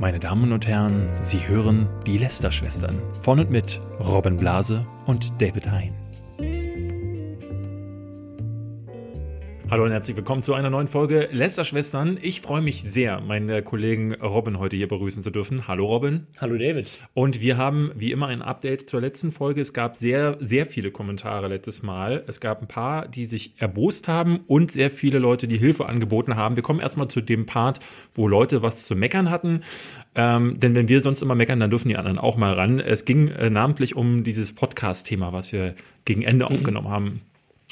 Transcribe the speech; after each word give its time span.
Meine 0.00 0.20
Damen 0.20 0.52
und 0.52 0.68
Herren, 0.68 1.08
Sie 1.22 1.48
hören 1.48 1.88
die 2.06 2.18
Lester-Schwestern 2.18 3.02
von 3.22 3.40
und 3.40 3.50
mit 3.50 3.80
Robin 3.98 4.36
Blase 4.36 4.86
und 5.06 5.32
David 5.42 5.68
Hein. 5.68 5.92
Hallo 9.70 9.84
und 9.84 9.90
herzlich 9.90 10.16
willkommen 10.16 10.42
zu 10.42 10.54
einer 10.54 10.70
neuen 10.70 10.88
Folge 10.88 11.28
Lester-Schwestern. 11.30 12.18
Ich 12.22 12.40
freue 12.40 12.62
mich 12.62 12.82
sehr, 12.82 13.20
meinen 13.20 13.62
Kollegen 13.62 14.14
Robin 14.14 14.58
heute 14.58 14.76
hier 14.76 14.88
begrüßen 14.88 15.22
zu 15.22 15.30
dürfen. 15.30 15.68
Hallo 15.68 15.84
Robin. 15.84 16.26
Hallo 16.40 16.56
David. 16.56 16.88
Und 17.12 17.42
wir 17.42 17.58
haben 17.58 17.92
wie 17.94 18.10
immer 18.10 18.28
ein 18.28 18.40
Update 18.40 18.88
zur 18.88 19.02
letzten 19.02 19.30
Folge. 19.30 19.60
Es 19.60 19.74
gab 19.74 19.96
sehr, 19.96 20.38
sehr 20.40 20.64
viele 20.64 20.90
Kommentare 20.90 21.48
letztes 21.48 21.82
Mal. 21.82 22.24
Es 22.26 22.40
gab 22.40 22.62
ein 22.62 22.66
paar, 22.66 23.08
die 23.08 23.26
sich 23.26 23.52
erbost 23.58 24.08
haben 24.08 24.40
und 24.46 24.72
sehr 24.72 24.90
viele 24.90 25.18
Leute, 25.18 25.46
die 25.46 25.58
Hilfe 25.58 25.84
angeboten 25.84 26.34
haben. 26.34 26.56
Wir 26.56 26.62
kommen 26.62 26.80
erstmal 26.80 27.08
zu 27.08 27.20
dem 27.20 27.44
Part, 27.44 27.78
wo 28.14 28.26
Leute 28.26 28.62
was 28.62 28.86
zu 28.86 28.96
meckern 28.96 29.28
hatten. 29.28 29.60
Ähm, 30.14 30.58
denn 30.58 30.74
wenn 30.74 30.88
wir 30.88 31.02
sonst 31.02 31.20
immer 31.20 31.34
meckern, 31.34 31.60
dann 31.60 31.68
dürfen 31.68 31.90
die 31.90 31.96
anderen 31.98 32.18
auch 32.18 32.38
mal 32.38 32.54
ran. 32.54 32.80
Es 32.80 33.04
ging 33.04 33.28
äh, 33.28 33.50
namentlich 33.50 33.96
um 33.96 34.24
dieses 34.24 34.54
Podcast-Thema, 34.54 35.34
was 35.34 35.52
wir 35.52 35.74
gegen 36.06 36.22
Ende 36.22 36.46
mhm. 36.46 36.52
aufgenommen 36.52 36.88
haben. 36.88 37.20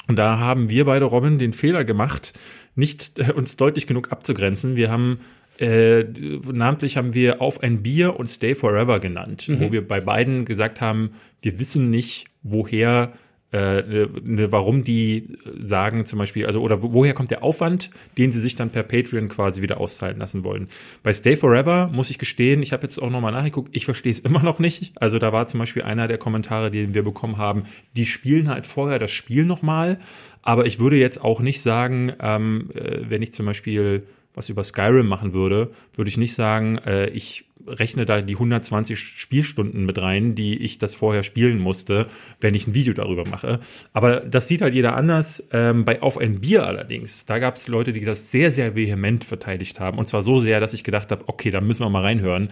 Und 0.07 0.15
da 0.15 0.39
haben 0.39 0.69
wir 0.69 0.85
beide, 0.85 1.05
Robin, 1.05 1.37
den 1.37 1.53
Fehler 1.53 1.83
gemacht, 1.83 2.33
nicht 2.75 3.19
äh, 3.19 3.31
uns 3.33 3.57
deutlich 3.57 3.87
genug 3.87 4.11
abzugrenzen. 4.11 4.75
Wir 4.75 4.89
haben 4.89 5.19
äh, 5.59 6.03
namentlich 6.51 6.97
haben 6.97 7.13
wir 7.13 7.41
auf 7.41 7.63
ein 7.63 7.81
Bier 7.81 8.19
und 8.19 8.27
Stay 8.27 8.53
Forever 8.53 8.99
genannt, 8.99 9.47
mhm. 9.47 9.59
wo 9.59 9.71
wir 9.71 9.87
bei 9.87 9.99
beiden 9.99 10.45
gesagt 10.45 10.81
haben, 10.81 11.11
wir 11.41 11.57
wissen 11.57 11.89
nicht, 11.89 12.25
woher 12.43 13.13
äh, 13.13 13.26
ne, 13.51 14.51
warum 14.51 14.83
die 14.83 15.37
sagen 15.63 16.05
zum 16.05 16.19
Beispiel, 16.19 16.45
also 16.45 16.61
oder 16.61 16.81
woher 16.81 17.13
kommt 17.13 17.31
der 17.31 17.43
Aufwand, 17.43 17.91
den 18.17 18.31
sie 18.31 18.41
sich 18.41 18.55
dann 18.55 18.71
per 18.71 18.83
Patreon 18.83 19.29
quasi 19.29 19.61
wieder 19.61 19.79
auszahlen 19.79 20.17
lassen 20.17 20.43
wollen. 20.43 20.67
Bei 21.01 21.13
Stay 21.13 21.37
Forever 21.37 21.87
muss 21.87 22.09
ich 22.09 22.17
gestehen, 22.17 22.61
ich 22.61 22.73
habe 22.73 22.83
jetzt 22.83 22.99
auch 22.99 23.09
nochmal 23.09 23.31
nachgeguckt, 23.31 23.69
ich 23.75 23.85
verstehe 23.85 24.11
es 24.11 24.19
immer 24.19 24.43
noch 24.43 24.59
nicht. 24.59 24.91
Also 24.95 25.17
da 25.17 25.31
war 25.31 25.47
zum 25.47 25.59
Beispiel 25.59 25.83
einer 25.83 26.07
der 26.07 26.17
Kommentare, 26.17 26.71
den 26.71 26.93
wir 26.93 27.03
bekommen 27.03 27.37
haben, 27.37 27.63
die 27.95 28.05
spielen 28.05 28.49
halt 28.49 28.67
vorher 28.67 28.99
das 28.99 29.11
Spiel 29.11 29.45
nochmal, 29.45 29.99
aber 30.41 30.65
ich 30.65 30.79
würde 30.79 30.97
jetzt 30.97 31.23
auch 31.23 31.39
nicht 31.39 31.61
sagen, 31.61 32.13
ähm, 32.19 32.69
äh, 32.73 33.01
wenn 33.09 33.21
ich 33.21 33.33
zum 33.33 33.45
Beispiel 33.45 34.03
was 34.33 34.49
über 34.49 34.63
Skyrim 34.63 35.07
machen 35.07 35.33
würde, 35.33 35.71
würde 35.95 36.09
ich 36.09 36.17
nicht 36.17 36.35
sagen, 36.35 36.77
äh, 36.85 37.09
ich 37.09 37.45
rechne 37.67 38.05
da 38.05 38.21
die 38.21 38.33
120 38.33 38.97
Spielstunden 38.99 39.85
mit 39.85 40.01
rein, 40.01 40.35
die 40.35 40.57
ich 40.57 40.79
das 40.79 40.95
vorher 40.95 41.23
spielen 41.23 41.59
musste, 41.59 42.07
wenn 42.41 42.55
ich 42.55 42.67
ein 42.67 42.73
Video 42.73 42.93
darüber 42.93 43.27
mache. 43.27 43.59
Aber 43.93 44.21
das 44.21 44.47
sieht 44.47 44.61
halt 44.61 44.73
jeder 44.73 44.95
anders. 44.95 45.47
Ähm, 45.51 45.85
bei 45.85 46.01
Auf 46.01 46.17
ein 46.17 46.41
Bier 46.41 46.65
allerdings, 46.65 47.25
da 47.25 47.39
gab 47.39 47.55
es 47.55 47.67
Leute, 47.67 47.93
die 47.93 48.05
das 48.05 48.31
sehr, 48.31 48.51
sehr 48.51 48.75
vehement 48.75 49.23
verteidigt 49.23 49.79
haben. 49.79 49.97
Und 49.97 50.07
zwar 50.07 50.23
so 50.23 50.39
sehr, 50.39 50.59
dass 50.59 50.73
ich 50.73 50.83
gedacht 50.83 51.11
habe, 51.11 51.23
okay, 51.27 51.51
da 51.51 51.61
müssen 51.61 51.83
wir 51.83 51.89
mal 51.89 52.03
reinhören. 52.03 52.49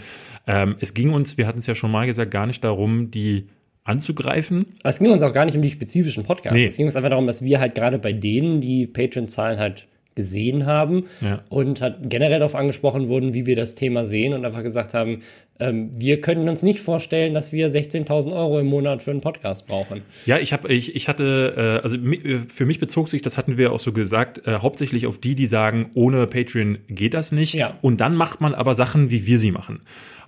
Ähm, 0.47 0.75
es 0.79 0.93
ging 0.93 1.13
uns, 1.13 1.37
wir 1.37 1.47
hatten 1.47 1.59
es 1.59 1.67
ja 1.67 1.75
schon 1.75 1.91
mal 1.91 2.05
gesagt, 2.05 2.31
gar 2.31 2.47
nicht 2.47 2.63
darum, 2.63 3.11
die 3.11 3.47
anzugreifen. 3.83 4.65
es 4.83 4.99
ging 4.99 5.11
uns 5.11 5.21
auch 5.21 5.31
gar 5.31 5.45
nicht 5.45 5.55
um 5.55 5.61
die 5.61 5.69
spezifischen 5.69 6.23
Podcasts. 6.23 6.57
Nee. 6.57 6.65
Es 6.65 6.75
ging 6.75 6.87
uns 6.87 6.95
einfach 6.95 7.11
darum, 7.11 7.27
dass 7.27 7.43
wir 7.43 7.59
halt 7.59 7.75
gerade 7.75 7.99
bei 7.99 8.13
denen, 8.13 8.59
die 8.59 8.87
Patreon-Zahlen 8.87 9.59
halt 9.59 9.87
gesehen 10.15 10.65
haben 10.65 11.05
ja. 11.21 11.43
und 11.49 11.81
hat 11.81 12.09
generell 12.09 12.39
darauf 12.39 12.55
angesprochen 12.55 13.09
wurden, 13.09 13.33
wie 13.33 13.45
wir 13.45 13.55
das 13.55 13.75
Thema 13.75 14.05
sehen 14.05 14.33
und 14.33 14.45
einfach 14.45 14.63
gesagt 14.63 14.93
haben, 14.93 15.21
ähm, 15.59 15.91
wir 15.93 16.19
können 16.19 16.49
uns 16.49 16.63
nicht 16.63 16.79
vorstellen, 16.79 17.33
dass 17.33 17.51
wir 17.51 17.69
16.000 17.69 18.33
Euro 18.33 18.59
im 18.59 18.67
Monat 18.67 19.01
für 19.01 19.11
einen 19.11 19.21
Podcast 19.21 19.67
brauchen. 19.67 20.01
Ja, 20.25 20.37
ich 20.37 20.51
habe, 20.51 20.73
ich, 20.73 20.95
ich 20.95 21.07
hatte, 21.07 21.81
äh, 21.81 21.83
also 21.83 21.95
äh, 21.97 22.39
für 22.47 22.65
mich 22.65 22.79
bezog 22.79 23.09
sich, 23.09 23.21
das 23.21 23.37
hatten 23.37 23.57
wir 23.57 23.71
auch 23.71 23.79
so 23.79 23.93
gesagt, 23.93 24.45
äh, 24.47 24.59
hauptsächlich 24.59 25.05
auf 25.05 25.19
die, 25.19 25.35
die 25.35 25.45
sagen, 25.45 25.91
ohne 25.93 26.27
Patreon 26.27 26.79
geht 26.87 27.13
das 27.13 27.31
nicht. 27.31 27.53
Ja. 27.53 27.77
Und 27.81 28.01
dann 28.01 28.15
macht 28.15 28.41
man 28.41 28.53
aber 28.53 28.75
Sachen, 28.75 29.09
wie 29.09 29.25
wir 29.27 29.39
sie 29.39 29.51
machen. 29.51 29.81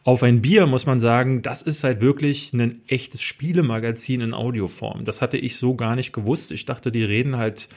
Auf 0.03 0.23
ein 0.23 0.41
Bier 0.41 0.67
muss 0.67 0.85
man 0.85 1.01
sagen, 1.01 1.41
das 1.41 1.61
ist 1.61 1.83
halt 1.83 1.99
wirklich 1.99 2.53
ein 2.53 2.81
echtes 2.87 3.21
Spielemagazin 3.21 4.21
in 4.21 4.33
Audioform. 4.33 5.03
Das 5.03 5.21
hatte 5.21 5.35
ich 5.37 5.57
so 5.57 5.75
gar 5.75 5.97
nicht 5.97 6.13
gewusst. 6.13 6.53
Ich 6.53 6.65
dachte, 6.65 6.93
die 6.93 7.03
reden 7.03 7.37
halt 7.37 7.67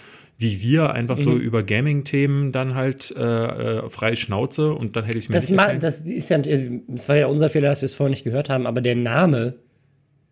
wie 0.40 0.62
wir 0.62 0.92
einfach 0.94 1.18
mhm. 1.18 1.22
so 1.22 1.36
über 1.36 1.62
Gaming-Themen 1.62 2.50
dann 2.50 2.74
halt 2.74 3.14
äh, 3.14 3.20
äh, 3.22 3.88
freie 3.90 4.16
Schnauze 4.16 4.72
und 4.72 4.96
dann 4.96 5.04
hätte 5.04 5.18
ich 5.18 5.28
mir 5.28 5.34
das, 5.34 5.50
ma, 5.50 5.74
das 5.74 6.00
ist 6.00 6.30
ja, 6.30 6.38
das 6.38 7.08
war 7.10 7.16
ja 7.16 7.26
unser 7.26 7.50
Fehler, 7.50 7.68
dass 7.68 7.82
wir 7.82 7.86
es 7.86 7.94
vorher 7.94 8.10
nicht 8.10 8.24
gehört 8.24 8.48
haben, 8.48 8.66
aber 8.66 8.80
der 8.80 8.96
Name 8.96 9.56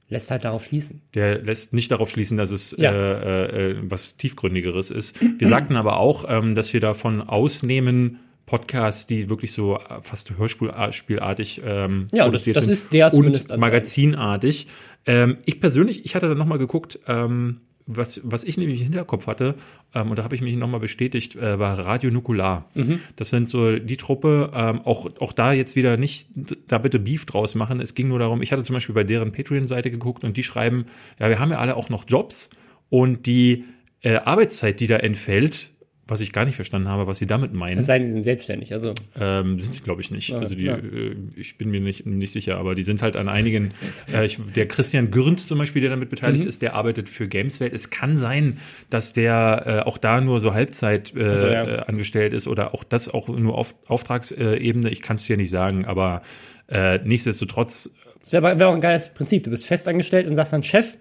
lässt 0.08 0.30
halt 0.30 0.44
darauf 0.44 0.64
schließen. 0.64 1.02
Der 1.12 1.42
lässt 1.42 1.74
nicht 1.74 1.90
darauf 1.90 2.08
schließen, 2.08 2.38
dass 2.38 2.50
es 2.50 2.74
ja. 2.78 2.90
äh, 2.90 3.72
äh, 3.72 3.76
was 3.82 4.16
tiefgründigeres 4.16 4.90
ist. 4.90 5.18
Wir 5.38 5.46
sagten 5.46 5.76
aber 5.76 5.98
auch, 5.98 6.24
ähm, 6.26 6.54
dass 6.54 6.72
wir 6.72 6.80
davon 6.80 7.20
ausnehmen, 7.20 8.20
Podcasts, 8.46 9.06
die 9.06 9.28
wirklich 9.28 9.52
so 9.52 9.76
äh, 9.76 10.00
fast 10.00 10.32
hörspielartig 10.38 11.60
ähm, 11.62 12.06
ja, 12.12 12.26
das, 12.30 12.44
das 12.44 12.66
ist 12.66 12.94
der 12.94 13.12
und 13.12 13.58
magazinartig. 13.58 14.68
Ähm, 15.04 15.36
ich 15.44 15.60
persönlich, 15.60 16.06
ich 16.06 16.14
hatte 16.14 16.28
dann 16.28 16.38
nochmal 16.38 16.56
geguckt, 16.56 16.98
ähm, 17.06 17.60
was, 17.88 18.20
was 18.22 18.44
ich 18.44 18.58
nämlich 18.58 18.80
im 18.80 18.84
Hinterkopf 18.84 19.26
hatte, 19.26 19.54
ähm, 19.94 20.10
und 20.10 20.18
da 20.18 20.22
habe 20.22 20.34
ich 20.34 20.42
mich 20.42 20.54
nochmal 20.54 20.78
bestätigt, 20.78 21.34
äh, 21.36 21.58
war 21.58 21.78
Radio 21.78 22.10
Nukular. 22.10 22.70
Mhm. 22.74 23.00
Das 23.16 23.30
sind 23.30 23.48
so 23.48 23.78
die 23.78 23.96
Truppe, 23.96 24.52
ähm, 24.54 24.82
auch, 24.84 25.08
auch 25.20 25.32
da 25.32 25.52
jetzt 25.52 25.74
wieder 25.74 25.96
nicht, 25.96 26.28
da 26.68 26.78
bitte 26.78 26.98
Beef 26.98 27.24
draus 27.24 27.54
machen. 27.54 27.80
Es 27.80 27.94
ging 27.94 28.08
nur 28.08 28.18
darum, 28.18 28.42
ich 28.42 28.52
hatte 28.52 28.62
zum 28.62 28.74
Beispiel 28.74 28.94
bei 28.94 29.04
deren 29.04 29.32
Patreon-Seite 29.32 29.90
geguckt 29.90 30.22
und 30.22 30.36
die 30.36 30.44
schreiben, 30.44 30.84
ja, 31.18 31.28
wir 31.30 31.38
haben 31.38 31.50
ja 31.50 31.58
alle 31.58 31.76
auch 31.76 31.88
noch 31.88 32.04
Jobs 32.06 32.50
und 32.90 33.26
die 33.26 33.64
äh, 34.02 34.16
Arbeitszeit, 34.16 34.80
die 34.80 34.86
da 34.86 34.96
entfällt, 34.96 35.70
was 36.08 36.20
ich 36.20 36.32
gar 36.32 36.46
nicht 36.46 36.56
verstanden 36.56 36.88
habe, 36.88 37.06
was 37.06 37.18
sie 37.18 37.26
damit 37.26 37.52
meinen. 37.52 37.78
Es 37.78 37.86
sei 37.86 37.98
denn, 37.98 38.06
sie 38.06 38.14
sind 38.14 38.22
selbstständig, 38.22 38.72
also. 38.72 38.94
Ähm, 39.20 39.60
sind 39.60 39.74
sie, 39.74 39.82
glaube 39.82 40.00
ich, 40.00 40.10
nicht. 40.10 40.30
Ja, 40.30 40.38
also 40.38 40.54
die, 40.54 40.64
ja. 40.64 40.76
äh, 40.76 41.14
ich 41.36 41.58
bin 41.58 41.70
mir 41.70 41.80
nicht, 41.80 42.06
nicht 42.06 42.32
sicher, 42.32 42.56
aber 42.56 42.74
die 42.74 42.82
sind 42.82 43.02
halt 43.02 43.14
an 43.14 43.28
einigen, 43.28 43.72
äh, 44.12 44.24
ich, 44.24 44.38
der 44.56 44.66
Christian 44.66 45.10
Gürnt 45.10 45.40
zum 45.40 45.58
Beispiel, 45.58 45.82
der 45.82 45.90
damit 45.90 46.08
beteiligt 46.08 46.44
mhm. 46.44 46.48
ist, 46.48 46.62
der 46.62 46.74
arbeitet 46.74 47.10
für 47.10 47.28
Gameswelt. 47.28 47.74
Es 47.74 47.90
kann 47.90 48.16
sein, 48.16 48.56
dass 48.88 49.12
der 49.12 49.64
äh, 49.66 49.86
auch 49.86 49.98
da 49.98 50.22
nur 50.22 50.40
so 50.40 50.54
Halbzeit 50.54 51.14
also, 51.14 51.46
ja. 51.46 51.64
Äh, 51.64 51.78
angestellt 51.80 52.32
ist 52.32 52.48
oder 52.48 52.72
auch 52.72 52.84
das 52.84 53.12
auch 53.12 53.28
nur 53.28 53.56
auf 53.56 53.74
Auftragsebene. 53.86 54.88
Ich 54.88 55.02
kann 55.02 55.16
es 55.16 55.26
dir 55.26 55.36
nicht 55.36 55.50
sagen, 55.50 55.84
aber 55.84 56.22
äh, 56.68 56.98
nichtsdestotrotz. 57.04 57.90
Das 58.22 58.32
wäre 58.32 58.58
wär 58.58 58.68
auch 58.68 58.74
ein 58.74 58.80
geiles 58.80 59.12
Prinzip. 59.12 59.44
Du 59.44 59.50
bist 59.50 59.66
festangestellt 59.66 60.26
und 60.26 60.34
sagst 60.34 60.54
dann, 60.54 60.62
Chef, 60.62 60.96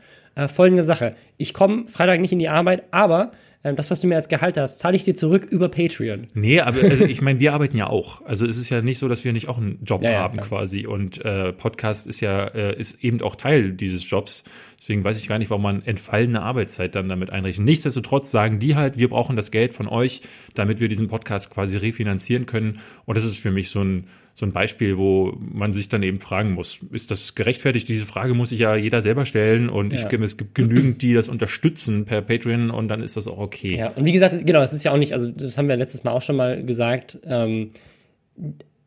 folgende 0.47 0.84
Sache. 0.84 1.16
Ich 1.38 1.53
komme 1.53 1.88
Freitag 1.88 2.22
nicht 2.22 2.31
in 2.31 2.39
die 2.39 2.47
Arbeit, 2.47 2.85
aber 2.91 3.31
das, 3.75 3.91
was 3.91 4.00
du 4.00 4.07
mir 4.07 4.16
als 4.16 4.29
Gehalt 4.29 4.57
hast, 4.57 4.79
zahle 4.79 4.95
ich 4.95 5.03
dir 5.03 5.16
zurück 5.16 5.45
über 5.45 5.69
Patreon. 5.69 6.28
Nee, 6.33 6.59
aber 6.59 6.81
also 6.81 7.05
ich 7.05 7.22
meine, 7.22 7.39
wir 7.39 7.53
arbeiten 7.53 7.78
ja 7.78 7.88
auch. 7.88 8.25
Also 8.25 8.45
es 8.45 8.57
ist 8.57 8.69
ja 8.69 8.81
nicht 8.81 9.00
so, 9.00 9.07
dass 9.07 9.23
wir 9.23 9.33
nicht 9.33 9.47
auch 9.47 9.57
einen 9.57 9.79
Job 9.83 10.03
ja, 10.03 10.19
haben 10.19 10.38
ja, 10.38 10.44
quasi. 10.44 10.85
Und 10.85 11.23
äh, 11.23 11.53
Podcast 11.53 12.07
ist 12.07 12.22
ja, 12.22 12.45
äh, 12.45 12.77
ist 12.77 13.03
eben 13.03 13.22
auch 13.22 13.35
Teil 13.35 13.73
dieses 13.73 14.09
Jobs. 14.09 14.44
Deswegen 14.79 15.03
weiß 15.03 15.19
ich 15.19 15.27
gar 15.27 15.39
nicht, 15.39 15.50
warum 15.50 15.63
man 15.63 15.83
entfallene 15.83 16.41
Arbeitszeit 16.41 16.95
dann 16.95 17.09
damit 17.09 17.29
einrichtet. 17.29 17.66
Nichtsdestotrotz 17.66 18.31
sagen 18.31 18.59
die 18.59 18.75
halt, 18.75 18.97
wir 18.97 19.09
brauchen 19.09 19.35
das 19.35 19.51
Geld 19.51 19.73
von 19.73 19.88
euch, 19.88 20.22
damit 20.53 20.79
wir 20.79 20.88
diesen 20.88 21.07
Podcast 21.07 21.50
quasi 21.50 21.77
refinanzieren 21.77 22.45
können. 22.45 22.79
Und 23.06 23.17
das 23.17 23.25
ist 23.25 23.38
für 23.38 23.51
mich 23.51 23.69
so 23.69 23.81
ein 23.81 24.07
so 24.37 24.45
ein 24.45 24.51
Beispiel, 24.51 24.99
wo 24.99 25.35
man 25.39 25.73
sich 25.73 25.89
dann 25.89 26.03
eben 26.03 26.19
fragen 26.19 26.51
muss, 26.51 26.77
ist 26.91 27.09
das 27.09 27.33
gerechtfertigt? 27.33 27.89
Diese 27.89 28.05
Frage 28.05 28.35
muss 28.35 28.49
sich 28.49 28.59
ja 28.59 28.75
jeder 28.75 29.01
selber 29.01 29.25
stellen 29.25 29.67
und 29.67 29.91
ja. 29.91 30.07
ich, 30.07 30.21
es 30.21 30.37
gibt 30.37 30.53
genügend, 30.53 31.01
die 31.01 31.15
das 31.15 31.27
unterstützen 31.27 32.05
per 32.05 32.21
Patreon 32.21 32.69
und 32.69 32.87
dann 32.87 33.01
ist 33.01 33.17
das 33.17 33.27
auch 33.27 33.39
okay. 33.39 33.75
Ja, 33.77 33.87
und 33.95 34.05
wie 34.05 34.11
gesagt, 34.11 34.45
genau, 34.45 34.61
es 34.61 34.73
ist 34.73 34.83
ja 34.83 34.91
auch 34.91 34.97
nicht, 34.97 35.13
also 35.13 35.27
das 35.31 35.57
haben 35.57 35.67
wir 35.67 35.75
letztes 35.75 36.03
Mal 36.03 36.11
auch 36.11 36.21
schon 36.21 36.35
mal 36.35 36.63
gesagt, 36.63 37.19
ähm, 37.25 37.71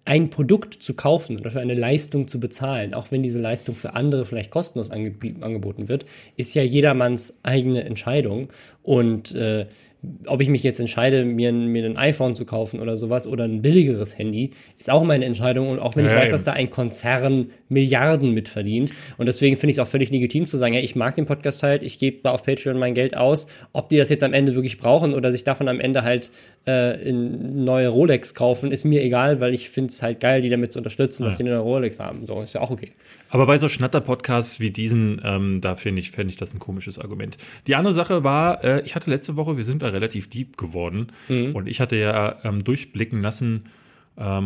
ein 0.04 0.30
Produkt 0.30 0.74
zu 0.84 0.94
kaufen 0.94 1.40
oder 1.40 1.50
für 1.50 1.58
eine 1.58 1.74
Leistung 1.74 2.28
zu 2.28 2.38
bezahlen, 2.38 2.94
auch 2.94 3.10
wenn 3.10 3.24
diese 3.24 3.40
Leistung 3.40 3.74
für 3.74 3.94
andere 3.94 4.26
vielleicht 4.26 4.52
kostenlos 4.52 4.92
angeboten 4.92 5.88
wird, 5.88 6.06
ist 6.36 6.54
ja 6.54 6.62
jedermanns 6.62 7.34
eigene 7.42 7.82
Entscheidung 7.82 8.50
und 8.84 9.34
äh, 9.34 9.66
ob 10.26 10.40
ich 10.40 10.48
mich 10.48 10.62
jetzt 10.62 10.80
entscheide, 10.80 11.24
mir, 11.26 11.52
mir 11.52 11.84
ein 11.84 11.96
iPhone 11.98 12.34
zu 12.34 12.46
kaufen 12.46 12.80
oder 12.80 12.96
sowas 12.96 13.26
oder 13.26 13.44
ein 13.44 13.60
billigeres 13.60 14.16
Handy, 14.16 14.52
ist 14.78 14.90
auch 14.90 15.04
meine 15.04 15.26
Entscheidung. 15.26 15.68
Und 15.68 15.78
auch 15.78 15.94
wenn 15.94 16.06
ich 16.06 16.12
weiß, 16.12 16.30
dass 16.30 16.44
da 16.44 16.52
ein 16.52 16.70
Konzern 16.70 17.50
Milliarden 17.68 18.32
mitverdient. 18.32 18.92
Und 19.18 19.26
deswegen 19.26 19.56
finde 19.56 19.72
ich 19.72 19.76
es 19.76 19.78
auch 19.80 19.86
völlig 19.86 20.10
legitim 20.10 20.46
zu 20.46 20.56
sagen, 20.56 20.72
ja, 20.72 20.80
ich 20.80 20.96
mag 20.96 21.16
den 21.16 21.26
Podcast 21.26 21.62
halt, 21.62 21.82
ich 21.82 21.98
gebe 21.98 22.20
da 22.22 22.30
auf 22.30 22.44
Patreon 22.44 22.78
mein 22.78 22.94
Geld 22.94 23.16
aus. 23.16 23.46
Ob 23.72 23.90
die 23.90 23.98
das 23.98 24.08
jetzt 24.08 24.24
am 24.24 24.32
Ende 24.32 24.54
wirklich 24.54 24.78
brauchen 24.78 25.12
oder 25.12 25.32
sich 25.32 25.44
davon 25.44 25.68
am 25.68 25.80
Ende 25.80 26.02
halt 26.02 26.30
äh, 26.66 27.00
in 27.06 27.64
neue 27.64 27.88
Rolex 27.88 28.34
kaufen, 28.34 28.72
ist 28.72 28.84
mir 28.84 29.02
egal, 29.02 29.40
weil 29.40 29.52
ich 29.52 29.68
finde 29.68 29.90
es 29.90 30.02
halt 30.02 30.20
geil, 30.20 30.40
die 30.40 30.48
damit 30.48 30.72
zu 30.72 30.78
unterstützen, 30.78 31.24
ja. 31.24 31.28
dass 31.28 31.36
sie 31.36 31.42
eine 31.42 31.50
neue 31.52 31.60
Rolex 31.60 32.00
haben. 32.00 32.24
So, 32.24 32.40
ist 32.40 32.54
ja 32.54 32.62
auch 32.62 32.70
okay. 32.70 32.92
Aber 33.30 33.46
bei 33.46 33.58
so 33.58 33.68
Schnatter-Podcasts 33.68 34.60
wie 34.60 34.70
diesen, 34.70 35.20
ähm, 35.24 35.60
da 35.60 35.76
finde 35.76 36.00
ich, 36.00 36.10
fände 36.10 36.32
ich 36.32 36.38
das 36.38 36.52
ein 36.52 36.58
komisches 36.58 36.98
Argument. 36.98 37.38
Die 37.66 37.76
andere 37.76 37.94
Sache 37.94 38.24
war, 38.24 38.62
äh, 38.64 38.82
ich 38.82 38.94
hatte 38.94 39.08
letzte 39.08 39.36
Woche, 39.36 39.56
wir 39.56 39.64
sind 39.64 39.82
da 39.82 39.88
relativ 39.88 40.28
deep 40.28 40.56
geworden 40.56 41.08
mhm. 41.28 41.54
und 41.54 41.68
ich 41.68 41.80
hatte 41.80 41.96
ja 41.96 42.36
ähm, 42.44 42.64
durchblicken 42.64 43.22
lassen, 43.22 43.64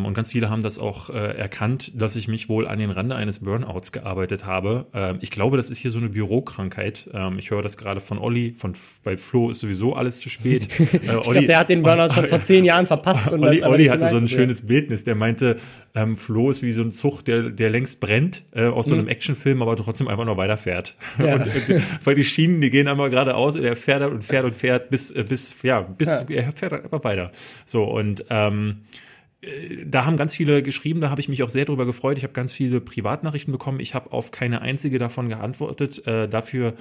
und 0.05 0.15
ganz 0.15 0.31
viele 0.31 0.51
haben 0.51 0.63
das 0.63 0.79
auch 0.79 1.11
äh, 1.11 1.37
erkannt, 1.37 1.93
dass 2.01 2.15
ich 2.15 2.29
mich 2.29 2.49
wohl 2.49 2.69
an 2.69 2.79
den 2.79 2.91
Rande 2.91 3.17
eines 3.17 3.41
Burnouts 3.41 3.91
gearbeitet 3.91 4.47
habe. 4.47 4.87
Ähm, 4.95 5.19
ich 5.21 5.31
glaube, 5.31 5.57
das 5.57 5.71
ist 5.71 5.79
hier 5.79 5.91
so 5.91 5.99
eine 5.99 6.11
Bürokrankheit. 6.11 7.11
Ähm, 7.13 7.39
ich 7.39 7.51
höre 7.51 7.63
das 7.63 7.77
gerade 7.77 8.01
von 8.01 8.19
Olli, 8.19 8.55
von 8.57 8.75
bei 9.03 9.17
Flo 9.17 9.51
ist 9.51 9.61
sowieso 9.61 9.95
alles 9.95 10.21
zu 10.21 10.29
spät. 10.29 10.69
Äh, 10.95 11.19
ich 11.19 11.23
glaube, 11.23 11.47
der 11.47 11.59
hat 11.59 11.71
den 11.71 11.83
Burnout 11.83 12.15
schon 12.15 12.27
vor 12.29 12.41
zehn 12.41 12.65
Jahren 12.65 12.87
verpasst. 12.87 13.33
Und 13.33 13.43
Olli, 13.43 13.63
Olli 13.63 13.87
hatte 13.87 14.09
so 14.09 14.17
ein 14.17 14.29
schönes 14.29 14.67
Bildnis. 14.67 15.05
Der 15.05 15.15
meinte, 15.15 15.59
ähm, 15.95 16.17
Flo 16.17 16.51
ist 16.51 16.63
wie 16.63 16.73
so 16.73 16.83
ein 16.83 16.93
Zug, 16.93 17.23
der, 17.23 17.51
der 17.51 17.71
längst 17.71 18.01
brennt 18.01 18.45
äh, 18.53 18.67
aus 18.67 18.87
so 18.87 18.95
einem 18.95 19.05
mhm. 19.05 19.11
Actionfilm, 19.11 19.63
aber 19.63 19.77
trotzdem 19.77 20.09
einfach 20.09 20.25
noch 20.25 20.37
weiterfährt. 20.37 20.97
Ja. 21.25 21.37
Und, 21.37 21.47
äh, 21.47 21.81
weil 22.03 22.17
die 22.17 22.25
Schienen, 22.25 22.61
die 22.61 22.71
gehen 22.71 22.89
einmal 22.89 23.09
geradeaus 23.09 23.57
und 23.57 23.65
er 23.65 23.77
fährt 23.77 24.03
und 24.11 24.25
fährt 24.25 24.45
und 24.45 24.55
fährt 24.55 24.91
bis, 24.91 25.11
äh, 25.11 25.25
bis, 25.25 25.55
ja, 25.63 25.81
bis, 25.81 26.09
ja. 26.09 26.25
er 26.29 26.53
fährt 26.53 26.73
einfach 26.73 27.05
weiter. 27.05 27.31
So, 27.67 27.85
und 27.85 28.25
ähm, 28.31 28.83
da 29.87 30.05
haben 30.05 30.17
ganz 30.17 30.35
viele 30.35 30.63
geschrieben, 30.63 31.01
da 31.01 31.11
habe 31.11 31.21
ich 31.21 31.29
mich 31.29 31.43
auch 31.43 31.51
sehr 31.51 31.65
drüber 31.65 31.87
gefreut. 31.87 32.19
Ich 32.19 32.25
habe 32.25 32.33
ganz 32.33 32.53
viele 32.53 32.81
Privatnachrichten 32.81 33.53
bekommen. 33.53 33.81
Ich 33.81 33.95
habe 33.95 34.13
auf 34.13 34.31
keine 34.31 34.63
einzige 34.63 34.99
davon 34.99 35.29
geantwortet. 35.29 36.07
Äh, 36.07 36.29
dafür 36.29 36.75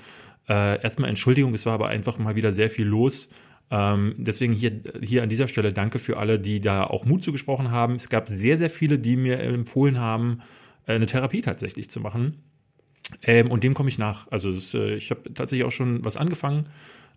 äh, 0.47 0.81
erstmal 0.81 1.09
Entschuldigung, 1.09 1.53
es 1.53 1.65
war 1.65 1.73
aber 1.73 1.87
einfach 1.87 2.17
mal 2.17 2.35
wieder 2.35 2.51
sehr 2.51 2.69
viel 2.69 2.85
los. 2.85 3.29
Ähm, 3.71 4.15
deswegen 4.17 4.53
hier, 4.53 4.81
hier 5.01 5.23
an 5.23 5.29
dieser 5.29 5.47
Stelle 5.47 5.73
danke 5.73 5.99
für 5.99 6.17
alle, 6.17 6.39
die 6.39 6.59
da 6.59 6.83
auch 6.83 7.05
Mut 7.05 7.23
zugesprochen 7.23 7.71
haben. 7.71 7.95
Es 7.95 8.09
gab 8.09 8.27
sehr, 8.27 8.57
sehr 8.57 8.69
viele, 8.69 8.99
die 8.99 9.15
mir 9.15 9.39
empfohlen 9.39 9.99
haben, 9.99 10.39
äh, 10.85 10.93
eine 10.93 11.05
Therapie 11.05 11.41
tatsächlich 11.41 11.89
zu 11.89 11.99
machen. 11.99 12.37
Ähm, 13.21 13.51
und 13.51 13.63
dem 13.63 13.73
komme 13.73 13.89
ich 13.89 13.97
nach. 13.97 14.27
Also 14.31 14.51
das, 14.51 14.73
äh, 14.73 14.95
ich 14.95 15.11
habe 15.11 15.33
tatsächlich 15.33 15.65
auch 15.65 15.71
schon 15.71 16.03
was 16.03 16.17
angefangen. 16.17 16.67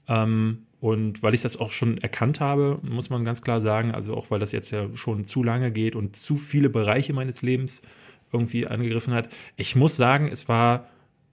Ähm, 0.08 0.66
und 0.80 1.22
weil 1.22 1.34
ich 1.34 1.40
das 1.40 1.58
auch 1.58 1.70
schon 1.70 1.98
erkannt 1.98 2.40
habe, 2.40 2.78
muss 2.82 3.10
man 3.10 3.24
ganz 3.24 3.42
klar 3.42 3.60
sagen, 3.60 3.92
also 3.92 4.14
auch 4.14 4.30
weil 4.30 4.38
das 4.38 4.52
jetzt 4.52 4.70
ja 4.70 4.88
schon 4.94 5.24
zu 5.24 5.42
lange 5.42 5.72
geht 5.72 5.96
und 5.96 6.16
zu 6.16 6.36
viele 6.36 6.68
Bereiche 6.68 7.12
meines 7.12 7.42
Lebens 7.42 7.82
irgendwie 8.32 8.66
angegriffen 8.66 9.14
hat. 9.14 9.28
Ich 9.56 9.74
muss 9.74 9.96
sagen, 9.96 10.28
es 10.30 10.48
war 10.48 10.88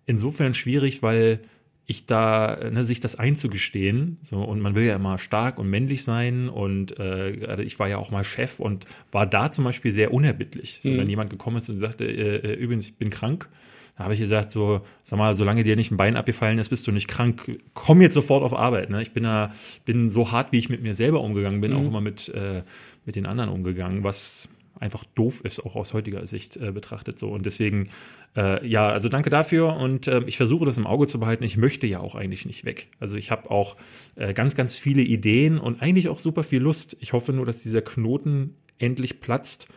insofern 0.05 0.53
schwierig, 0.53 1.03
weil 1.03 1.41
ich 1.85 2.05
da, 2.05 2.69
ne, 2.71 2.85
sich 2.85 3.01
das 3.01 3.17
einzugestehen, 3.19 4.17
so, 4.29 4.41
und 4.41 4.61
man 4.61 4.73
will 4.73 4.85
ja 4.85 4.95
immer 4.95 5.17
stark 5.17 5.59
und 5.59 5.69
männlich 5.69 6.03
sein 6.03 6.47
und 6.47 6.97
äh, 6.97 7.61
ich 7.61 7.77
war 7.77 7.89
ja 7.89 7.97
auch 7.97 8.09
mal 8.09 8.23
Chef 8.23 8.59
und 8.59 8.85
war 9.11 9.25
da 9.25 9.51
zum 9.51 9.65
Beispiel 9.65 9.91
sehr 9.91 10.13
unerbittlich. 10.13 10.79
So, 10.81 10.89
mhm. 10.89 10.99
Wenn 10.99 11.09
jemand 11.09 11.29
gekommen 11.29 11.57
ist 11.57 11.67
und 11.69 11.79
sagte, 11.79 12.05
äh, 12.05 12.37
äh 12.37 12.53
übrigens, 12.53 12.85
ich 12.85 12.95
bin 12.95 13.09
krank, 13.09 13.49
da 13.95 14.05
habe 14.05 14.15
ich 14.15 14.19
gesagt, 14.19 14.49
so, 14.49 14.81
sag 15.03 15.19
mal, 15.19 15.35
solange 15.35 15.63
dir 15.63 15.75
nicht 15.75 15.91
ein 15.91 15.97
Bein 15.97 16.17
abgefallen 16.17 16.57
ist, 16.57 16.69
bist 16.69 16.87
du 16.87 16.91
nicht 16.91 17.07
krank. 17.07 17.59
Komm 17.75 18.01
jetzt 18.01 18.15
sofort 18.15 18.43
auf 18.43 18.53
Arbeit. 18.53 18.89
Ne? 18.89 19.01
Ich 19.01 19.11
bin 19.11 19.23
da, 19.23 19.53
bin 19.85 20.09
so 20.09 20.31
hart, 20.31 20.51
wie 20.51 20.57
ich 20.57 20.69
mit 20.69 20.81
mir 20.81 20.95
selber 20.95 21.21
umgegangen 21.21 21.61
bin, 21.61 21.71
mhm. 21.71 21.77
auch 21.77 21.87
immer 21.87 22.01
mit, 22.01 22.29
äh, 22.29 22.63
mit 23.05 23.15
den 23.15 23.27
anderen 23.27 23.51
umgegangen, 23.51 24.03
was 24.03 24.49
einfach 24.79 25.05
doof 25.15 25.41
ist, 25.43 25.63
auch 25.63 25.75
aus 25.75 25.93
heutiger 25.93 26.25
Sicht 26.25 26.57
äh, 26.57 26.71
betrachtet. 26.71 27.19
So. 27.19 27.29
Und 27.29 27.45
deswegen, 27.45 27.89
äh, 28.35 28.65
ja, 28.67 28.89
also 28.89 29.09
danke 29.09 29.29
dafür 29.29 29.75
und 29.75 30.07
äh, 30.07 30.23
ich 30.25 30.37
versuche 30.37 30.65
das 30.65 30.77
im 30.77 30.87
Auge 30.87 31.05
zu 31.05 31.19
behalten. 31.19 31.43
Ich 31.43 31.57
möchte 31.57 31.85
ja 31.85 31.99
auch 31.99 32.15
eigentlich 32.15 32.45
nicht 32.47 32.65
weg. 32.65 32.89
Also 32.99 33.15
ich 33.15 33.29
habe 33.29 33.51
auch 33.51 33.77
äh, 34.15 34.33
ganz, 34.33 34.55
ganz 34.55 34.75
viele 34.75 35.03
Ideen 35.03 35.59
und 35.59 35.83
eigentlich 35.83 36.09
auch 36.09 36.19
super 36.19 36.43
viel 36.43 36.61
Lust. 36.61 36.97
Ich 36.99 37.13
hoffe 37.13 37.31
nur, 37.31 37.45
dass 37.45 37.61
dieser 37.61 37.83
Knoten 37.83 38.55
endlich 38.79 39.21
platzt 39.21 39.67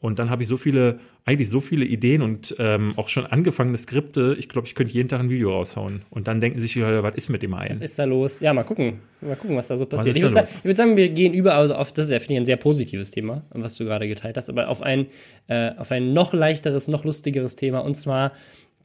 und 0.00 0.20
dann 0.20 0.30
habe 0.30 0.44
ich 0.44 0.48
so 0.48 0.56
viele, 0.56 1.00
eigentlich 1.24 1.50
so 1.50 1.58
viele 1.60 1.84
Ideen 1.84 2.22
und 2.22 2.54
ähm, 2.60 2.92
auch 2.96 3.08
schon 3.08 3.26
angefangene 3.26 3.76
Skripte. 3.76 4.36
Ich 4.38 4.48
glaube, 4.48 4.68
ich 4.68 4.76
könnte 4.76 4.92
jeden 4.92 5.08
Tag 5.08 5.18
ein 5.18 5.28
Video 5.28 5.50
raushauen. 5.50 6.02
Und 6.10 6.28
dann 6.28 6.40
denken 6.40 6.60
sich 6.60 6.72
die 6.72 6.80
Leute, 6.80 7.02
was 7.02 7.16
ist 7.16 7.28
mit 7.30 7.42
dem 7.42 7.52
einen? 7.54 7.80
Was 7.80 7.90
ist 7.90 7.98
da 7.98 8.04
los? 8.04 8.38
Ja, 8.38 8.54
mal 8.54 8.62
gucken. 8.62 9.00
Mal 9.20 9.34
gucken, 9.34 9.56
was 9.56 9.66
da 9.66 9.76
so 9.76 9.86
passiert. 9.86 10.14
Ich 10.14 10.22
würde, 10.22 10.34
sagen, 10.34 10.48
ich 10.56 10.64
würde, 10.64 10.76
sagen, 10.76 10.96
wir 10.96 11.08
gehen 11.08 11.34
überall 11.34 11.58
also 11.58 11.74
auf, 11.74 11.90
das 11.90 12.06
ist 12.06 12.12
ja, 12.12 12.20
finde 12.20 12.34
ich, 12.34 12.40
ein 12.40 12.46
sehr 12.46 12.56
positives 12.56 13.10
Thema, 13.10 13.42
was 13.50 13.76
du 13.76 13.84
gerade 13.84 14.06
geteilt 14.06 14.36
hast, 14.36 14.48
aber 14.48 14.68
auf 14.68 14.82
ein, 14.82 15.06
äh, 15.48 15.72
auf 15.76 15.90
ein 15.90 16.12
noch 16.12 16.32
leichteres, 16.32 16.86
noch 16.86 17.04
lustigeres 17.04 17.56
Thema. 17.56 17.80
Und 17.80 17.96
zwar, 17.96 18.30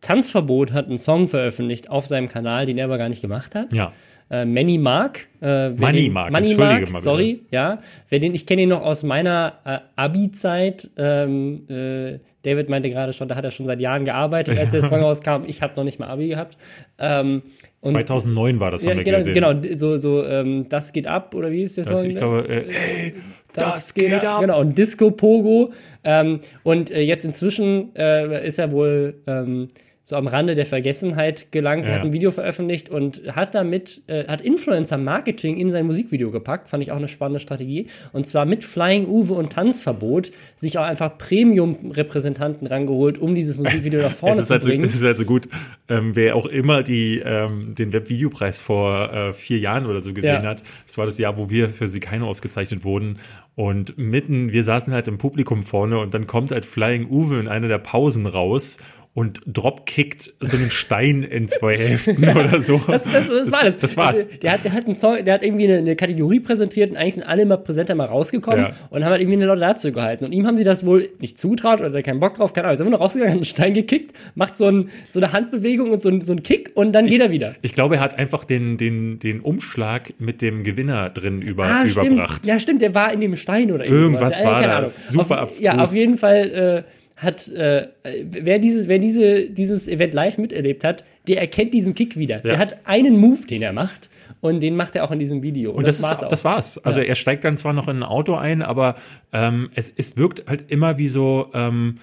Tanzverbot 0.01 0.71
hat 0.71 0.87
einen 0.87 0.97
Song 0.97 1.27
veröffentlicht 1.27 1.91
auf 1.91 2.07
seinem 2.07 2.27
Kanal, 2.27 2.65
den 2.65 2.79
er 2.79 2.85
aber 2.85 2.97
gar 2.97 3.09
nicht 3.09 3.21
gemacht 3.21 3.53
hat. 3.53 3.71
Ja 3.71 3.93
äh, 4.29 4.45
Manny 4.45 4.77
Mark. 4.77 5.27
Äh, 5.41 5.69
Money 5.69 6.09
Mark, 6.09 6.31
Money 6.31 6.55
Mark, 6.55 6.89
mal 6.89 7.01
sorry, 7.01 7.41
ja. 7.51 7.79
Wer 8.09 8.19
den, 8.19 8.33
ich 8.33 8.45
kenne 8.45 8.63
ihn 8.63 8.69
noch 8.69 8.81
aus 8.81 9.03
meiner 9.03 9.53
äh, 9.65 9.79
Abi-Zeit. 9.95 10.89
Ähm, 10.97 11.67
äh, 11.69 12.19
David 12.43 12.69
meinte 12.69 12.89
gerade 12.89 13.13
schon, 13.13 13.27
da 13.27 13.35
hat 13.35 13.45
er 13.45 13.51
schon 13.51 13.65
seit 13.65 13.79
Jahren 13.79 14.03
gearbeitet, 14.03 14.57
als 14.57 14.73
der 14.73 14.81
Song 14.81 14.99
rauskam. 14.99 15.43
Ich 15.47 15.61
habe 15.61 15.73
noch 15.75 15.85
nicht 15.85 15.99
mal 15.99 16.07
Abi 16.07 16.27
gehabt. 16.27 16.57
Ähm, 16.99 17.41
und, 17.79 17.91
2009 17.93 18.59
war 18.59 18.71
das, 18.71 18.85
haben 18.85 18.97
ja, 18.97 19.03
genau, 19.03 19.17
gesehen. 19.17 19.33
Genau, 19.33 19.75
so, 19.75 19.97
so 19.97 20.25
ähm, 20.25 20.67
Das 20.69 20.93
geht 20.93 21.07
ab, 21.07 21.35
oder 21.35 21.51
wie 21.51 21.63
ist 21.63 21.77
der 21.77 21.85
Song? 21.85 21.95
Das, 21.95 22.05
ich 22.05 22.15
glaube, 22.15 22.47
äh, 22.47 22.63
hey, 22.69 23.13
das, 23.53 23.75
das 23.75 23.93
geht, 23.93 24.09
geht 24.09 24.25
ab. 24.25 24.35
ab. 24.35 24.41
Genau, 24.41 24.59
und 24.59 24.77
Disco 24.77 25.11
Pogo. 25.11 25.71
Ähm, 26.03 26.41
und 26.63 26.91
äh, 26.91 27.01
jetzt 27.01 27.23
inzwischen 27.23 27.95
äh, 27.95 28.45
ist 28.45 28.59
er 28.59 28.71
wohl 28.71 29.15
ähm, 29.27 29.67
so 30.05 30.17
am 30.17 30.27
Rande 30.27 30.53
der 30.53 30.65
Vergessenheit 30.65 31.51
gelangt. 31.51 31.87
Ja. 31.87 31.93
Hat 31.93 32.01
ein 32.01 32.11
Video 32.11 32.31
veröffentlicht 32.31 32.89
und 32.89 33.21
hat 33.33 33.55
damit, 33.55 34.01
äh, 34.07 34.27
hat 34.27 34.41
Influencer-Marketing 34.41 35.55
in 35.55 35.71
sein 35.71 35.85
Musikvideo 35.85 36.29
gepackt. 36.29 36.67
Fand 36.67 36.83
ich 36.83 36.91
auch 36.91 36.97
eine 36.97 37.07
spannende 37.07 37.39
Strategie. 37.39 37.87
Und 38.11 38.27
zwar 38.27 38.45
mit 38.45 38.65
Flying 38.65 39.07
Uwe 39.07 39.33
und 39.33 39.53
Tanzverbot 39.53 40.31
sich 40.57 40.77
auch 40.77 40.83
einfach 40.83 41.17
Premium-Repräsentanten 41.17 42.67
rangeholt, 42.67 43.17
um 43.17 43.33
dieses 43.33 43.57
Musikvideo 43.57 44.01
nach 44.01 44.11
vorne 44.11 44.43
zu 44.43 44.49
halt 44.49 44.63
bringen. 44.63 44.83
So, 44.83 44.89
es 44.89 44.95
ist 44.95 45.03
halt 45.03 45.17
so 45.17 45.23
gut, 45.23 45.47
ähm, 45.87 46.17
wer 46.17 46.35
auch 46.35 46.47
immer 46.47 46.83
die, 46.83 47.21
ähm, 47.23 47.73
den 47.73 47.93
Webvideopreis 47.93 48.59
vor 48.59 49.13
äh, 49.13 49.31
vier 49.31 49.59
Jahren 49.59 49.85
oder 49.85 50.01
so 50.01 50.13
gesehen 50.13 50.43
ja. 50.43 50.49
hat. 50.49 50.63
Das 50.85 50.97
war 50.97 51.05
das 51.05 51.17
Jahr, 51.17 51.37
wo 51.37 51.49
wir 51.49 51.69
für 51.69 51.87
Sikano 51.87 52.27
ausgezeichnet 52.27 52.83
wurden. 52.83 53.19
Und 53.55 53.97
mitten, 53.97 54.51
wir 54.51 54.65
saßen 54.65 54.91
halt 54.91 55.07
im 55.07 55.17
Publikum 55.17 55.63
vorne 55.63 55.99
und 55.99 56.13
dann 56.13 56.27
kommt 56.27 56.51
halt 56.51 56.65
Flying 56.65 57.07
Uwe 57.09 57.39
in 57.39 57.47
einer 57.47 57.69
der 57.69 57.77
Pausen 57.77 58.25
raus 58.25 58.79
und 59.15 59.41
dropkickt 59.45 60.33
so 60.39 60.57
einen 60.57 60.71
Stein 60.71 61.21
in 61.21 61.47
zwei 61.47 61.77
Hälften 61.77 62.27
oder 62.35 62.61
so. 62.61 62.81
Das, 62.87 63.03
das, 63.03 63.27
das, 63.27 63.51
war 63.51 63.63
das. 63.63 63.77
Das 63.77 63.95
war's. 63.95 64.15
Also, 64.15 64.29
der, 64.41 64.51
hat, 64.53 64.65
der, 64.65 64.73
hat 64.73 64.85
einen 64.85 64.95
Song, 64.95 65.23
der 65.23 65.35
hat 65.35 65.43
irgendwie 65.43 65.65
eine, 65.65 65.77
eine, 65.77 65.95
Kategorie 65.95 66.39
präsentiert 66.39 66.89
und 66.89 66.97
eigentlich 66.97 67.15
sind 67.15 67.23
alle 67.23 67.43
immer 67.43 67.57
präsenter 67.57 67.93
mal 67.93 68.05
rausgekommen 68.05 68.65
ja. 68.65 68.71
und 68.89 69.03
haben 69.03 69.11
halt 69.11 69.21
irgendwie 69.21 69.37
eine 69.37 69.45
Laudatio 69.45 69.91
gehalten. 69.91 70.25
Und 70.25 70.31
ihm 70.31 70.47
haben 70.47 70.57
sie 70.57 70.63
das 70.63 70.83
wohl 70.83 71.09
nicht 71.19 71.37
zutraut 71.37 71.79
oder 71.81 72.01
keinen 72.01 72.19
Bock 72.19 72.33
drauf, 72.35 72.53
keine 72.53 72.65
Ahnung. 72.65 72.73
Ist 72.73 72.81
einfach 72.81 72.91
nur 72.91 72.99
rausgegangen, 73.01 73.33
hat 73.33 73.37
einen 73.37 73.45
Stein 73.45 73.73
gekickt, 73.75 74.15
macht 74.33 74.57
so, 74.57 74.65
ein, 74.65 74.89
so 75.07 75.19
eine 75.19 75.31
Handbewegung 75.31 75.91
und 75.91 76.01
so, 76.01 76.09
ein, 76.09 76.21
so 76.21 76.33
einen 76.33 76.41
Kick 76.41 76.71
und 76.73 76.91
dann 76.91 77.05
ich, 77.05 77.11
geht 77.11 77.21
er 77.21 77.29
wieder. 77.29 77.53
Ich 77.61 77.75
glaube, 77.75 77.97
er 77.97 78.01
hat 78.01 78.17
einfach 78.17 78.45
den, 78.45 78.77
den, 78.77 79.19
den 79.19 79.41
Umschlag 79.41 80.13
mit 80.17 80.41
dem 80.41 80.63
Gewinner 80.63 81.11
drin 81.11 81.43
über, 81.43 81.65
ah, 81.65 81.85
überbracht. 81.85 82.39
Stimmt. 82.39 82.45
Ja, 82.47 82.59
stimmt, 82.59 82.81
der 82.81 82.95
war 82.95 83.13
in 83.13 83.21
dem 83.21 83.35
Stein 83.35 83.71
oder 83.71 83.85
irgendwas. 83.85 84.39
Irgendwas 84.39 84.43
war 84.43 84.61
ja, 84.63 84.81
das. 84.81 85.09
Super 85.09 85.35
auf, 85.35 85.43
abstrus. 85.43 85.61
Ja, 85.61 85.77
auf 85.77 85.93
jeden 85.93 86.17
Fall. 86.17 86.83
Äh, 86.87 87.02
hat, 87.23 87.47
äh, 87.47 87.87
wer, 88.03 88.59
dieses, 88.59 88.87
wer 88.87 88.99
diese, 88.99 89.49
dieses 89.49 89.87
Event 89.87 90.13
live 90.13 90.37
miterlebt 90.37 90.83
hat, 90.83 91.03
der 91.27 91.39
erkennt 91.39 91.73
diesen 91.73 91.95
Kick 91.95 92.17
wieder. 92.17 92.37
Ja. 92.37 92.41
Der 92.41 92.59
hat 92.59 92.77
einen 92.85 93.17
Move, 93.17 93.45
den 93.47 93.61
er 93.61 93.73
macht. 93.73 94.09
Und 94.41 94.59
den 94.59 94.75
macht 94.75 94.93
er 94.97 95.05
auch 95.05 95.11
in 95.11 95.19
diesem 95.19 95.41
Video. 95.41 95.71
Und, 95.71 95.77
und 95.77 95.87
das, 95.87 95.99
das, 95.99 96.03
war's 96.03 96.17
ist, 96.17 96.23
auch. 96.23 96.27
das 96.27 96.43
war's. 96.43 96.77
Also 96.79 96.99
ja. 96.99 97.05
er 97.05 97.15
steigt 97.15 97.45
dann 97.45 97.55
zwar 97.55 97.71
noch 97.71 97.87
in 97.87 97.99
ein 97.99 98.03
Auto 98.03 98.35
ein, 98.35 98.61
aber 98.61 98.95
ähm, 99.31 99.69
es, 99.73 99.89
es 99.95 100.17
wirkt 100.17 100.49
halt 100.49 100.69
immer 100.69 100.97
wie 100.97 101.07
so, 101.07 101.49
ähm, 101.53 101.99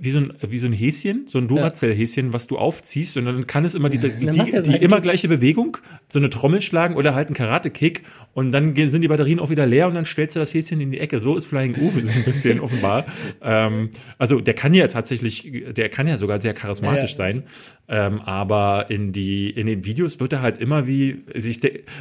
wie 0.00 0.10
so 0.10 0.18
ein, 0.18 0.32
wie 0.46 0.58
so 0.58 0.66
ein 0.66 0.72
Häschen, 0.72 1.26
so 1.26 1.38
ein 1.38 1.48
Duracell-Häschen, 1.48 2.32
was 2.32 2.46
du 2.46 2.58
aufziehst 2.58 3.16
und 3.16 3.24
dann 3.24 3.46
kann 3.46 3.64
es 3.64 3.74
immer 3.74 3.88
die, 3.88 3.98
die, 3.98 4.10
die, 4.10 4.62
die 4.62 4.76
immer 4.76 5.00
gleiche 5.00 5.28
Bewegung, 5.28 5.78
so 6.08 6.18
eine 6.18 6.30
Trommel 6.30 6.60
schlagen 6.60 6.96
oder 6.96 7.14
halt 7.14 7.28
einen 7.28 7.34
Karate-Kick 7.34 8.02
und 8.34 8.52
dann 8.52 8.74
sind 8.76 9.02
die 9.02 9.08
Batterien 9.08 9.40
auch 9.40 9.50
wieder 9.50 9.66
leer 9.66 9.88
und 9.88 9.94
dann 9.94 10.06
stellst 10.06 10.36
du 10.36 10.40
das 10.40 10.54
Häschen 10.54 10.80
in 10.80 10.92
die 10.92 11.00
Ecke. 11.00 11.18
So 11.18 11.36
ist 11.36 11.46
Flying 11.46 11.74
Uwe 11.74 12.06
so 12.06 12.12
ein 12.12 12.24
bisschen 12.24 12.60
offenbar. 12.60 13.06
Ähm, 13.42 13.90
also 14.16 14.40
der 14.40 14.54
kann 14.54 14.74
ja 14.74 14.86
tatsächlich, 14.86 15.50
der 15.70 15.88
kann 15.88 16.06
ja 16.06 16.18
sogar 16.18 16.40
sehr 16.40 16.54
charismatisch 16.54 17.10
ja, 17.12 17.16
sein. 17.16 17.42
Ähm, 17.88 18.20
aber 18.20 18.90
in 18.90 19.12
die 19.12 19.50
in 19.50 19.66
den 19.66 19.84
Videos 19.84 20.20
wird 20.20 20.34
er 20.34 20.42
halt 20.42 20.60
immer 20.60 20.86
wie 20.86 21.24
sich 21.34 21.60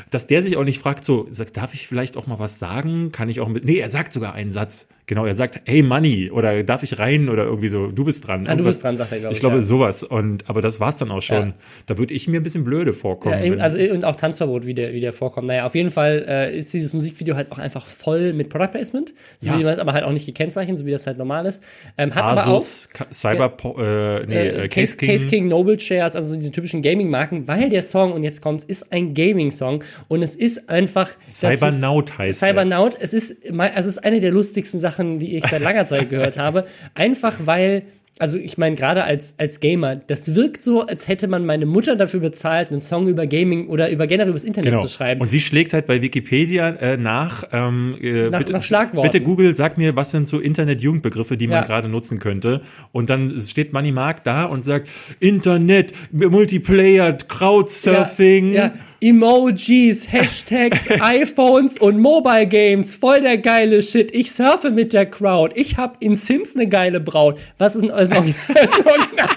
dass 0.10 0.28
der 0.28 0.44
sich 0.44 0.58
auch 0.58 0.66
nicht 0.66 0.80
fragt 0.80 1.06
so 1.06 1.28
sagt 1.32 1.56
darf 1.56 1.74
ich 1.74 1.88
vielleicht 1.88 2.18
auch 2.18 2.28
mal 2.28 2.40
was 2.40 2.60
sagen 2.60 3.14
kann 3.14 3.30
ich 3.30 3.40
auch 3.40 3.48
mit 3.48 3.64
nee 3.64 3.78
er 3.78 3.90
sagt 3.90 4.12
sogar 4.12 4.34
einen 4.34 4.52
Satz 4.52 4.90
genau 5.08 5.26
er 5.26 5.34
sagt 5.34 5.62
hey 5.66 5.84
Money 5.84 6.32
oder 6.32 6.64
darf 6.64 6.84
ich 6.84 7.00
rein 7.00 7.28
oder 7.28 7.46
irgendwie 7.46 7.70
so 7.70 7.88
du 7.88 8.06
bist 8.06 8.28
dran. 8.28 8.48
Ah, 8.48 8.56
du 8.56 8.64
bist 8.64 8.84
dran 8.84 8.96
sagt 8.96 9.12
er 9.12 9.20
glaube 9.20 9.32
ich 9.34 9.38
ich 9.38 9.42
glaube 9.42 9.58
ja. 9.58 9.62
sowas. 9.62 10.04
Und 10.04 10.50
aber 10.50 10.62
das 10.62 10.80
war's 10.80 10.98
dann 10.98 11.12
auch 11.12 11.22
schon. 11.22 11.48
Ja. 11.48 11.54
da 11.88 11.98
würde 11.98 12.14
ich 12.14 12.28
mir 12.28 12.40
ein 12.40 12.44
bisschen 12.44 12.64
blöde 12.64 12.94
vorkommen 12.94 13.44
ja, 13.44 13.64
also 13.64 13.78
und 13.78 14.06
auch 14.06 14.16
Tanzverbot 14.16 14.66
wie 14.66 14.74
der 14.74 14.94
wie 14.94 15.02
der 15.02 15.14
vorkommt. 15.14 15.48
Naja 15.48 15.66
auf 15.66 15.76
jeden 15.76 15.92
Fall 15.92 16.26
äh, 16.28 16.58
ist 16.58 16.74
dieses 16.74 16.94
Musikvideo 16.94 17.36
halt 17.36 17.52
auch 17.52 17.58
einfach 17.58 17.88
voll 17.88 18.34
mit 18.34 18.50
Product 18.50 18.72
Placement. 18.72 19.14
So 19.40 19.58
wie 19.58 19.64
man 19.64 19.80
aber 19.80 19.94
halt 19.94 20.04
auch 20.04 20.12
nicht 20.12 20.26
gekennzeichnet 20.26 20.78
so 20.78 20.86
wie 20.86 20.92
das 20.92 21.08
halt 21.08 21.18
normal 21.18 21.46
ist. 21.46 21.64
Ähm, 21.98 22.14
hat 22.14 22.38
Asus, 22.38 22.90
aber 22.94 23.06
auch 23.06 23.12
Cyber 23.12 23.58
äh, 23.78 24.26
nee, 24.26 24.36
äh, 24.36 24.64
äh, 24.64 24.68
Case, 24.68 24.98
King, 24.98 25.10
Case 25.10 25.28
King 25.28 25.48
Noble 25.48 25.80
Shares, 25.80 26.16
also 26.16 26.36
diese 26.36 26.52
typischen 26.52 26.82
Gaming-Marken, 26.82 27.48
weil 27.48 27.70
der 27.70 27.82
Song, 27.82 28.14
und 28.14 28.24
jetzt 28.24 28.42
kommt's, 28.42 28.64
ist 28.64 28.92
ein 28.92 29.14
Gaming-Song. 29.14 29.84
Und 30.08 30.24
es 30.24 30.36
ist 30.36 30.70
einfach. 30.70 31.10
Cybernaut 31.26 32.18
heißt 32.18 32.40
Cybernaut, 32.40 32.98
es 33.00 33.14
ist, 33.14 33.38
also 33.52 33.80
es 33.80 33.88
ist 33.88 34.04
eine 34.04 34.20
der 34.20 34.32
lustigsten 34.32 34.80
Sachen, 34.80 34.97
die 35.20 35.38
ich 35.38 35.46
seit 35.48 35.62
langer 35.62 35.86
Zeit 35.86 36.10
gehört 36.10 36.38
habe. 36.38 36.66
Einfach 36.96 37.34
weil 37.46 37.84
also 38.20 38.36
ich 38.40 38.58
meine, 38.58 38.76
gerade 38.76 39.04
als, 39.04 39.36
als 39.38 39.60
Gamer, 39.60 39.96
das 39.96 40.34
wirkt 40.34 40.64
so, 40.64 40.82
als 40.82 41.08
hätte 41.08 41.28
man 41.28 41.46
meine 41.46 41.68
Mutter 41.68 41.96
dafür 41.96 42.20
bezahlt, 42.20 42.72
einen 42.72 42.82
Song 42.82 43.08
über 43.08 43.28
Gaming 43.28 43.68
oder 43.68 43.92
über 43.92 44.08
generell 44.08 44.32
übers 44.32 44.44
Internet 44.44 44.72
Genau. 44.72 44.82
zu 44.82 44.90
schreiben. 44.92 45.22
Und 45.22 45.30
sie 45.30 45.40
schlägt 45.40 45.72
halt 45.72 45.86
bei 45.86 46.02
Wikipedia 46.02 46.70
äh, 46.70 46.98
nach, 46.98 47.44
ähm, 47.52 47.96
äh, 48.02 48.30
Nach- 48.32 48.40
bitte, 48.40 48.54
nach 48.54 48.64
Schlagworten. 48.64 49.12
bitte 49.12 49.24
Google, 49.24 49.56
sag 49.56 49.78
mir, 49.78 49.96
was 49.96 50.10
sind 50.10 50.28
so 50.28 50.40
Internet-Jugendbegriffe, 50.40 51.38
die 51.38 51.46
man 51.46 51.58
Ja. 51.58 51.66
gerade 51.68 51.90
nutzen 51.90 52.18
könnte. 52.18 52.62
Und 52.92 53.12
dann 53.12 53.38
steht 53.40 53.72
Money 53.72 53.92
Mark 53.92 54.24
da 54.24 54.46
und 54.46 54.66
sagt, 54.66 54.90
Internet, 55.20 55.94
Multiplayer, 56.12 57.14
Crowdsurfing. 57.14 58.54
Ja, 58.54 58.62
ja. 58.66 58.74
Emojis, 59.02 60.12
Hashtags, 60.12 60.90
iPhones 61.02 61.78
und 61.78 62.00
Mobile 62.00 62.48
Games. 62.48 62.96
Voll 62.96 63.22
der 63.22 63.38
geile 63.38 63.84
Shit. 63.84 64.14
Ich 64.14 64.32
surfe 64.32 64.72
mit 64.72 64.94
der 64.94 65.06
Crowd. 65.06 65.54
Ich 65.60 65.78
hab 65.78 66.02
in 66.02 66.16
Sims 66.16 66.56
eine 66.56 66.68
geile 66.68 67.00
Braut. 67.00 67.40
Was 67.58 67.76
ist 67.76 67.82
denn 67.84 67.90
das 67.90 68.12
Original? 68.12 68.36
Das 68.54 68.64
ist 68.64 68.80
ein 68.80 68.88
Original- 68.88 69.30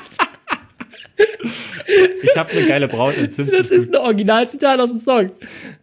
Ich 2.23 2.37
habe 2.37 2.51
eine 2.53 2.67
geile 2.67 2.87
Braut 2.89 3.17
in 3.17 3.31
Sims. 3.31 3.51
Das 3.57 3.71
ist 3.71 3.93
ein 3.95 4.01
Originalzitat 4.01 4.79
aus 4.79 4.91
dem 4.91 4.99
Song. 5.01 5.31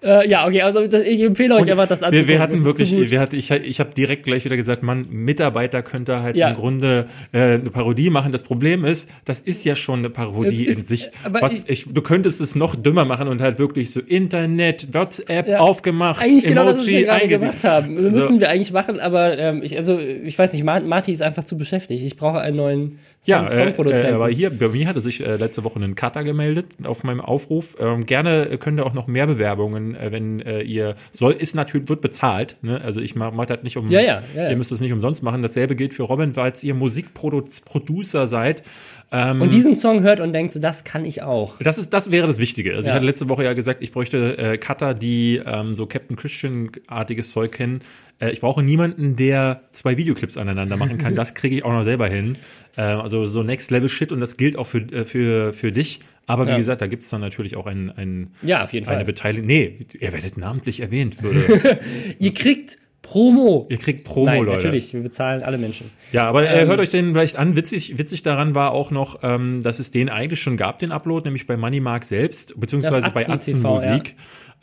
Äh, 0.02 0.30
ja, 0.30 0.46
okay, 0.48 0.62
also 0.62 0.82
ich 0.82 1.22
empfehle 1.22 1.56
euch 1.56 1.70
einfach 1.70 1.88
das 1.88 2.02
wir, 2.02 2.08
anzugucken. 2.08 2.28
wir 2.30 2.38
Das 2.38 2.44
hatten 2.44 2.64
wirklich, 2.64 3.12
wir 3.12 3.20
hatten, 3.20 3.36
ich, 3.36 3.52
ich 3.52 3.80
habe 3.80 3.94
direkt 3.96 4.24
gleich 4.24 4.46
wieder 4.46 4.56
gesagt, 4.56 4.84
Mann, 4.84 5.08
Mitarbeiter 5.10 5.82
könnte 5.82 6.22
halt 6.22 6.38
Ja. 6.38 6.50
im 6.50 6.56
Grunde 6.56 7.08
äh, 7.34 7.40
eine 7.56 7.70
Parodie 7.72 8.10
machen. 8.10 8.32
Das 8.32 8.44
Problem 8.44 8.86
ist, 8.86 9.10
das 9.26 9.42
ist 9.42 9.66
ja 9.66 9.76
schon 9.76 10.00
eine 10.00 10.10
Parodie 10.10 10.66
ist- 10.66 10.80
in 10.80 10.86
sich. 10.86 11.10
aber 11.24 11.42
Was 11.42 11.66
ich, 11.68 11.86
du 11.92 12.02
könntest 12.02 12.40
es 12.42 12.56
noch 12.56 12.76
dümmer 12.76 13.04
machen 13.06 13.28
und 13.28 13.42
halt 13.42 13.60
wirklich 13.60 13.92
so 13.92 14.00
Internet, 14.00 14.94
WhatsApp 14.94 15.48
Ja. 15.48 15.60
aufgemacht, 15.60 16.24
Eigentlich 16.24 16.46
genau 16.46 16.66
das, 16.66 16.80
was 16.80 16.88
wir 16.88 17.04
gerade 17.06 17.28
gemacht 17.28 17.64
haben. 17.64 17.96
Das 17.96 18.14
So. 18.14 18.20
müssen 18.22 18.40
wir 18.40 18.50
eigentlich 18.50 18.72
machen, 18.72 19.00
aber 19.00 19.38
ähm, 19.38 19.62
ich, 19.64 19.76
also, 19.76 20.00
ich 20.00 20.38
weiß 20.38 20.54
nicht, 20.54 20.64
Ma- 20.64 20.80
Marty 20.80 21.12
ist 21.12 21.22
einfach 21.22 21.44
zu 21.44 21.58
beschäftigt. 21.58 22.04
Ich 22.04 22.16
brauche 22.16 22.40
einen 22.40 22.56
neuen 22.58 23.00
Ja, 23.28 23.48
äh, 23.48 23.54
äh, 23.54 23.58
Songproduzenten. 23.58 24.16
aber 24.16 24.30
hier, 24.30 24.50
bei 24.50 24.70
mir 24.70 24.88
hatte 24.88 25.02
sich 25.02 25.26
äh, 25.26 25.36
letzte 25.36 25.64
Woche 25.64 25.80
ein 25.80 25.96
Cutter 25.96 26.24
gemeldet 26.24 26.68
auf 26.84 27.04
meinem 27.04 27.22
Aufruf. 27.22 27.76
Ähm, 27.80 28.06
gerne 28.06 28.50
äh, 28.50 28.58
könnt 28.58 28.80
ihr 28.80 28.86
auch 28.86 28.94
noch 28.94 29.08
mehr 29.08 29.28
Bewerbungen, 29.28 29.96
äh, 29.96 30.12
wenn 30.12 30.40
äh, 30.40 30.62
ihr 30.62 30.96
soll, 31.12 31.34
ist 31.34 31.56
natürlich, 31.56 31.90
wird 31.90 32.02
bezahlt. 32.02 32.58
Ne? 32.62 32.82
Also 32.82 33.02
ich 33.02 33.16
mache 33.16 33.36
mach 33.36 33.46
das 33.46 33.64
nicht 33.64 33.78
um, 33.78 33.90
Ja, 33.92 34.02
ja, 34.02 34.24
ja, 34.36 34.50
ihr 34.50 34.56
müsst 34.56 34.72
es 34.72 34.82
nicht 34.82 34.94
umsonst 34.94 35.24
machen. 35.24 35.42
Dasselbe 35.42 35.76
gilt 35.76 35.94
für 35.94 36.04
Robin, 36.04 36.34
falls 36.34 36.64
ihr 36.64 36.74
Musikproducer 36.74 38.28
seid. 38.28 38.64
Ähm, 39.12 39.42
und 39.42 39.54
diesen 39.54 39.76
Song 39.76 40.02
hört 40.02 40.20
und 40.20 40.34
denkt 40.34 40.52
so, 40.52 40.60
das 40.60 40.84
kann 40.84 41.06
ich 41.06 41.22
auch. 41.22 41.58
das, 41.60 41.78
ist, 41.78 41.94
das 41.94 42.12
wäre 42.12 42.28
das 42.28 42.40
Wichtige. 42.40 42.76
Also 42.76 42.90
ich 42.90 42.96
hatte 42.96 43.06
letzte 43.06 43.30
Woche 43.30 43.44
ja 43.44 43.54
gesagt, 43.54 43.82
ich 43.82 43.92
bräuchte 43.92 44.38
äh, 44.38 44.58
Cutter, 44.58 44.94
die 44.94 45.42
ähm, 45.46 45.76
so 45.76 45.86
Captain 45.86 46.18
Christian-artiges 46.18 47.32
Zeug 47.32 47.54
kennen. 47.54 47.82
Äh, 48.20 48.32
ich 48.32 48.42
brauche 48.42 48.62
niemanden, 48.64 49.16
der 49.16 49.62
zwei 49.72 49.98
Videoclips 49.98 50.38
aneinander 50.38 50.78
machen 50.78 50.98
kann. 50.98 51.08
Das 51.18 51.34
kriege 51.34 51.56
ich 51.56 51.66
auch 51.66 51.72
noch 51.72 51.84
selber 51.84 52.08
hin. 52.08 52.38
Äh, 52.78 52.82
also 52.82 53.26
so 53.26 53.44
Next 53.44 53.72
Level 53.72 53.90
Shit 53.90 54.12
und 54.14 54.22
das 54.22 54.38
gilt 54.38 54.56
auch 54.58 54.68
für, 54.68 54.80
äh, 54.80 55.04
für, 55.06 55.52
für 55.54 55.72
dich. 55.74 56.00
Aber 56.26 56.46
wie 56.46 56.52
Ja. 56.52 56.58
gesagt, 56.58 56.82
da 56.82 56.88
gibt 56.88 57.04
es 57.04 57.10
dann 57.10 57.22
natürlich 57.22 57.56
auch 57.56 57.66
ein, 57.68 57.90
ein, 57.96 58.32
Ja, 58.44 58.64
auf 58.64 58.72
jeden 58.74 58.88
eine 58.88 58.98
Fall. 58.98 59.06
Beteiligung. 59.06 59.48
Nee, 59.48 59.80
ihr 60.00 60.12
werdet 60.14 60.38
namentlich 60.38 60.80
erwähnt, 60.82 61.24
würde. 61.24 61.80
Ihr 62.20 62.34
kriegt 62.34 62.78
Promo. 63.02 63.66
ihr 63.70 63.78
kriegt 63.78 64.04
Promo, 64.04 64.26
Nein, 64.26 64.44
Leute. 64.44 64.58
natürlich, 64.58 64.94
wir 64.94 65.02
bezahlen 65.02 65.42
alle 65.42 65.58
Menschen. 65.58 65.90
Ja, 66.12 66.24
aber 66.26 66.44
äh, 66.50 66.64
Ähm, 66.64 66.68
hört 66.68 66.82
euch 66.82 66.90
den 66.90 67.14
vielleicht 67.14 67.38
an. 67.38 67.56
Witzig, 67.56 67.98
witzig 67.98 68.22
daran 68.24 68.54
war 68.54 68.72
auch 68.74 68.92
noch, 68.92 69.20
ähm, 69.24 69.64
dass 69.64 69.80
es 69.80 69.92
den 69.92 70.10
eigentlich 70.10 70.42
schon 70.42 70.58
gab, 70.58 70.80
den 70.80 70.92
Upload, 70.92 71.24
nämlich 71.26 71.48
bei 71.48 71.56
Moneymark 71.56 72.04
selbst, 72.04 72.60
beziehungsweise 72.60 73.08
Auf 73.08 73.14
bei 73.14 73.30
Atzen 73.30 73.56
TV, 73.62 73.76
Musik. 73.76 74.16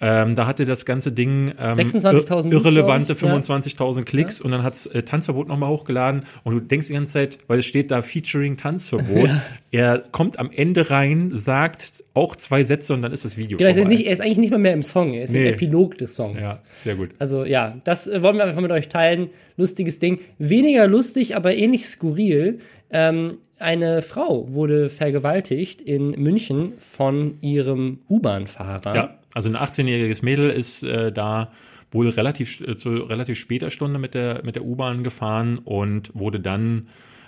Ähm, 0.06 0.36
da 0.36 0.46
hatte 0.46 0.66
das 0.66 0.84
ganze 0.84 1.12
Ding 1.12 1.52
ähm, 1.58 1.70
26.000 1.78 2.46
ir- 2.48 2.52
irrelevante 2.52 3.18
Views, 3.20 3.46
glaub 3.46 3.60
25.000 3.62 4.02
Klicks 4.04 4.40
und 4.40 4.50
dann 4.50 4.62
hat's 4.62 4.84
äh, 4.86 5.02
Tanzverbot 5.02 5.48
nochmal 5.48 5.70
hochgeladen 5.70 6.24
und 6.42 6.52
du 6.54 6.60
denkst 6.60 6.88
die 6.88 6.92
ganze 6.92 7.12
Zeit, 7.14 7.38
weil 7.46 7.60
es 7.60 7.64
steht 7.64 7.90
da 7.90 8.02
Featuring 8.02 8.58
Tanzverbot, 8.58 9.30
er 9.70 10.00
kommt 10.12 10.38
am 10.38 10.50
Ende 10.50 10.90
rein, 10.90 11.30
sagt 11.34 12.04
auch 12.12 12.36
zwei 12.36 12.64
Sätze 12.64 12.92
und 12.92 13.02
dann 13.02 13.12
ist 13.12 13.24
das 13.24 13.36
Video 13.38 13.56
Genau, 13.56 13.70
er 13.70 13.76
ist, 13.76 13.88
nicht, 13.88 14.06
er 14.06 14.12
ist 14.12 14.20
eigentlich 14.20 14.38
nicht 14.38 14.50
mal 14.50 14.58
mehr 14.58 14.74
im 14.74 14.82
Song, 14.82 15.14
er 15.14 15.24
ist 15.24 15.32
Nee. 15.32 15.48
im 15.48 15.54
Epilog 15.54 15.96
des 15.98 16.14
Songs. 16.14 16.38
Ja, 16.40 16.58
sehr 16.74 16.96
gut. 16.96 17.10
Also 17.18 17.44
ja, 17.44 17.78
das 17.84 18.06
äh, 18.06 18.22
wollen 18.22 18.36
wir 18.36 18.44
einfach 18.44 18.60
mit 18.62 18.70
euch 18.72 18.88
teilen. 18.88 19.30
Lustiges 19.56 20.00
Ding. 20.00 20.18
Weniger 20.38 20.86
lustig, 20.88 21.36
aber 21.36 21.54
ähnlich 21.54 21.86
skurril. 21.86 22.58
Ähm, 22.94 23.38
eine 23.58 24.02
Frau 24.02 24.52
wurde 24.54 24.88
vergewaltigt 24.88 25.80
in 25.80 26.10
München 26.12 26.74
von 26.78 27.38
ihrem 27.40 27.98
U-Bahn-Fahrer. 28.08 28.94
Ja, 28.94 29.18
also 29.34 29.48
ein 29.48 29.56
18-jähriges 29.56 30.24
Mädel 30.24 30.48
ist 30.48 30.84
äh, 30.84 31.10
da 31.12 31.50
wohl 31.90 32.08
relativ 32.08 32.60
äh, 32.60 32.76
zu 32.76 32.90
relativ 32.90 33.38
später 33.38 33.70
Stunde 33.70 33.98
mit 33.98 34.14
der 34.14 34.44
mit 34.44 34.54
der 34.54 34.64
U-Bahn 34.64 35.02
gefahren 35.02 35.58
und 35.58 36.10
wurde 36.14 36.38
dann 36.38 36.86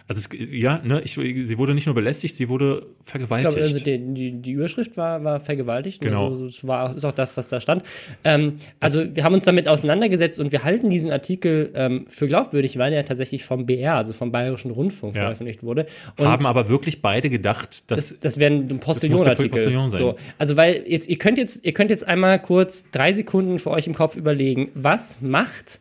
also 0.08 0.20
es, 0.20 0.28
ja, 0.52 0.80
ne, 0.84 1.00
ich, 1.04 1.14
sie 1.14 1.58
wurde 1.58 1.74
nicht 1.74 1.86
nur 1.86 1.94
belästigt, 1.94 2.36
sie 2.36 2.48
wurde 2.48 2.86
Ich 3.04 3.10
vergewaltigt. 3.10 3.54
glaube, 3.56 3.68
also 3.72 3.84
die, 3.84 3.98
die, 4.14 4.32
die 4.40 4.52
Überschrift 4.52 4.96
war, 4.96 5.24
war 5.24 5.40
vergewaltigt. 5.40 6.00
Genau. 6.00 6.26
Also, 6.32 6.46
das 6.46 6.66
war, 6.66 6.94
ist 6.96 7.04
auch 7.04 7.12
das, 7.12 7.36
was 7.36 7.48
da 7.48 7.60
stand. 7.60 7.82
Ähm, 8.22 8.58
also, 8.78 9.04
wir 9.16 9.24
haben 9.24 9.34
uns 9.34 9.44
damit 9.44 9.66
auseinandergesetzt 9.66 10.38
und 10.38 10.52
wir 10.52 10.62
halten 10.62 10.90
diesen 10.90 11.10
Artikel 11.10 11.72
ähm, 11.74 12.04
für 12.08 12.28
glaubwürdig, 12.28 12.78
weil 12.78 12.92
er 12.92 13.04
tatsächlich 13.04 13.44
vom 13.44 13.66
BR, 13.66 13.96
also 13.96 14.12
vom 14.12 14.30
Bayerischen 14.30 14.70
Rundfunk, 14.70 15.16
Ja. 15.16 15.22
veröffentlicht 15.22 15.64
wurde. 15.64 15.86
Und 16.16 16.28
haben 16.28 16.46
aber 16.46 16.68
wirklich 16.68 17.02
beide 17.02 17.28
gedacht, 17.28 17.90
dass 17.90 18.10
das, 18.10 18.20
das 18.20 18.38
wäre 18.38 18.52
ein 18.54 18.78
Postillon-Artikel. 18.78 19.48
Postillon 19.50 19.90
sein. 19.90 20.00
So, 20.00 20.16
also 20.38 20.56
weil 20.56 20.84
jetzt 20.86 21.08
ihr 21.08 21.18
könnt 21.18 21.36
jetzt 21.38 21.64
ihr 21.64 21.72
könnt 21.72 21.90
jetzt 21.90 22.06
einmal 22.06 22.40
kurz 22.40 22.88
drei 22.92 23.12
Sekunden 23.12 23.58
für 23.58 23.70
euch 23.70 23.86
im 23.88 23.94
Kopf 23.94 24.16
überlegen, 24.16 24.70
was 24.74 25.20
macht 25.20 25.80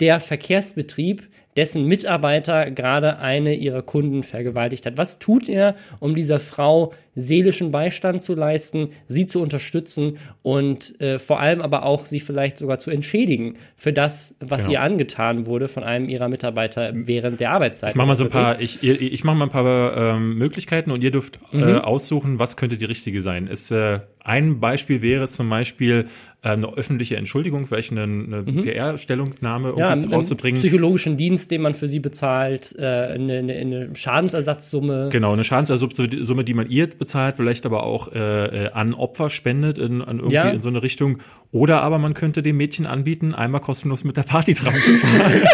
der 0.00 0.20
Verkehrsbetrieb, 0.20 1.22
dessen 1.56 1.86
Mitarbeiter 1.86 2.70
gerade 2.70 3.18
eine 3.18 3.54
ihrer 3.54 3.82
Kunden 3.82 4.22
vergewaltigt 4.22 4.86
hat? 4.86 4.96
Was 4.96 5.18
tut 5.18 5.48
er, 5.48 5.76
um 6.00 6.14
dieser 6.14 6.40
Frau 6.40 6.92
seelischen 7.16 7.70
Beistand 7.70 8.22
zu 8.22 8.34
leisten, 8.34 8.88
sie 9.08 9.26
zu 9.26 9.40
unterstützen 9.40 10.18
und 10.42 11.00
äh, 11.00 11.18
vor 11.18 11.40
allem 11.40 11.60
aber 11.60 11.84
auch 11.84 12.04
sie 12.06 12.20
vielleicht 12.20 12.58
sogar 12.58 12.78
zu 12.78 12.90
entschädigen 12.90 13.56
für 13.76 13.92
das, 13.92 14.34
was 14.40 14.60
Genau. 14.66 14.72
ihr 14.72 14.82
angetan 14.82 15.46
wurde 15.46 15.68
von 15.68 15.84
einem 15.84 16.08
ihrer 16.08 16.28
Mitarbeiter 16.28 16.90
während 16.94 17.40
der 17.40 17.50
Arbeitszeit? 17.52 17.90
ich 17.90 17.96
mach 17.96 18.06
mal 18.06 18.16
so 18.16 18.24
ein 18.24 18.30
paar, 18.30 18.60
ich, 18.60 18.82
ich, 18.82 19.00
ich 19.00 19.24
mache 19.24 19.36
mal 19.36 19.44
ein 19.46 19.50
paar 19.50 19.96
ähm, 20.16 20.36
Möglichkeiten 20.38 20.90
und 20.90 21.02
ihr 21.02 21.10
dürft 21.10 21.38
Mhm. 21.52 21.62
äh, 21.62 21.72
aussuchen, 21.76 22.38
was 22.38 22.56
könnte 22.56 22.76
die 22.76 22.84
richtige 22.84 23.20
sein. 23.20 23.48
Es, 23.50 23.70
äh, 23.70 24.00
ein 24.20 24.58
Beispiel 24.60 25.02
wäre 25.02 25.28
zum 25.28 25.48
Beispiel 25.50 26.06
äh, 26.42 26.48
eine 26.48 26.66
öffentliche 26.76 27.16
Entschuldigung, 27.16 27.66
vielleicht 27.66 27.92
eine, 27.92 28.02
eine 28.02 28.42
PR-Stellungnahme 28.42 29.72
Mhm. 29.72 29.78
ja, 29.78 29.90
einen 29.90 30.04
rauszubringen. 30.12 30.60
psychologischen 30.60 31.16
Dienst, 31.16 31.50
den 31.50 31.60
man 31.62 31.74
für 31.74 31.88
sie 31.88 32.00
bezahlt, 32.00 32.74
äh, 32.78 32.82
eine, 32.84 33.38
eine, 33.38 33.52
eine 33.54 33.94
Schadensersatzsumme. 33.94 35.08
Genau, 35.12 35.32
eine 35.32 35.44
Schadensersatzsumme, 35.44 36.44
die 36.44 36.54
man 36.54 36.68
ihr 36.68 36.88
bezahlt, 37.04 37.36
vielleicht 37.36 37.66
aber 37.66 37.82
auch 37.84 38.12
äh, 38.12 38.18
äh, 38.66 38.70
an 38.72 38.94
Opfer 38.94 39.30
spendet, 39.30 39.78
in, 39.78 40.02
an 40.02 40.16
irgendwie 40.18 40.34
Ja. 40.34 40.48
in 40.50 40.62
so 40.62 40.68
eine 40.68 40.82
Richtung. 40.82 41.18
Oder 41.52 41.82
aber 41.82 41.98
man 41.98 42.14
könnte 42.14 42.42
dem 42.42 42.56
Mädchen 42.56 42.86
anbieten, 42.86 43.34
einmal 43.34 43.60
kostenlos 43.60 44.04
mit 44.04 44.16
der 44.16 44.22
Partytram 44.22 44.74
zu 44.84 44.98
fahren. 44.98 45.42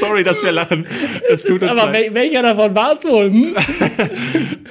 Sorry, 0.00 0.22
dass 0.24 0.42
wir 0.42 0.52
lachen. 0.52 0.86
Es 1.28 1.42
tut 1.42 1.60
uns 1.62 1.70
Aber 1.70 1.86
leid. 1.86 1.92
wel 1.92 2.14
welcher 2.14 2.42
davon 2.42 2.74
war 2.74 2.94
es 2.94 3.04
wohl? 3.04 3.30
Hm? 3.30 3.56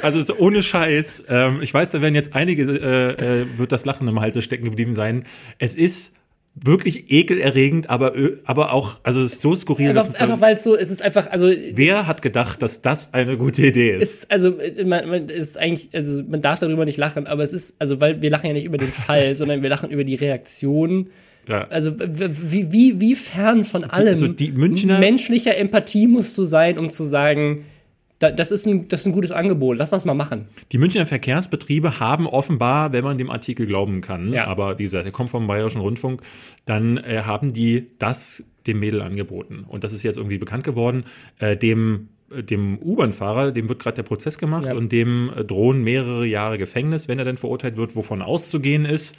Also 0.02 0.24
so 0.24 0.38
ohne 0.38 0.62
Scheiß. 0.62 1.24
Ähm, 1.28 1.60
ich 1.62 1.74
weiß, 1.74 1.90
da 1.90 2.02
werden 2.02 2.14
jetzt 2.16 2.36
einige, 2.36 2.64
äh, 2.64 3.42
äh, 3.42 3.46
wird 3.58 3.72
das 3.72 3.84
Lachen 3.84 4.08
im 4.08 4.22
Halse 4.22 4.42
stecken 4.44 4.64
geblieben 4.66 4.94
sein. 4.94 5.24
Es 5.58 5.76
ist 5.76 6.16
wirklich 6.64 7.12
ekelerregend, 7.12 7.90
aber, 7.90 8.14
aber 8.46 8.74
auch, 8.74 8.98
also 9.04 9.22
es 9.22 9.34
ist 9.34 9.42
so 9.42 9.56
skurril, 9.56 9.90
Einfach, 9.90 10.08
dass, 10.08 10.20
einfach 10.22 10.42
weil 10.42 10.56
es 10.56 10.64
so, 10.64 10.76
es 10.76 10.90
ist 10.90 11.02
einfach, 11.02 11.30
also 11.30 11.52
wer 11.74 12.08
hat 12.08 12.22
gedacht, 12.22 12.62
dass 12.62 12.82
das 12.82 13.14
eine 13.14 13.38
gute 13.38 13.68
Idee 13.68 13.96
ist? 13.96 14.02
ist, 14.24 14.32
also 14.32 14.58
äh, 14.60 14.84
man, 14.84 15.08
man 15.08 15.30
ist 15.30 15.58
eigentlich, 15.58 15.90
also 15.94 16.24
man 16.28 16.42
darf 16.42 16.60
darüber 16.60 16.86
nicht 16.86 16.98
lachen, 16.98 17.28
aber 17.28 17.44
es 17.44 17.54
ist, 17.54 17.76
also 17.80 18.00
weil 18.02 18.22
wir 18.22 18.30
lachen 18.30 18.48
ja 18.48 18.54
nicht 18.54 18.66
über 18.66 18.78
den 18.78 18.92
Fall, 18.92 19.34
sondern 19.40 19.62
wir 19.62 19.70
lachen 19.70 19.90
über 19.90 20.04
die 20.04 20.16
Reaktion. 20.16 21.10
ja. 21.48 21.68
Also 21.70 21.94
wie, 21.98 22.72
wie, 22.72 23.00
wie 23.00 23.16
fern 23.16 23.64
von 23.64 23.84
allem 23.84 24.08
also 24.08 24.28
die 24.28 24.52
Münchner- 24.52 25.00
menschlicher 25.00 25.56
Empathie 25.58 26.08
musst 26.08 26.38
du 26.38 26.44
sein, 26.44 26.78
um 26.78 26.90
zu 26.90 27.04
sagen, 27.04 27.66
da, 28.20 28.32
das, 28.32 28.52
ist 28.52 28.66
ein, 28.66 28.88
das 28.88 29.02
ist 29.02 29.06
ein 29.08 29.12
gutes 29.14 29.32
Angebot, 29.32 29.78
lass 29.78 29.92
das 29.92 30.06
mal 30.06 30.14
machen. 30.14 30.48
Die 30.72 30.78
Münchner 30.78 31.06
Verkehrsbetriebe 31.06 32.00
haben 32.00 32.26
offenbar, 32.28 32.92
wenn 32.92 33.04
man 33.04 33.18
dem 33.18 33.30
Artikel 33.30 33.66
glauben 33.66 34.02
kann, 34.02 34.34
Ja. 34.34 34.46
aber 34.48 34.80
wie 34.80 34.84
gesagt, 34.84 35.06
er 35.06 35.12
kommt 35.12 35.30
vom 35.30 35.48
Bayerischen 35.48 35.82
Rundfunk, 35.82 36.22
dann 36.66 36.98
äh, 36.98 37.22
haben 37.26 37.54
die 37.54 37.88
das 38.00 38.44
dem 38.66 38.80
Mädel 38.80 39.02
angeboten. 39.02 39.64
Und 39.68 39.84
das 39.84 39.94
ist 39.94 40.04
jetzt 40.04 40.18
irgendwie 40.18 40.38
bekannt 40.38 40.64
geworden. 40.64 41.06
Äh, 41.40 41.56
dem 41.56 42.10
äh, 42.32 42.44
dem 42.44 42.78
U-Bahn-Fahrer, 42.80 43.52
dem 43.54 43.70
wird 43.70 43.80
gerade 43.80 43.96
der 43.96 44.04
Prozess 44.04 44.38
gemacht 44.38 44.66
Ja. 44.66 44.74
und 44.76 44.92
dem 44.92 45.32
äh, 45.36 45.46
drohen 45.46 45.84
mehrere 45.84 46.26
Jahre 46.26 46.58
Gefängnis, 46.58 47.08
wenn 47.08 47.20
er 47.20 47.26
denn 47.26 47.38
verurteilt 47.38 47.78
wird, 47.78 47.96
wovon 47.96 48.22
auszugehen 48.22 48.84
ist. 48.86 49.18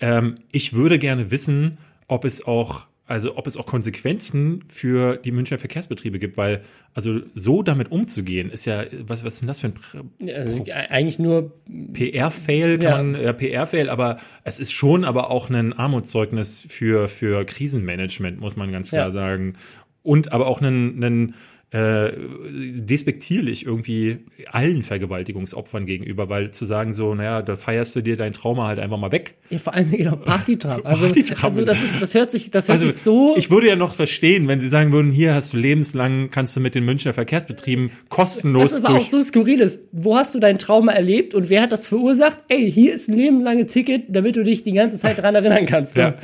Ähm, 0.00 0.36
ich 0.52 0.72
würde 0.74 0.98
gerne 0.98 1.30
wissen, 1.32 1.78
ob 2.06 2.24
es 2.24 2.46
auch, 2.46 2.86
also 3.06 3.36
ob 3.36 3.46
es 3.46 3.56
auch 3.56 3.66
Konsequenzen 3.66 4.64
für 4.68 5.16
die 5.16 5.30
Münchner 5.30 5.58
Verkehrsbetriebe 5.58 6.18
gibt, 6.18 6.36
weil 6.36 6.62
also 6.94 7.20
so 7.34 7.62
damit 7.62 7.90
umzugehen, 7.92 8.50
ist 8.50 8.64
ja, 8.64 8.84
was, 9.06 9.24
was 9.24 9.34
ist 9.34 9.40
denn 9.42 9.48
das 9.48 9.58
für 9.60 9.66
ein 9.68 9.74
Pr- 9.74 10.34
Also 10.34 10.64
eigentlich 10.72 11.18
nur 11.18 11.52
PR-Fail 11.92 12.82
Ja. 12.82 12.90
kann 12.92 13.12
man, 13.12 13.22
ja, 13.22 13.32
PR-Fail, 13.32 13.88
aber 13.88 14.18
es 14.44 14.58
ist 14.58 14.72
schon 14.72 15.04
aber 15.04 15.30
auch 15.30 15.50
ein 15.50 15.72
Armutszeugnis 15.72 16.66
für, 16.68 17.08
für 17.08 17.44
Krisenmanagement, 17.44 18.40
muss 18.40 18.56
man 18.56 18.72
ganz 18.72 18.88
klar 18.90 19.06
Ja. 19.06 19.10
sagen. 19.10 19.54
Und 20.02 20.32
aber 20.32 20.46
auch 20.46 20.60
ein, 20.60 21.02
ein 21.02 21.34
äh, 21.70 22.12
despektierlich 22.52 23.66
irgendwie 23.66 24.18
allen 24.50 24.82
Vergewaltigungsopfern 24.82 25.86
gegenüber, 25.86 26.28
weil 26.28 26.52
zu 26.52 26.66
sagen 26.66 26.92
so, 26.92 27.14
naja, 27.14 27.42
da 27.42 27.56
feierst 27.56 27.96
du 27.96 28.00
dir 28.00 28.16
dein 28.16 28.32
Trauma 28.32 28.68
halt 28.68 28.78
einfach 28.78 28.98
mal 28.98 29.10
weg. 29.10 29.34
Ja, 29.50 29.58
vor 29.58 29.74
allem 29.74 29.90
genau 29.90 30.16
Partytram. 30.16 30.82
Also, 30.94 31.06
also 31.06 31.64
das 31.64 31.82
ist, 31.82 32.00
das 32.00 32.14
hört 32.14 32.30
sich, 32.30 32.50
das 32.50 32.68
hört 32.68 32.80
Also 32.80 32.88
sich 32.88 33.02
so. 33.02 33.34
ich 33.36 33.50
würde 33.50 33.68
ja 33.68 33.76
noch 33.76 33.94
verstehen, 33.94 34.46
wenn 34.48 34.60
sie 34.60 34.68
sagen 34.68 34.92
würden, 34.92 35.10
hier 35.10 35.34
hast 35.34 35.52
du 35.52 35.56
lebenslang, 35.56 36.30
kannst 36.30 36.54
du 36.54 36.60
mit 36.60 36.74
den 36.74 36.84
Münchner 36.84 37.12
Verkehrsbetrieben 37.12 37.90
kostenlos 38.08 38.72
was 38.72 38.84
aber 38.84 38.98
auch 38.98 39.04
so 39.04 39.22
skurril 39.22 39.60
ist. 39.60 39.80
Wo 39.92 40.16
hast 40.16 40.34
du 40.34 40.40
dein 40.40 40.58
Trauma 40.58 40.92
erlebt 40.92 41.34
und 41.34 41.48
wer 41.48 41.62
hat 41.62 41.72
das 41.72 41.86
verursacht? 41.86 42.38
Ey, 42.48 42.70
hier 42.70 42.94
ist 42.94 43.08
ein 43.08 43.16
lebenlanges 43.16 43.72
Ticket, 43.72 44.04
damit 44.08 44.36
du 44.36 44.44
dich 44.44 44.62
die 44.62 44.72
ganze 44.72 44.98
Zeit 44.98 45.20
dran 45.20 45.34
erinnern 45.34 45.66
kannst. 45.66 45.94
So. 45.94 46.00
Ja. 46.00 46.14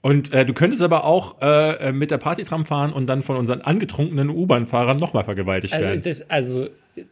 Und 0.00 0.32
äh, 0.32 0.46
du 0.46 0.52
könntest 0.54 0.80
aber 0.82 1.04
auch 1.04 1.36
äh, 1.42 1.90
mit 1.92 2.10
der 2.12 2.18
Partytram 2.18 2.64
fahren 2.64 2.92
und 2.92 3.06
dann 3.08 3.22
von 3.22 3.36
unseren 3.36 3.62
angetrunkenen 3.62 4.30
U-Bahn-Fahrern 4.30 4.96
nochmal 4.96 5.24
vergewaltigt 5.24 5.74
Also, 5.74 5.86
werden. 5.86 6.02
das, 6.04 6.30
also, 6.30 6.68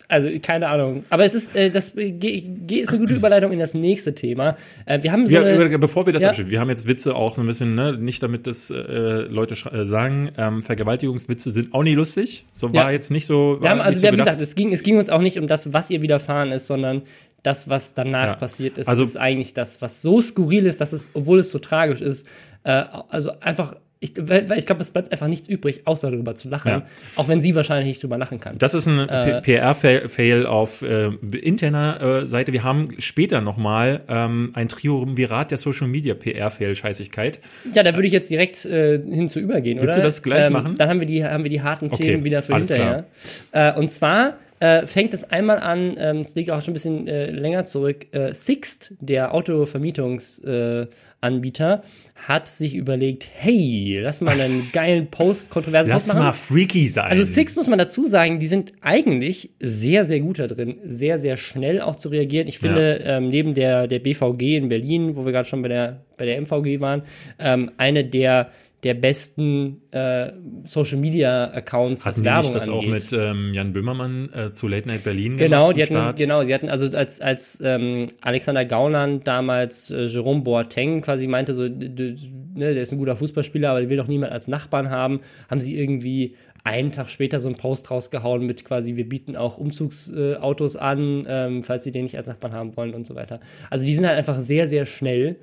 also, 0.08 0.28
keine 0.40 0.68
Ahnung. 0.68 1.04
Aber 1.10 1.24
es 1.24 1.34
ist, 1.34 1.56
äh, 1.56 1.70
das 1.70 1.88
ist 1.90 1.98
eine 1.98 2.98
gute 2.98 3.14
Überleitung 3.14 3.50
in 3.52 3.58
das 3.58 3.74
nächste 3.74 4.14
Thema. 4.14 4.56
Äh, 4.84 5.02
wir 5.02 5.10
haben 5.10 5.26
so 5.26 5.34
Ja, 5.34 5.42
eine, 5.42 5.64
über- 5.64 5.78
bevor 5.78 6.06
wir 6.06 6.12
das 6.12 6.22
Ja. 6.22 6.28
abschließen, 6.28 6.50
wir 6.50 6.60
haben 6.60 6.70
jetzt 6.70 6.86
Witze 6.86 7.16
auch 7.16 7.34
so 7.34 7.40
ein 7.40 7.46
bisschen, 7.48 7.74
ne, 7.74 7.96
nicht 7.98 8.22
damit 8.22 8.46
das 8.46 8.70
äh, 8.70 8.74
Leute 8.76 9.54
äh, 9.68 9.84
sagen, 9.84 10.30
ähm, 10.38 10.62
Vergewaltigungswitze 10.62 11.50
sind 11.50 11.74
auch 11.74 11.82
nie 11.82 11.94
lustig. 11.94 12.46
So 12.52 12.72
war 12.72 12.84
Ja. 12.86 12.90
jetzt 12.92 13.10
nicht 13.10 13.26
so. 13.26 13.58
wir 13.60 13.68
haben, 13.68 13.78
nicht 13.78 13.86
also, 13.86 13.98
so 13.98 14.02
wir 14.02 14.08
haben, 14.08 14.14
wie 14.14 14.18
gedacht. 14.18 14.36
gesagt, 14.38 14.42
es 14.42 14.54
ging, 14.54 14.72
es 14.72 14.82
ging 14.84 14.98
uns 14.98 15.10
auch 15.10 15.20
nicht 15.22 15.38
um 15.40 15.48
das, 15.48 15.72
was 15.72 15.90
ihr 15.90 16.02
widerfahren 16.02 16.52
ist, 16.52 16.68
sondern 16.68 17.02
das, 17.42 17.68
was 17.68 17.94
danach 17.94 18.26
Ja. 18.26 18.34
passiert 18.34 18.78
ist, 18.78 18.86
Also- 18.88 19.02
ist 19.02 19.16
eigentlich 19.16 19.54
das, 19.54 19.82
was 19.82 20.02
so 20.02 20.20
skurril 20.20 20.66
ist, 20.66 20.80
dass 20.80 20.92
es, 20.92 21.10
obwohl 21.14 21.40
es 21.40 21.50
so 21.50 21.58
tragisch 21.58 22.00
ist, 22.00 22.26
äh, 22.66 22.85
also 23.08 23.30
einfach, 23.40 23.76
ich, 24.00 24.12
weil, 24.18 24.46
ich 24.58 24.66
glaube, 24.66 24.82
es 24.82 24.90
bleibt 24.90 25.11
einfach 25.12 25.28
nichts 25.28 25.49
übrig, 25.49 25.87
außer 25.87 26.11
darüber 26.11 26.35
zu 26.35 26.49
lachen. 26.49 26.68
Ja. 26.68 26.87
Auch 27.14 27.28
wenn 27.28 27.40
sie 27.40 27.54
wahrscheinlich 27.54 27.87
nicht 27.87 28.02
drüber 28.02 28.18
lachen 28.18 28.40
kann. 28.40 28.58
Das 28.58 28.75
ist 28.75 28.87
ein 28.87 29.08
Äh, 29.08 29.40
PR-Fail 29.40 30.46
auf 30.46 30.82
äh, 30.82 31.06
interner 31.38 32.00
äh, 32.23 32.26
Seite. 32.26 32.52
Wir 32.52 32.62
haben 32.62 32.88
später 32.99 33.40
nochmal 33.40 34.02
ähm, 34.08 34.50
ein 34.54 34.68
Triumvirat 34.68 35.50
der 35.50 35.58
Social 35.58 35.88
Media 35.88 36.14
PR-Fail-Scheißigkeit. 36.14 37.38
Ja, 37.73 37.82
da 37.82 37.94
würde 37.94 38.06
ich 38.06 38.12
jetzt 38.12 38.30
direkt 38.30 38.64
äh, 38.66 39.00
hinzu 39.00 39.40
übergehen, 39.40 39.78
Willst 39.80 39.96
oder? 39.96 40.02
du 40.02 40.08
das 40.08 40.23
gleich 40.23 40.50
machen? 40.50 40.75
Dann 40.76 40.88
haben 40.88 41.00
wir 41.00 41.06
die, 41.06 41.25
haben 41.25 41.44
wir 41.44 41.50
die 41.50 41.62
harten 41.62 41.87
Okay, 41.87 42.02
Themen 42.02 42.25
wieder 42.25 42.42
für 42.42 42.54
hinterher. 42.54 43.04
Äh, 43.52 43.73
und 43.75 43.90
zwar 43.90 44.35
äh, 44.60 44.86
fängt 44.86 45.14
es 45.14 45.25
einmal 45.25 45.58
an, 45.58 45.96
ähm, 45.98 46.18
es 46.18 46.34
liegt 46.34 46.50
auch 46.50 46.60
schon 46.62 46.72
ein 46.72 46.75
bisschen 46.75 47.08
äh, 47.08 47.30
länger 47.30 47.64
zurück, 47.64 48.06
äh, 48.12 48.32
Sixt, 48.34 48.94
der 49.00 49.34
Autovermietungsanbieter, 49.34 50.82
äh, 50.82 50.94
Anbieter, 51.20 51.82
hat 52.14 52.48
sich 52.48 52.75
überlegt, 52.75 53.28
hey, 53.34 53.98
lass 54.02 54.20
mal 54.20 54.40
einen 54.40 54.70
geilen 54.72 55.08
Post, 55.08 55.50
kontroversen 55.50 55.90
Lass 55.90 56.04
Post 56.04 56.14
machen. 56.14 56.26
mal 56.26 56.32
freaky 56.32 56.88
sein. 56.88 57.10
Also 57.10 57.25
Six 57.25 57.56
muss 57.56 57.66
man 57.66 57.78
dazu 57.78 58.06
sagen, 58.06 58.38
die 58.38 58.46
sind 58.46 58.72
eigentlich 58.80 59.50
sehr, 59.60 60.04
sehr 60.04 60.20
gut 60.20 60.38
da 60.38 60.46
drin, 60.46 60.78
sehr, 60.84 61.18
sehr 61.18 61.36
schnell 61.36 61.80
auch 61.80 61.96
zu 61.96 62.08
reagieren. 62.08 62.48
Ich 62.48 62.58
finde, 62.58 63.02
ähm, 63.04 63.28
neben 63.28 63.54
der, 63.54 63.86
der 63.86 63.98
BVG 63.98 64.56
in 64.56 64.68
Berlin, 64.68 65.16
wo 65.16 65.25
wir 65.25 65.32
gerade 65.32 65.48
schon 65.48 65.62
bei 65.62 65.68
der, 65.68 66.02
bei 66.16 66.25
der 66.25 66.40
MVG 66.40 66.80
waren, 66.80 67.02
ähm, 67.38 67.70
eine 67.76 68.04
der, 68.04 68.50
der 68.83 68.95
besten 68.95 69.80
äh, 69.90 70.33
Social 70.64 70.99
Media 70.99 71.50
Accounts, 71.50 72.04
Hatten 72.04 72.21
die 72.21 72.26
Werbung 72.26 72.52
das 72.52 72.68
auch 72.68 72.83
angeht. 72.85 73.11
mit 73.11 73.12
ähm, 73.12 73.52
Jan 73.54 73.73
Böhmermann 73.73 74.30
äh, 74.33 74.52
zu 74.52 74.68
Late 74.68 74.87
Night 74.88 75.02
Berlin 75.02 75.37
Genau, 75.38 75.68
gemacht 75.68 75.76
die 75.76 75.83
hatten, 75.83 75.95
Start? 75.95 76.16
genau, 76.18 76.45
sie 76.45 76.54
hatten 76.54 76.68
also 76.68 76.97
als, 76.97 77.21
als 77.21 77.59
ähm, 77.64 78.09
Alexander 78.21 78.64
Gauland 78.64 79.26
damals 79.26 79.90
äh, 79.90 80.04
Jerome 80.04 80.42
Boateng 80.42 81.00
quasi 81.02 81.26
meinte, 81.26 81.54
so, 81.54 81.62
ne, 81.62 82.14
der 82.54 82.76
ist 82.83 82.92
ein 82.92 82.99
guter 82.99 83.16
Fußballspieler, 83.16 83.71
aber 83.71 83.80
den 83.80 83.88
will 83.90 83.97
doch 83.97 84.09
niemand 84.09 84.33
als 84.33 84.47
Nachbarn 84.47 84.90
haben, 84.90 85.21
haben 85.50 85.61
sie 85.61 85.76
irgendwie 85.76 86.37
einen 86.62 86.90
Tag 86.92 87.09
später 87.11 87.40
so 87.40 87.49
einen 87.49 87.56
Post 87.56 87.90
rausgehauen 87.90 88.45
mit 88.45 88.64
quasi, 88.64 88.97
wir 88.97 89.09
bieten 89.09 89.37
auch 89.37 89.56
Umzugsautos 89.56 90.37
Autos 90.42 90.76
an, 90.76 91.25
ähm, 91.28 91.62
falls 91.62 91.85
sie 91.85 91.92
den 91.92 92.04
nicht 92.04 92.16
als 92.16 92.26
Nachbarn 92.26 92.52
haben 92.52 92.76
wollen 92.76 92.92
und 92.95 93.06
so 93.06 93.14
weiter. 93.14 93.40
Also 93.71 93.85
die 93.87 93.95
sind 93.95 94.06
halt 94.06 94.18
einfach 94.18 94.40
sehr, 94.40 94.66
sehr 94.68 94.85
schnell 94.85 95.37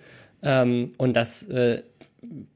ähm, 0.44 0.92
und 0.98 1.16
das 1.16 1.48
äh, 1.48 1.82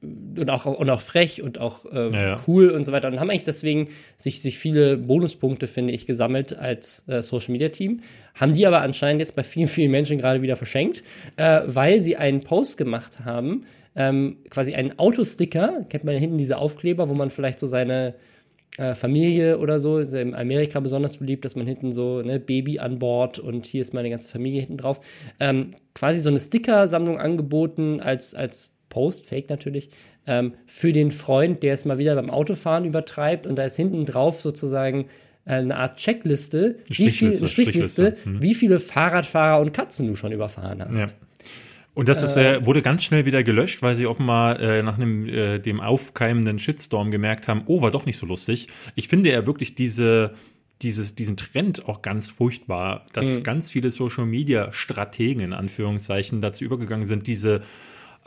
und 0.01 0.49
auch, 0.49 0.65
und 0.65 0.89
auch 0.89 1.01
frech 1.01 1.41
und 1.41 1.59
auch 1.59 1.85
äh, 1.85 2.09
Ja, 2.11 2.27
ja. 2.27 2.37
cool 2.47 2.69
und 2.69 2.85
so 2.85 2.91
weiter. 2.91 3.07
Und 3.07 3.19
haben 3.19 3.29
eigentlich 3.29 3.43
deswegen 3.43 3.89
sich, 4.15 4.41
sich 4.41 4.57
viele 4.57 4.97
Bonuspunkte, 4.97 5.67
finde 5.67 5.93
ich, 5.93 6.05
gesammelt 6.05 6.57
als 6.57 7.07
äh, 7.07 7.21
Social 7.21 7.51
Media 7.51 7.69
Team. 7.69 8.01
Haben 8.35 8.53
die 8.53 8.65
aber 8.65 8.81
anscheinend 8.81 9.19
jetzt 9.19 9.35
bei 9.35 9.43
vielen, 9.43 9.67
vielen 9.67 9.91
Menschen 9.91 10.17
gerade 10.17 10.41
wieder 10.41 10.55
verschenkt, 10.55 11.03
äh, 11.37 11.61
weil 11.65 12.01
sie 12.01 12.15
einen 12.17 12.41
Post 12.41 12.77
gemacht 12.77 13.25
haben, 13.25 13.65
ähm, 13.95 14.37
quasi 14.49 14.75
einen 14.75 14.97
Autosticker, 14.99 15.85
kennt 15.89 16.03
man 16.03 16.15
hinten 16.15 16.37
diese 16.37 16.57
Aufkleber, 16.57 17.09
wo 17.09 17.15
man 17.15 17.31
vielleicht 17.31 17.59
so 17.59 17.65
seine 17.65 18.13
äh, 18.77 18.93
Familie 18.93 19.57
oder 19.57 19.79
so, 19.79 19.97
ist 19.97 20.13
ja 20.13 20.21
in 20.21 20.35
Amerika 20.35 20.79
besonders 20.79 21.17
beliebt, 21.17 21.45
dass 21.45 21.55
man 21.55 21.65
hinten 21.65 21.91
so, 21.91 22.21
ne, 22.21 22.39
Baby 22.39 22.77
an 22.77 22.99
Bord 22.99 23.39
und 23.39 23.65
hier 23.65 23.81
ist 23.81 23.93
meine 23.93 24.09
ganze 24.11 24.29
Familie 24.29 24.59
hinten 24.59 24.77
drauf. 24.77 24.99
Ähm, 25.39 25.71
quasi 25.95 26.19
so 26.19 26.29
eine 26.29 26.39
Sticker-Sammlung 26.39 27.17
angeboten 27.17 27.99
als, 28.01 28.35
als 28.35 28.69
Post, 28.89 29.25
fake 29.25 29.49
natürlich, 29.49 29.89
ähm, 30.25 30.53
für 30.65 30.91
den 30.91 31.11
Freund, 31.11 31.63
der 31.63 31.73
es 31.73 31.85
mal 31.85 31.97
wieder 31.97 32.15
beim 32.15 32.29
Autofahren 32.29 32.85
übertreibt 32.85 33.45
und 33.47 33.55
da 33.55 33.63
ist 33.63 33.75
hinten 33.75 34.05
drauf 34.05 34.41
sozusagen 34.41 35.05
äh, 35.45 35.53
eine 35.53 35.77
Art 35.77 35.97
Checkliste, 35.97 36.79
wie 36.87 36.93
viel, 36.93 37.09
Strichliste, 37.11 37.41
eine 37.43 37.49
Strichliste, 37.49 38.11
Strichliste, 38.11 38.41
wie 38.41 38.53
viele 38.53 38.79
Fahrradfahrer 38.79 39.61
und 39.61 39.73
Katzen 39.73 40.07
du 40.07 40.15
schon 40.15 40.31
überfahren 40.31 40.83
hast. 40.83 40.97
Ja. 40.97 41.07
Und 41.93 42.09
das 42.09 42.21
ist, 42.21 42.37
äh, 42.37 42.63
wurde 42.63 42.83
ganz 42.83 43.03
schnell 43.03 43.25
wieder 43.25 43.41
gelöscht, 43.43 43.81
weil 43.81 43.95
sie 43.95 44.05
offenbar 44.05 44.59
äh, 44.59 44.83
nach 44.83 44.97
einem, 44.97 45.27
äh, 45.27 45.57
dem 45.57 45.81
aufkeimenden 45.81 46.59
Shitstorm 46.59 47.09
gemerkt 47.09 47.47
haben, 47.47 47.63
oh, 47.65 47.81
war 47.81 47.89
doch 47.89 48.05
nicht 48.05 48.19
so 48.19 48.27
lustig. 48.27 48.67
Ich 48.93 49.07
finde 49.07 49.31
ja 49.31 49.47
wirklich 49.47 49.73
diese, 49.73 50.35
dieses, 50.83 51.15
diesen 51.15 51.37
Trend 51.37 51.87
auch 51.87 52.03
ganz 52.03 52.29
furchtbar, 52.29 53.05
Mhm. 53.07 53.13
dass 53.13 53.43
ganz 53.43 53.71
viele 53.71 53.89
Social 53.89 54.27
Media 54.27 54.71
Strategen 54.73 55.41
in 55.41 55.53
Anführungszeichen 55.53 56.39
dazu 56.39 56.65
übergegangen 56.65 57.07
sind, 57.07 57.25
diese, 57.25 57.63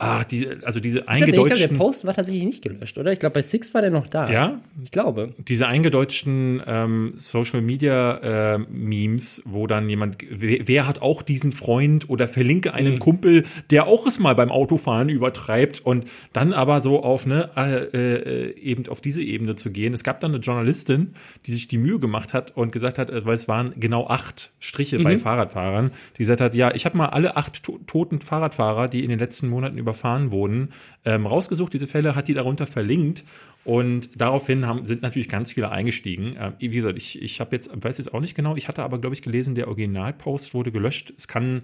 ah, 0.01 0.23
diese, 0.23 0.57
also 0.63 0.79
diese 0.79 0.99
Ich 0.99 1.05
glaube, 1.05 1.19
der 1.19 1.27
eingedeutschten, 1.27 1.77
Post 1.77 2.05
war 2.05 2.13
tatsächlich 2.13 2.43
nicht 2.43 2.61
gelöscht, 2.61 2.97
oder? 2.97 3.11
Ich 3.11 3.19
glaube, 3.19 3.35
bei 3.35 3.41
Six 3.41 3.73
war 3.73 3.81
der 3.81 3.91
noch 3.91 4.07
da. 4.07 4.29
ja, 4.29 4.59
Ich 4.83 4.91
glaube. 4.91 5.33
diese 5.37 5.67
eingedeutschten 5.67 6.61
ähm, 6.65 7.11
Social 7.15 7.61
Media 7.61 8.55
äh, 8.55 8.57
Memes, 8.69 9.41
wo 9.45 9.67
dann 9.67 9.89
jemand, 9.89 10.17
wer, 10.29 10.67
wer 10.67 10.87
hat 10.87 11.01
auch 11.01 11.21
diesen 11.21 11.51
Freund 11.51 12.09
oder 12.09 12.27
verlinke 12.27 12.73
einen 12.73 12.99
Kumpel, 12.99 13.45
der 13.69 13.87
auch 13.87 14.07
es 14.07 14.19
mal 14.19 14.35
beim 14.35 14.51
Autofahren 14.51 15.09
übertreibt 15.09 15.85
und 15.85 16.05
dann 16.33 16.53
aber 16.53 16.81
so 16.81 17.03
auf 17.03 17.25
ne 17.25 17.49
äh, 17.55 17.83
äh, 17.83 18.59
eben 18.59 18.87
auf 18.87 19.01
diese 19.01 19.21
Ebene 19.21 19.55
zu 19.55 19.71
gehen. 19.71 19.93
Es 19.93 20.03
gab 20.03 20.19
dann 20.19 20.31
eine 20.31 20.41
Journalistin, 20.41 21.13
die 21.45 21.51
sich 21.51 21.67
die 21.67 21.77
Mühe 21.77 21.99
gemacht 21.99 22.33
hat 22.33 22.55
und 22.57 22.71
gesagt 22.71 22.97
hat, 22.97 23.09
äh, 23.09 23.25
weil 23.25 23.35
es 23.35 23.47
waren 23.47 23.73
genau 23.77 24.07
acht 24.07 24.51
Striche 24.59 24.99
bei 24.99 25.17
Fahrradfahrern, 25.17 25.91
die 26.17 26.23
gesagt 26.23 26.41
hat, 26.41 26.53
ja, 26.53 26.73
ich 26.73 26.85
habe 26.85 26.97
mal 26.97 27.07
alle 27.07 27.37
acht 27.37 27.63
to 27.63 27.79
toten 27.87 28.21
Fahrradfahrer, 28.21 28.87
die 28.87 29.03
in 29.03 29.09
den 29.09 29.19
letzten 29.19 29.49
Monaten 29.49 29.77
überfahren 29.91 30.31
wurden, 30.31 30.69
ähm, 31.05 31.25
rausgesucht. 31.25 31.73
Diese 31.73 31.87
Fälle 31.87 32.15
hat 32.15 32.27
die 32.27 32.33
darunter 32.33 32.67
verlinkt. 32.67 33.23
Und 33.63 34.19
daraufhin 34.19 34.65
haben, 34.65 34.87
sind 34.87 35.03
natürlich 35.03 35.29
ganz 35.29 35.53
viele 35.53 35.69
eingestiegen. 35.69 36.35
Ähm, 36.39 36.53
wie 36.57 36.69
gesagt, 36.69 36.97
ich, 36.97 37.21
ich 37.21 37.39
habe 37.39 37.55
jetzt, 37.55 37.71
weiß 37.73 37.99
jetzt 37.99 38.11
auch 38.13 38.19
nicht 38.19 38.33
genau, 38.33 38.55
ich 38.55 38.67
hatte 38.67 38.81
aber, 38.81 38.99
glaube 38.99 39.13
ich, 39.13 39.21
gelesen, 39.21 39.53
der 39.53 39.67
Originalpost 39.67 40.55
wurde 40.55 40.71
gelöscht. 40.71 41.13
Es 41.15 41.27
kann, 41.27 41.63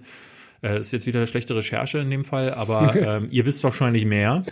äh, 0.62 0.78
ist 0.78 0.92
jetzt 0.92 1.06
wieder 1.06 1.26
schlechte 1.26 1.56
Recherche 1.56 1.98
in 1.98 2.10
dem 2.10 2.24
Fall, 2.24 2.54
aber 2.54 2.94
ähm, 3.18 3.28
ihr 3.32 3.46
wisst 3.46 3.64
wahrscheinlich 3.64 4.04
mehr. 4.04 4.44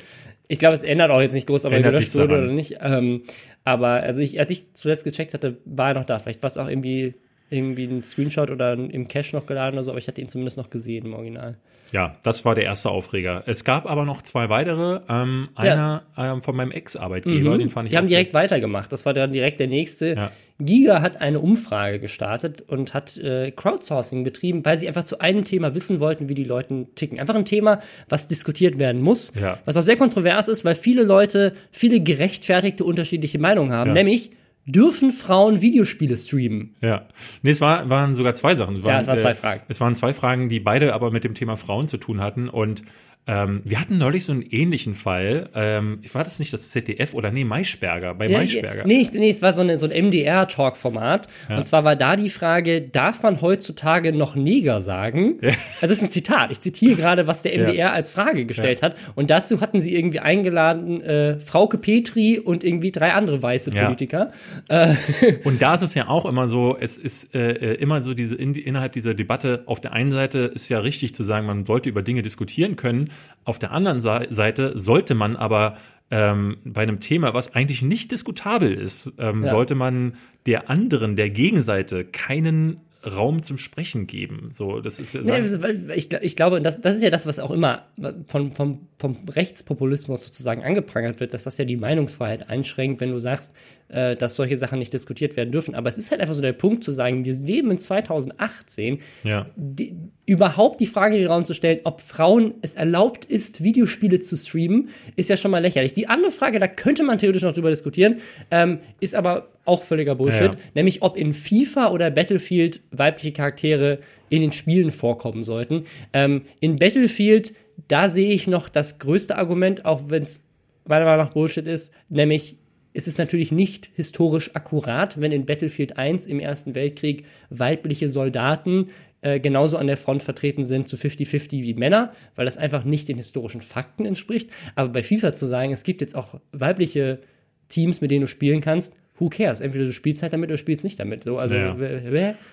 Ich 0.49 0.59
glaube, 0.59 0.75
es 0.75 0.83
ändert 0.83 1.11
auch 1.11 1.21
jetzt 1.21 1.35
nicht 1.35 1.47
groß, 1.47 1.67
ob 1.67 1.73
er 1.73 1.83
gelöscht 1.83 2.15
wurde 2.17 2.39
oder 2.39 2.53
nicht. 2.53 2.79
Ähm, 2.81 3.23
aber 3.65 3.89
also 3.89 4.21
ich, 4.21 4.39
als 4.41 4.51
ich 4.51 4.75
zuletzt 4.75 5.05
gecheckt 5.05 5.35
hatte, 5.35 5.59
war 5.65 5.89
er 5.89 5.95
noch 5.95 6.05
da. 6.05 6.19
Vielleicht 6.19 6.43
war 6.43 6.51
es 6.51 6.59
auch 6.59 6.69
irgendwie, 6.69 7.15
irgendwie 7.51 7.85
ein 7.85 8.03
Screenshot 8.05 8.51
oder 8.51 8.73
im 8.73 9.09
Cache 9.09 9.35
noch 9.37 9.47
geladen 9.47 9.75
oder 9.75 9.85
so, 9.85 9.91
aber 9.91 9.99
ich 9.99 10.09
hatte 10.09 10.21
ihn 10.21 10.29
zumindest 10.29 10.57
noch 10.57 10.71
gesehen 10.71 11.07
im 11.07 11.15
Original. 11.15 11.57
Ja, 11.93 12.17
das 12.25 12.45
war 12.45 12.57
der 12.57 12.65
erste 12.65 12.91
Aufreger. 12.91 13.45
Es 13.47 13.63
gab 13.63 13.87
aber 13.87 14.05
noch 14.05 14.23
zwei 14.23 14.49
weitere. 14.49 15.01
Ähm, 15.09 15.45
einer 15.55 16.03
ähm, 16.19 16.43
von 16.43 16.57
meinem 16.57 16.73
Ex-Arbeitgeber, 16.73 17.57
den 17.59 17.69
fand 17.69 17.87
ich 17.87 17.91
Die 17.93 17.97
haben 17.97 18.09
direkt 18.09 18.35
weitergemacht. 18.35 18.91
Das 18.91 19.07
war 19.07 19.15
dann 19.15 19.33
direkt 19.33 19.61
der 19.61 19.69
nächste. 19.69 20.15
Ja. 20.15 20.33
Giga 20.59 21.01
hat 21.01 21.21
eine 21.21 21.39
Umfrage 21.39 22.01
gestartet 22.01 22.63
und 22.67 22.93
hat 22.93 23.17
äh, 23.19 23.53
Crowdsourcing 23.53 24.25
betrieben, 24.25 24.65
weil 24.65 24.79
sie 24.79 24.89
einfach 24.89 25.05
zu 25.05 25.21
einem 25.21 25.45
Thema 25.45 25.75
wissen 25.75 26.01
wollten, 26.01 26.29
wie 26.29 26.35
die 26.35 26.45
Leute 26.45 26.87
ticken. 26.97 27.21
Einfach 27.21 27.37
ein 27.37 27.45
Thema, 27.45 27.81
was 28.09 28.27
diskutiert 28.27 28.79
werden 28.81 29.01
muss, 29.01 29.33
Ja. 29.41 29.59
was 29.65 29.77
auch 29.77 29.83
sehr 29.83 29.97
kontrovers 29.97 30.49
ist, 30.49 30.65
weil 30.65 30.75
viele 30.75 31.05
Leute 31.05 31.55
viele 31.71 32.01
gerechtfertigte 32.01 32.85
unterschiedliche 32.85 33.39
Meinungen 33.39 33.73
haben. 33.73 33.93
Nämlich, 33.93 34.33
dürfen 34.67 35.13
Frauen 35.13 35.63
Videospiele 35.63 36.17
streamen? 36.17 36.75
Ja. 36.81 37.07
Nee, 37.43 37.51
es 37.51 37.61
war, 37.61 37.89
waren 37.89 38.15
sogar 38.15 38.35
zwei 38.35 38.55
Sachen. 38.55 38.77
Es 38.77 38.83
waren, 38.83 39.01
es 39.01 39.07
waren 39.07 39.19
zwei 39.19 39.35
Fragen. 39.35 39.63
Es 39.69 39.81
waren 39.81 39.95
zwei 39.95 40.13
Fragen, 40.13 40.49
die 40.49 40.61
beide 40.61 40.93
aber 40.93 41.11
mit 41.11 41.25
dem 41.25 41.35
Thema 41.35 41.57
Frauen 41.57 41.89
zu 41.89 41.97
tun 41.97 42.21
hatten. 42.21 42.49
Und 42.49 42.83
Ähm, 43.29 43.63
wir 43.65 43.81
hatten 43.81 43.99
neulich 43.99 44.25
so 44.25 44.33
einen 44.33 44.43
ähnlichen 44.43 44.95
Fall. 44.95 45.49
Ähm, 45.55 46.01
war 46.13 46.23
das 46.25 46.39
nicht 46.39 46.53
das 46.53 46.71
ZDF 46.71 47.13
oder 47.15 47.31
nee, 47.33 47.45
Maischberger, 47.45 48.15
bei 48.15 48.29
Ja, 48.29 48.39
Maischberger. 48.39 48.85
Nee, 48.87 49.09
nee, 49.13 49.31
es 49.31 49.43
war 49.43 49.53
so, 49.53 49.63
eine, 49.63 49.79
so 49.79 49.87
ein 49.89 50.07
MDR-Talk-Format. 50.07 51.27
Ja. 51.49 51.57
Und 51.57 51.65
zwar 51.65 51.85
war 51.85 51.97
da 51.97 52.17
die 52.17 52.29
Frage, 52.31 52.83
darf 52.83 53.23
man 53.23 53.41
heutzutage 53.41 54.13
noch 54.13 54.37
Neger 54.37 54.81
sagen? 54.81 55.39
Also 55.43 55.57
das 55.81 55.91
ist 55.99 56.03
ein 56.05 56.11
Zitat. 56.11 56.53
Ich 56.53 56.61
zitiere 56.61 56.95
gerade, 56.95 57.27
was 57.27 57.43
der 57.43 57.53
MDR 57.59 57.75
Ja. 57.75 57.93
als 57.93 58.13
Frage 58.13 58.45
gestellt 58.47 58.83
hat. 58.83 58.97
Und 59.15 59.29
dazu 59.31 59.61
hatten 59.61 59.81
sie 59.81 59.95
irgendwie 59.95 60.21
eingeladen 60.21 61.01
äh, 61.03 61.39
Frauke 61.41 61.79
Petri 61.79 62.39
und 62.39 62.63
irgendwie 62.65 62.93
drei 62.93 63.13
andere 63.13 63.43
weiße 63.43 63.73
Ja. 63.75 63.85
Politiker. 63.87 64.31
Und 65.45 65.63
da 65.63 65.75
ist 65.75 65.83
es 65.83 65.95
ja 65.95 66.09
auch 66.09 66.27
immer 66.27 66.49
so, 66.49 66.77
es 66.79 66.99
ist 66.99 67.35
äh, 67.35 67.53
äh, 67.53 67.75
immer 67.75 68.03
so 68.03 68.15
diese 68.15 68.35
in, 68.37 68.55
innerhalb 68.55 68.93
dieser 68.93 69.15
Debatte, 69.15 69.63
auf 69.67 69.81
der 69.81 69.93
einen 69.93 70.13
Seite 70.13 70.39
ist 70.55 70.69
ja 70.69 70.79
richtig 70.81 71.15
zu 71.15 71.23
sagen, 71.23 71.47
man 71.47 71.65
sollte 71.65 71.89
über 71.89 72.03
Dinge 72.03 72.23
diskutieren 72.23 72.77
können, 72.77 73.11
auf 73.45 73.59
der 73.59 73.71
anderen 73.73 74.01
Seite 74.01 74.73
sollte 74.79 75.15
man 75.15 75.37
aber 75.37 75.77
ähm, 76.11 76.59
bei 76.65 76.83
einem 76.83 77.01
Thema, 77.01 77.35
was 77.35 77.55
eigentlich 77.55 77.83
nicht 77.83 78.13
diskutabel 78.13 78.73
ist, 78.73 79.13
ähm, 79.19 79.45
Ja. 79.45 79.51
sollte 79.51 79.75
man 79.75 80.15
der 80.47 80.71
anderen, 80.71 81.17
der 81.17 81.31
Gegenseite, 81.31 82.05
keinen 82.05 82.81
Raum 83.05 83.43
zum 83.43 83.59
Sprechen 83.59 84.07
geben. 84.07 84.51
So, 84.53 84.81
das 84.81 84.99
ist 84.99 85.15
ja 85.15 85.21
Nee, 85.23 85.33
also, 85.33 85.59
ich, 85.95 86.13
ich 86.13 86.35
glaube, 86.37 86.61
das, 86.61 86.81
das 86.81 86.97
ist 86.97 87.03
ja 87.03 87.11
das, 87.11 87.25
was 87.25 87.39
auch 87.39 87.53
immer 87.53 87.85
von, 88.27 88.53
vom, 88.53 88.81
vom 88.99 89.17
Rechtspopulismus 89.29 90.25
sozusagen 90.25 90.65
angeprangert 90.65 91.21
wird, 91.21 91.33
dass 91.33 91.45
das 91.45 91.57
ja 91.59 91.65
die 91.65 91.77
Meinungsfreiheit 91.77 92.49
einschränkt, 92.51 93.01
wenn 93.01 93.13
du 93.13 93.19
sagst, 93.21 93.55
äh, 93.89 94.17
dass 94.17 94.37
solche 94.37 94.57
Sachen 94.57 94.79
nicht 94.79 94.93
diskutiert 94.93 95.37
werden 95.37 95.53
dürfen. 95.53 95.75
Aber 95.75 95.89
es 95.89 95.99
ist 95.99 96.11
halt 96.11 96.21
einfach 96.21 96.35
so 96.35 96.41
der 96.41 96.53
Punkt 96.53 96.83
zu 96.83 96.93
sagen, 96.93 97.25
wir 97.25 97.35
leben 97.35 97.71
in 97.71 97.79
2018, 97.79 98.99
ja. 99.25 99.47
die, 99.57 99.97
überhaupt 100.27 100.81
die 100.81 100.87
Frage 100.87 101.15
in 101.15 101.23
den 101.23 101.31
Raum 101.31 101.45
zu 101.45 101.55
stellen, 101.55 101.81
ob 101.85 102.01
Frauen 102.01 102.55
es 102.63 102.75
erlaubt 102.75 103.25
ist, 103.25 103.63
Videospiele 103.63 104.21
zu 104.21 104.37
streamen, 104.37 104.89
ist 105.15 105.31
ja 105.31 105.37
schon 105.37 105.51
mal 105.51 105.61
lächerlich. 105.61 105.95
Die 105.95 106.09
andere 106.09 106.33
Frage, 106.33 106.59
da 106.59 106.67
könnte 106.67 107.05
man 107.05 107.19
theoretisch 107.19 107.43
noch 107.43 107.55
drüber 107.55 107.71
diskutieren, 107.71 108.21
ähm, 108.51 108.81
ist 109.01 109.15
aber 109.15 109.49
auch 109.65 109.83
völliger 109.83 110.15
Bullshit, 110.15 110.41
Ja, 110.41 110.51
ja. 110.53 110.59
nämlich 110.75 111.03
ob 111.03 111.17
in 111.17 111.35
FIFA 111.35 111.91
oder 111.91 112.11
Battlefield 112.11 112.81
weibliche 112.91 113.33
Charaktere 113.33 113.99
in 114.29 114.43
den 114.43 114.53
Spielen 114.53 114.91
vorkommen 114.91 115.45
sollten. 115.45 115.85
Ähm, 116.13 116.43
in 116.61 116.77
Battlefield, 116.77 117.55
da 117.89 118.09
sehe 118.09 118.33
ich 118.33 118.47
noch 118.47 118.69
das 118.69 118.99
größte 118.99 119.37
Argument, 119.37 119.85
auch 119.85 120.09
wenn 120.09 120.23
es 120.23 120.41
meiner 120.87 121.05
Meinung 121.05 121.27
nach 121.27 121.33
Bullshit 121.33 121.67
ist, 121.67 121.93
nämlich 122.09 122.57
es 122.97 123.07
ist 123.07 123.19
natürlich 123.19 123.53
nicht 123.53 123.91
historisch 123.95 124.55
akkurat, 124.55 125.21
wenn 125.21 125.31
in 125.31 125.45
Battlefield 125.45 125.99
1 125.99 126.27
im 126.27 126.41
Ersten 126.41 126.75
Weltkrieg 126.75 127.27
weibliche 127.51 128.09
Soldaten 128.09 128.89
äh, 129.21 129.39
genauso 129.39 129.77
an 129.77 129.87
der 129.87 129.99
Front 129.99 130.23
vertreten 130.23 130.65
sind 130.65 130.89
zu 130.89 130.97
50-50 130.97 131.63
wie 131.63 131.75
Männer, 131.75 132.15
weil 132.37 132.47
das 132.47 132.57
einfach 132.57 132.85
nicht 132.85 133.09
den 133.09 133.19
historischen 133.19 133.61
Fakten 133.61 134.07
entspricht. 134.07 134.51
Aber 134.77 134.89
bei 134.89 135.03
FIFA 135.03 135.35
zu 135.35 135.45
sagen, 135.45 135.73
es 135.73 135.85
gibt 135.85 136.01
jetzt 136.01 136.17
auch 136.17 136.41
weibliche 136.53 137.21
Teams, 137.69 138.01
mit 138.01 138.11
denen 138.11 138.23
du 138.23 138.29
spielen 138.29 138.63
kannst, 138.63 138.95
who 139.19 139.29
cares? 139.29 139.61
Entweder 139.61 139.85
du 139.85 139.93
spielst 139.93 140.23
halt 140.23 140.33
damit 140.33 140.51
oder 140.51 140.59
spielst 140.59 140.85
nicht 140.85 140.99
damit. 141.01 141.25
So, 141.25 141.39
also, 141.39 141.55
Ja. 141.55 141.77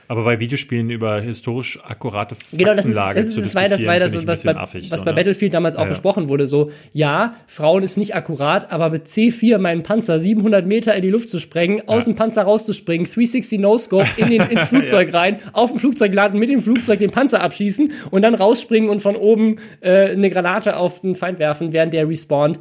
Aber 0.08 0.24
bei 0.24 0.40
Videospielen 0.40 0.90
über 0.90 1.22
historisch 1.22 1.80
akkurate 1.84 2.36
Genau, 2.52 2.76
das 2.76 2.86
ist, 2.86 2.94
Faktenlage 2.94 3.20
das, 3.20 3.28
ist, 3.28 3.34
zu 3.34 3.42
das 3.42 3.56
war 3.56 3.68
das, 3.68 3.86
war 3.86 4.00
das 4.00 4.28
was, 4.28 4.44
bei, 4.44 4.56
affig, 4.56 4.92
was 4.92 5.00
so, 5.00 5.06
bei 5.06 5.12
ne? 5.12 5.16
Battlefield 5.16 5.54
damals 5.54 5.76
auch 5.76 5.80
Ja, 5.80 5.86
ja. 5.86 5.90
besprochen 5.90 6.30
wurde. 6.30 6.48
So, 6.48 6.72
ja, 6.94 7.36
Frauen 7.48 7.84
ist 7.84 7.98
nicht 7.98 8.16
akkurat, 8.16 8.72
aber 8.72 8.90
mit 8.90 9.08
C4 9.08 9.58
meinen 9.58 9.84
Panzer 9.84 10.20
700 10.20 10.66
Meter 10.66 10.96
in 10.96 11.02
die 11.02 11.10
Luft 11.10 11.30
zu 11.30 11.40
sprengen, 11.40 11.88
aus 11.88 12.06
dem 12.06 12.16
Panzer 12.16 12.44
rauszuspringen, 12.44 13.06
360 13.06 13.60
No-Scope 13.60 14.08
in 14.18 14.30
den, 14.30 14.42
ins 14.42 14.68
Flugzeug 14.68 15.14
rein, 15.14 15.40
auf 15.54 15.72
dem 15.72 15.80
Flugzeug 15.80 16.14
laden, 16.14 16.40
mit 16.40 16.50
dem 16.50 16.62
Flugzeug 16.62 17.00
den 17.00 17.12
Panzer 17.12 17.42
abschießen 17.42 17.92
und 18.12 18.22
dann 18.22 18.36
rausspringen 18.36 18.90
und 18.90 19.02
von 19.02 19.16
oben 19.16 19.58
äh, 19.82 20.12
eine 20.12 20.30
Granate 20.30 20.78
auf 20.78 21.02
den 21.02 21.16
Feind 21.16 21.40
werfen, 21.40 21.74
während 21.74 21.94
der 21.94 22.08
respawnt. 22.08 22.60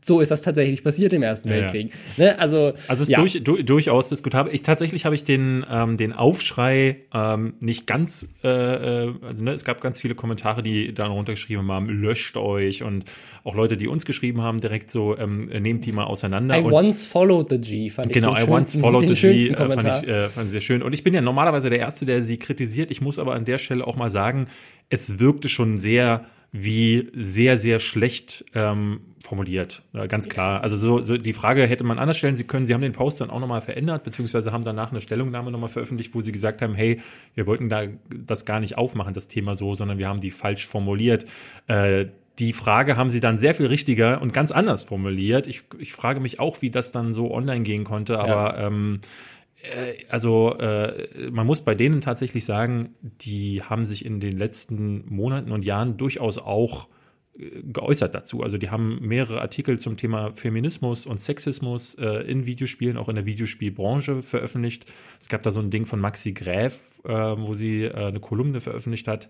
So 0.00 0.20
ist 0.20 0.30
das 0.30 0.42
tatsächlich 0.42 0.84
passiert 0.84 1.12
im 1.12 1.22
Ersten 1.22 1.48
Ja, 1.48 1.56
ja. 1.56 1.60
Weltkrieg. 1.62 1.92
Ne? 2.16 2.38
Also, 2.38 2.72
Also 2.86 3.02
es 3.02 3.08
ist 3.08 3.08
ja. 3.08 3.18
durch, 3.18 3.42
du, 3.42 3.62
durchaus 3.62 4.08
diskutabel. 4.08 4.54
Ich 4.54 4.62
tatsächlich 4.62 5.04
habe 5.04 5.16
ich 5.16 5.24
den 5.24 5.66
ähm, 5.68 5.96
den 5.96 6.12
Aufschrei 6.12 6.98
ähm, 7.12 7.54
nicht 7.60 7.86
ganz. 7.86 8.28
Äh, 8.44 8.48
äh, 8.48 9.14
also 9.22 9.42
ne, 9.42 9.52
es 9.52 9.64
gab 9.64 9.80
ganz 9.80 10.00
viele 10.00 10.14
Kommentare, 10.14 10.62
die 10.62 10.94
dann 10.94 11.10
runtergeschrieben 11.10 11.70
haben: 11.70 11.88
Löscht 11.88 12.36
euch 12.36 12.84
und 12.84 13.06
auch 13.42 13.56
Leute, 13.56 13.76
die 13.76 13.88
uns 13.88 14.04
geschrieben 14.04 14.40
haben, 14.40 14.60
direkt 14.60 14.92
so 14.92 15.16
ähm, 15.18 15.46
nehmt 15.46 15.84
die 15.84 15.92
mal 15.92 16.04
auseinander. 16.04 16.58
I 16.58 16.62
und 16.62 16.72
once 16.72 17.04
followed 17.04 17.50
the 17.50 17.58
G, 17.58 17.90
fand 17.90 18.12
Genau, 18.12 18.34
ich 18.34 18.40
I 18.40 18.44
den 18.44 18.54
once 18.54 18.76
followed 18.76 19.16
the 19.16 19.20
G, 19.20 19.48
äh, 19.48 19.56
fand 19.56 19.82
ich, 19.82 20.08
äh, 20.08 20.28
fand 20.28 20.46
ich 20.46 20.52
sehr 20.52 20.60
schön. 20.60 20.82
Und 20.82 20.92
ich 20.92 21.02
bin 21.02 21.12
ja 21.12 21.20
normalerweise 21.20 21.70
der 21.70 21.80
Erste, 21.80 22.06
der 22.06 22.22
sie 22.22 22.38
kritisiert. 22.38 22.92
Ich 22.92 23.00
muss 23.00 23.18
aber 23.18 23.34
an 23.34 23.44
der 23.44 23.58
Stelle 23.58 23.84
auch 23.84 23.96
mal 23.96 24.10
sagen, 24.10 24.46
es 24.90 25.18
wirkte 25.18 25.48
schon 25.48 25.78
sehr 25.78 26.24
wie 26.50 27.10
sehr, 27.14 27.58
sehr 27.58 27.78
schlecht 27.78 28.44
ähm, 28.54 29.00
formuliert. 29.20 29.82
Ja, 29.92 30.06
ganz 30.06 30.28
klar. 30.28 30.62
Also 30.62 30.76
so, 30.76 31.02
so 31.02 31.18
die 31.18 31.34
Frage 31.34 31.66
hätte 31.66 31.84
man 31.84 31.98
anders 31.98 32.16
stellen 32.16 32.36
sie 32.36 32.44
können. 32.44 32.66
Sie 32.66 32.72
haben 32.72 32.80
den 32.80 32.92
Post 32.92 33.20
dann 33.20 33.30
auch 33.30 33.40
nochmal 33.40 33.60
verändert, 33.60 34.04
beziehungsweise 34.04 34.50
haben 34.50 34.64
danach 34.64 34.90
eine 34.90 35.02
Stellungnahme 35.02 35.50
nochmal 35.50 35.68
veröffentlicht, 35.68 36.14
wo 36.14 36.22
sie 36.22 36.32
gesagt 36.32 36.62
haben, 36.62 36.74
hey, 36.74 37.00
wir 37.34 37.46
wollten 37.46 37.68
da 37.68 37.84
das 38.08 38.46
gar 38.46 38.60
nicht 38.60 38.78
aufmachen, 38.78 39.12
das 39.12 39.28
Thema 39.28 39.54
so, 39.56 39.74
sondern 39.74 39.98
wir 39.98 40.08
haben 40.08 40.20
die 40.20 40.30
falsch 40.30 40.66
formuliert. 40.66 41.26
Äh, 41.66 42.06
die 42.38 42.52
Frage 42.52 42.96
haben 42.96 43.10
sie 43.10 43.20
dann 43.20 43.36
sehr 43.36 43.54
viel 43.54 43.66
richtiger 43.66 44.22
und 44.22 44.32
ganz 44.32 44.52
anders 44.52 44.84
formuliert. 44.84 45.48
Ich, 45.48 45.64
ich 45.78 45.92
frage 45.92 46.20
mich 46.20 46.38
auch, 46.38 46.62
wie 46.62 46.70
das 46.70 46.92
dann 46.92 47.12
so 47.12 47.32
online 47.32 47.62
gehen 47.62 47.84
konnte, 47.84 48.18
aber 48.20 48.56
ähm, 48.58 49.00
äh, 49.02 49.06
also 50.08 50.56
äh, 50.58 51.30
man 51.30 51.46
muss 51.46 51.62
bei 51.62 51.74
denen 51.74 52.00
tatsächlich 52.00 52.44
sagen, 52.44 52.94
die 53.02 53.62
haben 53.62 53.86
sich 53.86 54.04
in 54.04 54.20
den 54.20 54.36
letzten 54.38 55.04
Monaten 55.12 55.50
und 55.52 55.64
Jahren 55.64 55.96
durchaus 55.96 56.38
auch 56.38 56.88
äh, 57.38 57.62
geäußert 57.64 58.14
dazu. 58.14 58.42
Also 58.42 58.56
die 58.56 58.70
haben 58.70 58.98
mehrere 59.00 59.40
Artikel 59.40 59.78
zum 59.80 59.96
Thema 59.96 60.32
Feminismus 60.32 61.06
und 61.06 61.20
Sexismus 61.20 61.94
äh, 61.96 62.06
in 62.30 62.46
Videospielen, 62.46 62.96
auch 62.96 63.08
in 63.08 63.16
der 63.16 63.26
Videospielbranche 63.26 64.22
veröffentlicht. 64.22 64.86
Es 65.20 65.28
gab 65.28 65.42
da 65.42 65.50
so 65.50 65.60
ein 65.60 65.70
Ding 65.70 65.86
von 65.86 66.00
Maxi 66.00 66.32
Gräf, 66.32 66.80
äh, 67.04 67.08
wo 67.10 67.54
sie 67.54 67.82
äh, 67.84 67.92
eine 67.94 68.20
Kolumne 68.20 68.60
veröffentlicht 68.60 69.08
hat. 69.08 69.28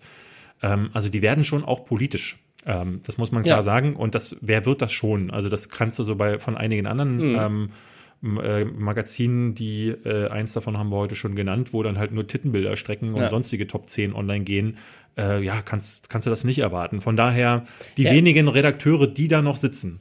Ähm, 0.63 0.91
also 0.93 1.09
die 1.09 1.23
werden 1.23 1.45
schon 1.45 1.65
auch 1.65 1.85
politisch. 1.85 2.39
Ähm, 2.67 3.01
das 3.05 3.17
muss 3.17 3.33
man 3.33 3.45
klar 3.45 3.59
Ja. 3.59 3.63
sagen. 3.63 3.97
Und 3.97 4.15
das, 4.15 4.37
wer 4.43 4.67
wird 4.67 4.83
das 4.83 4.93
schon? 4.93 5.31
Also 5.31 5.49
das 5.49 5.71
kannst 5.71 5.99
du 5.99 6.03
so 6.03 6.17
bei 6.17 6.39
von 6.39 6.57
einigen 6.57 6.87
anderen 6.87 7.17
Mhm. 7.33 7.39
ähm, 7.41 7.71
äh, 8.23 8.65
Magazinen, 8.65 9.55
die 9.55 9.89
äh, 9.89 10.29
eins 10.29 10.53
davon 10.53 10.77
haben 10.77 10.91
wir 10.91 10.97
heute 10.97 11.15
schon 11.15 11.35
genannt, 11.37 11.73
wo 11.73 11.83
dann 11.83 11.99
halt 11.99 12.13
nur 12.13 12.27
Tittenbilder 12.27 12.77
strecken 12.77 13.15
und 13.15 13.21
Ja. 13.23 13.29
sonstige 13.29 13.67
Top 13.67 13.89
10 13.89 14.13
online 14.15 14.45
gehen. 14.45 14.77
Äh, 15.17 15.43
ja, 15.43 15.63
kannst, 15.63 16.09
kannst 16.11 16.27
du 16.27 16.31
das 16.31 16.45
nicht 16.45 16.59
erwarten. 16.59 17.01
Von 17.01 17.17
daher, 17.17 17.67
die 17.97 18.05
Ja. 18.05 18.13
wenigen 18.13 18.49
Redakteure, 18.49 19.07
die 19.07 19.29
da 19.29 19.43
noch 19.43 19.57
sitzen, 19.57 20.01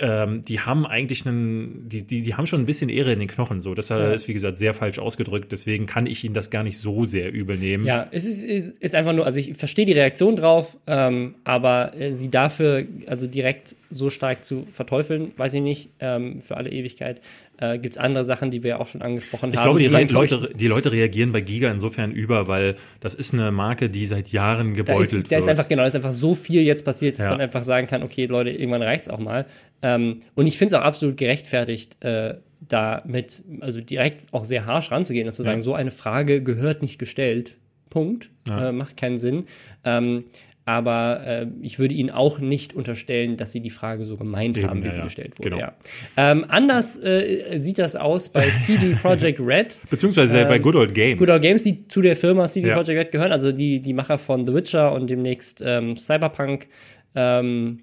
ähm, 0.00 0.44
die 0.44 0.60
haben 0.60 0.86
eigentlich 0.86 1.26
einen, 1.26 1.88
die, 1.88 2.02
die, 2.02 2.22
die 2.22 2.34
haben 2.34 2.46
schon 2.46 2.60
ein 2.60 2.66
bisschen 2.66 2.88
Ehre 2.88 3.12
in 3.12 3.18
den 3.18 3.28
Knochen. 3.28 3.60
So, 3.60 3.74
das 3.74 3.88
Ja. 3.88 4.12
ist, 4.12 4.28
wie 4.28 4.32
gesagt, 4.32 4.58
sehr 4.58 4.74
falsch 4.74 4.98
ausgedrückt. 4.98 5.52
Deswegen 5.52 5.86
kann 5.86 6.06
ich 6.06 6.24
ihnen 6.24 6.34
das 6.34 6.50
gar 6.50 6.62
nicht 6.62 6.78
so 6.78 7.04
sehr 7.04 7.32
übel 7.32 7.56
nehmen. 7.56 7.84
Ja, 7.86 8.08
es 8.10 8.24
ist, 8.24 8.42
ist, 8.42 8.76
ist 8.78 8.94
einfach 8.94 9.12
nur, 9.12 9.26
also 9.26 9.38
ich 9.38 9.54
verstehe 9.54 9.84
die 9.86 9.92
Reaktion 9.92 10.36
drauf, 10.36 10.76
ähm, 10.86 11.34
aber 11.44 11.94
äh, 11.98 12.12
sie 12.14 12.30
dafür, 12.30 12.84
also 13.06 13.26
direkt 13.26 13.76
so 13.90 14.10
stark 14.10 14.44
zu 14.44 14.66
verteufeln, 14.72 15.32
weiß 15.36 15.54
ich 15.54 15.62
nicht, 15.62 15.90
ähm, 16.00 16.40
für 16.42 16.56
alle 16.56 16.70
Ewigkeit. 16.70 17.20
Äh, 17.60 17.78
Gibt 17.78 17.94
es 17.94 17.98
andere 17.98 18.24
Sachen, 18.24 18.50
die 18.50 18.62
wir 18.62 18.80
auch 18.80 18.86
schon 18.86 19.02
angesprochen 19.02 19.50
Ich 19.52 19.56
haben? 19.58 19.64
glaube, 19.64 19.80
die, 19.80 19.86
enttäuschen. 19.86 20.40
Leute, 20.42 20.54
die 20.54 20.66
Leute 20.68 20.92
reagieren 20.92 21.32
bei 21.32 21.40
Giga 21.40 21.70
insofern 21.70 22.12
über, 22.12 22.46
weil 22.48 22.76
das 23.00 23.14
ist 23.14 23.34
eine 23.34 23.50
Marke, 23.50 23.90
die 23.90 24.06
seit 24.06 24.28
Jahren 24.30 24.70
da 24.70 24.76
gebeutelt 24.76 25.24
ist, 25.24 25.32
da 25.32 25.36
ist 25.36 25.42
wird. 25.46 25.50
einfach, 25.50 25.68
genau, 25.68 25.82
da 25.82 25.88
ist 25.88 25.96
einfach 25.96 26.12
so 26.12 26.34
viel 26.34 26.62
jetzt 26.62 26.84
passiert, 26.84 27.18
dass 27.18 27.24
Ja. 27.26 27.32
man 27.32 27.40
einfach 27.40 27.64
sagen 27.64 27.86
kann, 27.88 28.02
okay, 28.02 28.26
Leute, 28.26 28.50
irgendwann 28.50 28.82
reicht's 28.82 29.08
auch 29.08 29.18
mal. 29.18 29.46
Ähm, 29.82 30.20
und 30.36 30.46
ich 30.46 30.56
finde 30.56 30.74
es 30.76 30.80
auch 30.80 30.84
absolut 30.84 31.16
gerechtfertigt, 31.16 31.96
äh, 32.04 32.34
da 32.60 33.02
mit, 33.06 33.42
also 33.60 33.80
direkt 33.80 34.32
auch 34.32 34.44
sehr 34.44 34.66
harsch 34.66 34.90
ranzugehen 34.90 35.26
und 35.28 35.34
zu 35.34 35.42
sagen, 35.42 35.58
Ja. 35.58 35.64
so 35.64 35.74
eine 35.74 35.90
Frage 35.90 36.42
gehört 36.42 36.82
nicht 36.82 36.98
gestellt. 36.98 37.56
Punkt. 37.90 38.30
Ja. 38.46 38.68
Äh, 38.68 38.72
macht 38.72 38.96
keinen 38.96 39.18
Sinn. 39.18 39.44
Ähm, 39.84 40.24
aber 40.68 41.22
äh, 41.26 41.46
ich 41.62 41.78
würde 41.78 41.94
Ihnen 41.94 42.10
auch 42.10 42.40
nicht 42.40 42.74
unterstellen, 42.74 43.38
dass 43.38 43.52
Sie 43.52 43.60
die 43.60 43.70
Frage 43.70 44.04
so 44.04 44.18
gemeint 44.18 44.58
Eben, 44.58 44.68
haben, 44.68 44.82
wie 44.82 44.88
ja, 44.88 44.96
sie 44.96 45.00
gestellt 45.00 45.38
wurde. 45.38 45.48
Genau. 45.48 45.62
Ja. 45.62 45.72
Ähm, 46.18 46.44
anders 46.46 47.02
äh, 47.02 47.56
sieht 47.56 47.78
das 47.78 47.96
aus 47.96 48.28
bei 48.28 48.50
CD 48.66 48.94
Projekt 48.94 49.40
Red. 49.40 49.80
Beziehungsweise 49.88 50.44
bei 50.44 50.56
Ähm, 50.56 50.62
Good 50.62 50.74
Old 50.74 50.94
Games. 50.94 51.18
Good 51.18 51.30
Old 51.30 51.40
Games, 51.40 51.62
die 51.62 51.88
zu 51.88 52.02
der 52.02 52.16
Firma 52.16 52.46
CD 52.48 52.68
Ja. 52.68 52.74
Projekt 52.74 53.00
Red 53.00 53.12
gehören, 53.12 53.32
also 53.32 53.50
die, 53.50 53.80
die 53.80 53.94
Macher 53.94 54.18
von 54.18 54.44
The 54.44 54.52
Witcher 54.52 54.92
und 54.92 55.08
demnächst 55.08 55.62
ähm, 55.64 55.96
Cyberpunk, 55.96 56.66
ähm, 57.14 57.78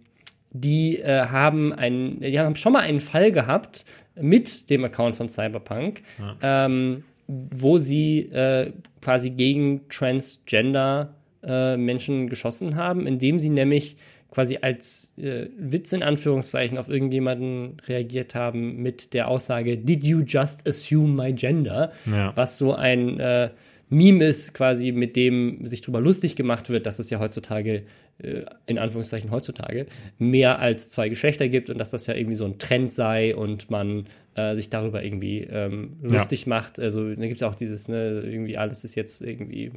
die 0.51 0.99
äh, 0.99 1.21
haben 1.25 1.73
einen, 1.73 2.19
die 2.19 2.39
haben 2.39 2.55
schon 2.55 2.73
mal 2.73 2.81
einen 2.81 2.99
Fall 2.99 3.31
gehabt 3.31 3.83
mit 4.15 4.69
dem 4.69 4.85
Account 4.85 5.15
von 5.15 5.27
Cyberpunk, 5.27 6.03
ähm, 6.43 7.03
wo 7.27 7.79
sie 7.79 8.19
äh, 8.31 8.73
quasi 9.01 9.31
gegen 9.31 9.89
Transgender 9.89 11.15
äh, 11.45 11.77
Menschen 11.77 12.29
geschossen 12.29 12.75
haben, 12.75 13.07
indem 13.07 13.39
sie 13.39 13.49
nämlich 13.49 13.97
quasi 14.31 14.59
als 14.61 15.13
äh, 15.17 15.47
Witz 15.57 15.93
in 15.93 16.03
Anführungszeichen 16.03 16.77
auf 16.77 16.89
irgendjemanden 16.89 17.77
reagiert 17.87 18.35
haben 18.35 18.81
mit 18.81 19.13
der 19.13 19.29
Aussage, 19.29 19.77
Did 19.77 20.03
you 20.03 20.21
just 20.21 20.67
assume 20.67 21.13
my 21.13 21.31
gender? 21.31 21.91
Ja. 22.05 22.33
Was 22.35 22.57
so 22.57 22.73
ein 22.73 23.19
äh, 23.19 23.49
Meme 23.89 24.25
ist, 24.25 24.53
quasi 24.53 24.91
mit 24.91 25.15
dem 25.15 25.65
sich 25.67 25.81
drüber 25.81 26.01
lustig 26.01 26.35
gemacht 26.35 26.69
wird, 26.69 26.85
dass 26.85 26.99
es 26.99 27.09
ja 27.09 27.19
heutzutage, 27.19 27.83
äh, 28.17 28.41
in 28.65 28.77
Anführungszeichen 28.77 29.31
heutzutage, 29.31 29.85
mehr 30.17 30.59
als 30.59 30.89
zwei 30.89 31.07
Geschlechter 31.07 31.47
gibt 31.47 31.69
und 31.69 31.77
dass 31.77 31.91
das 31.91 32.07
ja 32.07 32.13
irgendwie 32.13 32.35
so 32.35 32.45
ein 32.45 32.57
Trend 32.57 32.91
sei 32.91 33.35
und 33.35 33.69
man 33.69 34.07
äh, 34.35 34.55
sich 34.55 34.69
darüber 34.69 35.01
irgendwie 35.01 35.47
ähm, 35.49 35.97
lustig 36.01 36.45
ja. 36.45 36.49
macht. 36.49 36.79
Also 36.79 37.13
da 37.13 37.21
gibt 37.21 37.37
es 37.37 37.43
auch 37.43 37.55
dieses, 37.55 37.87
ne, 37.87 38.21
irgendwie 38.25 38.57
alles 38.57 38.83
ist 38.83 38.95
jetzt 38.95 39.21
irgendwie 39.21 39.71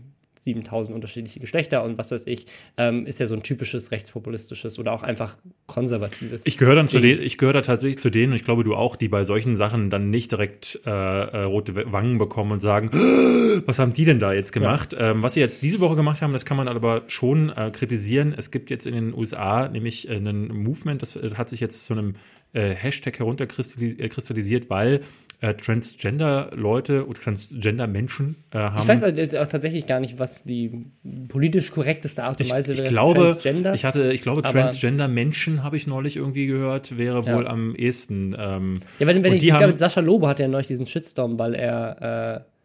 7000 0.48 0.94
unterschiedliche 0.94 1.40
Geschlechter 1.40 1.84
und 1.84 1.98
was 1.98 2.10
weiß 2.10 2.26
ich, 2.26 2.46
ähm, 2.76 3.06
ist 3.06 3.20
ja 3.20 3.26
so 3.26 3.34
ein 3.34 3.42
typisches 3.42 3.90
rechtspopulistisches 3.90 4.78
oder 4.78 4.92
auch 4.92 5.02
einfach 5.02 5.36
konservatives. 5.66 6.46
Ich 6.46 6.56
gehöre 6.56 6.76
dann 6.76 6.88
zu 6.88 7.00
denen, 7.00 7.22
ich 7.22 7.36
gehöre 7.36 7.52
da 7.52 7.62
tatsächlich 7.62 7.98
zu 7.98 8.10
denen, 8.10 8.32
und 8.32 8.36
ich 8.36 8.44
glaube 8.44 8.64
du 8.64 8.74
auch, 8.74 8.96
die 8.96 9.08
bei 9.08 9.24
solchen 9.24 9.56
Sachen 9.56 9.90
dann 9.90 10.10
nicht 10.10 10.32
direkt 10.32 10.80
äh, 10.86 10.90
äh, 10.90 11.42
rote 11.42 11.92
Wangen 11.92 12.18
bekommen 12.18 12.52
und 12.52 12.60
sagen, 12.60 12.90
was 13.66 13.78
haben 13.78 13.92
die 13.92 14.04
denn 14.04 14.20
da 14.20 14.32
jetzt 14.32 14.52
gemacht? 14.52 14.92
Ja. 14.94 15.10
Ähm, 15.10 15.22
was 15.22 15.34
sie 15.34 15.40
jetzt 15.40 15.62
diese 15.62 15.80
Woche 15.80 15.96
gemacht 15.96 16.22
haben, 16.22 16.32
das 16.32 16.44
kann 16.44 16.56
man 16.56 16.68
aber 16.68 17.02
schon 17.08 17.50
äh, 17.50 17.70
kritisieren. 17.70 18.34
Es 18.36 18.50
gibt 18.50 18.70
jetzt 18.70 18.86
in 18.86 18.94
den 18.94 19.14
USA 19.14 19.68
nämlich 19.68 20.08
äh, 20.08 20.14
einen 20.14 20.48
Movement, 20.48 21.02
das 21.02 21.16
äh, 21.16 21.32
hat 21.34 21.48
sich 21.48 21.60
jetzt 21.60 21.84
zu 21.84 21.92
einem 21.92 22.14
äh, 22.54 22.74
Hashtag 22.74 23.18
herunterkristallisiert, 23.18 24.70
weil 24.70 25.02
äh, 25.40 25.54
Transgender-Leute 25.54 27.06
oder 27.06 27.20
Transgender-Menschen 27.20 28.44
äh, 28.52 28.58
haben. 28.58 28.82
Ich 28.82 28.88
weiß 28.88 29.04
also 29.04 29.38
auch 29.38 29.46
tatsächlich 29.46 29.86
gar 29.86 30.00
nicht, 30.00 30.18
was 30.18 30.42
die 30.42 30.86
politisch 31.28 31.70
korrekteste 31.70 32.24
Art 32.24 32.40
und 32.40 32.50
Weise 32.50 32.72
ich, 32.72 32.80
ich 32.80 32.88
glaube, 32.88 33.38
ich 33.74 33.84
hatte, 33.84 34.12
ich 34.12 34.22
glaube, 34.22 34.42
Transgender-Menschen 34.42 35.62
habe 35.62 35.76
ich 35.76 35.86
neulich 35.86 36.16
irgendwie 36.16 36.46
gehört, 36.46 36.98
wäre 36.98 37.24
ja. 37.24 37.36
wohl 37.36 37.46
am 37.46 37.76
ehesten. 37.76 38.34
Ähm, 38.38 38.80
ja, 38.98 39.06
wenn, 39.06 39.22
wenn 39.22 39.32
ich, 39.34 39.44
ich 39.44 39.56
glaube, 39.56 39.78
Sascha 39.78 40.00
Lobo 40.00 40.26
hat 40.26 40.40
ja 40.40 40.48
neulich 40.48 40.66
diesen 40.66 40.86
Shitstorm, 40.86 41.38
weil 41.38 41.54
er 41.54 42.44
äh, 42.44 42.57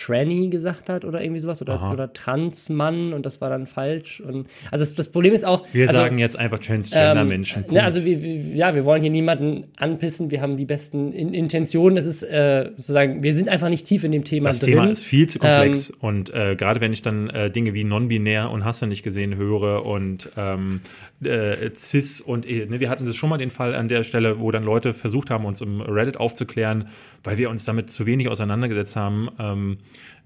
Tranny 0.00 0.48
gesagt 0.48 0.88
hat 0.88 1.04
oder 1.04 1.22
irgendwie 1.22 1.40
sowas 1.40 1.60
oder, 1.60 1.90
oder 1.92 2.12
Transmann 2.12 3.12
und 3.12 3.26
das 3.26 3.40
war 3.40 3.50
dann 3.50 3.66
falsch. 3.66 4.20
Und, 4.20 4.46
also 4.70 4.82
das, 4.82 4.94
das 4.94 5.12
Problem 5.12 5.34
ist 5.34 5.44
auch. 5.44 5.66
Wir 5.72 5.88
also, 5.88 6.00
sagen 6.00 6.18
jetzt 6.18 6.38
einfach 6.38 6.58
Transgender-Menschen. 6.58 7.66
Ähm, 7.68 7.74
ne, 7.74 7.84
also 7.84 8.04
wir, 8.04 8.22
wir, 8.22 8.56
ja, 8.56 8.74
wir 8.74 8.84
wollen 8.84 9.02
hier 9.02 9.10
niemanden 9.10 9.64
anpissen, 9.76 10.30
wir 10.30 10.40
haben 10.40 10.56
die 10.56 10.64
besten 10.64 11.12
in 11.12 11.34
Intentionen. 11.34 11.96
Das 11.96 12.06
ist 12.06 12.22
äh, 12.22 12.70
sozusagen, 12.76 13.22
wir 13.22 13.34
sind 13.34 13.48
einfach 13.48 13.68
nicht 13.68 13.86
tief 13.86 14.04
in 14.04 14.12
dem 14.12 14.24
Thema 14.24 14.48
das 14.48 14.60
drin. 14.60 14.72
Das 14.72 14.80
Thema 14.80 14.90
ist 14.92 15.04
viel 15.04 15.28
zu 15.28 15.38
komplex 15.38 15.90
ähm, 15.90 15.96
und 16.00 16.34
äh, 16.34 16.56
gerade 16.56 16.80
wenn 16.80 16.92
ich 16.92 17.02
dann 17.02 17.28
äh, 17.30 17.50
Dinge 17.50 17.74
wie 17.74 17.84
non-binär 17.84 18.50
und 18.50 18.64
hast 18.64 18.80
du 18.80 18.86
nicht 18.86 19.02
gesehen 19.02 19.36
höre 19.36 19.84
und 19.84 20.30
ähm, 20.36 20.80
äh, 21.24 21.70
cis 21.74 22.20
und 22.20 22.48
e, 22.48 22.66
ne, 22.66 22.80
wir 22.80 22.88
hatten 22.88 23.04
das 23.04 23.16
schon 23.16 23.30
mal 23.30 23.38
den 23.38 23.50
Fall 23.50 23.74
an 23.74 23.88
der 23.88 24.04
Stelle, 24.04 24.40
wo 24.40 24.50
dann 24.50 24.64
Leute 24.64 24.94
versucht 24.94 25.30
haben, 25.30 25.44
uns 25.44 25.60
im 25.60 25.80
Reddit 25.80 26.18
aufzuklären, 26.18 26.88
weil 27.24 27.38
wir 27.38 27.50
uns 27.50 27.64
damit 27.64 27.92
zu 27.92 28.06
wenig 28.06 28.28
auseinandergesetzt 28.28 28.96
haben. 28.96 29.28
Ähm, 29.38 29.78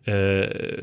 äh, 0.06 0.82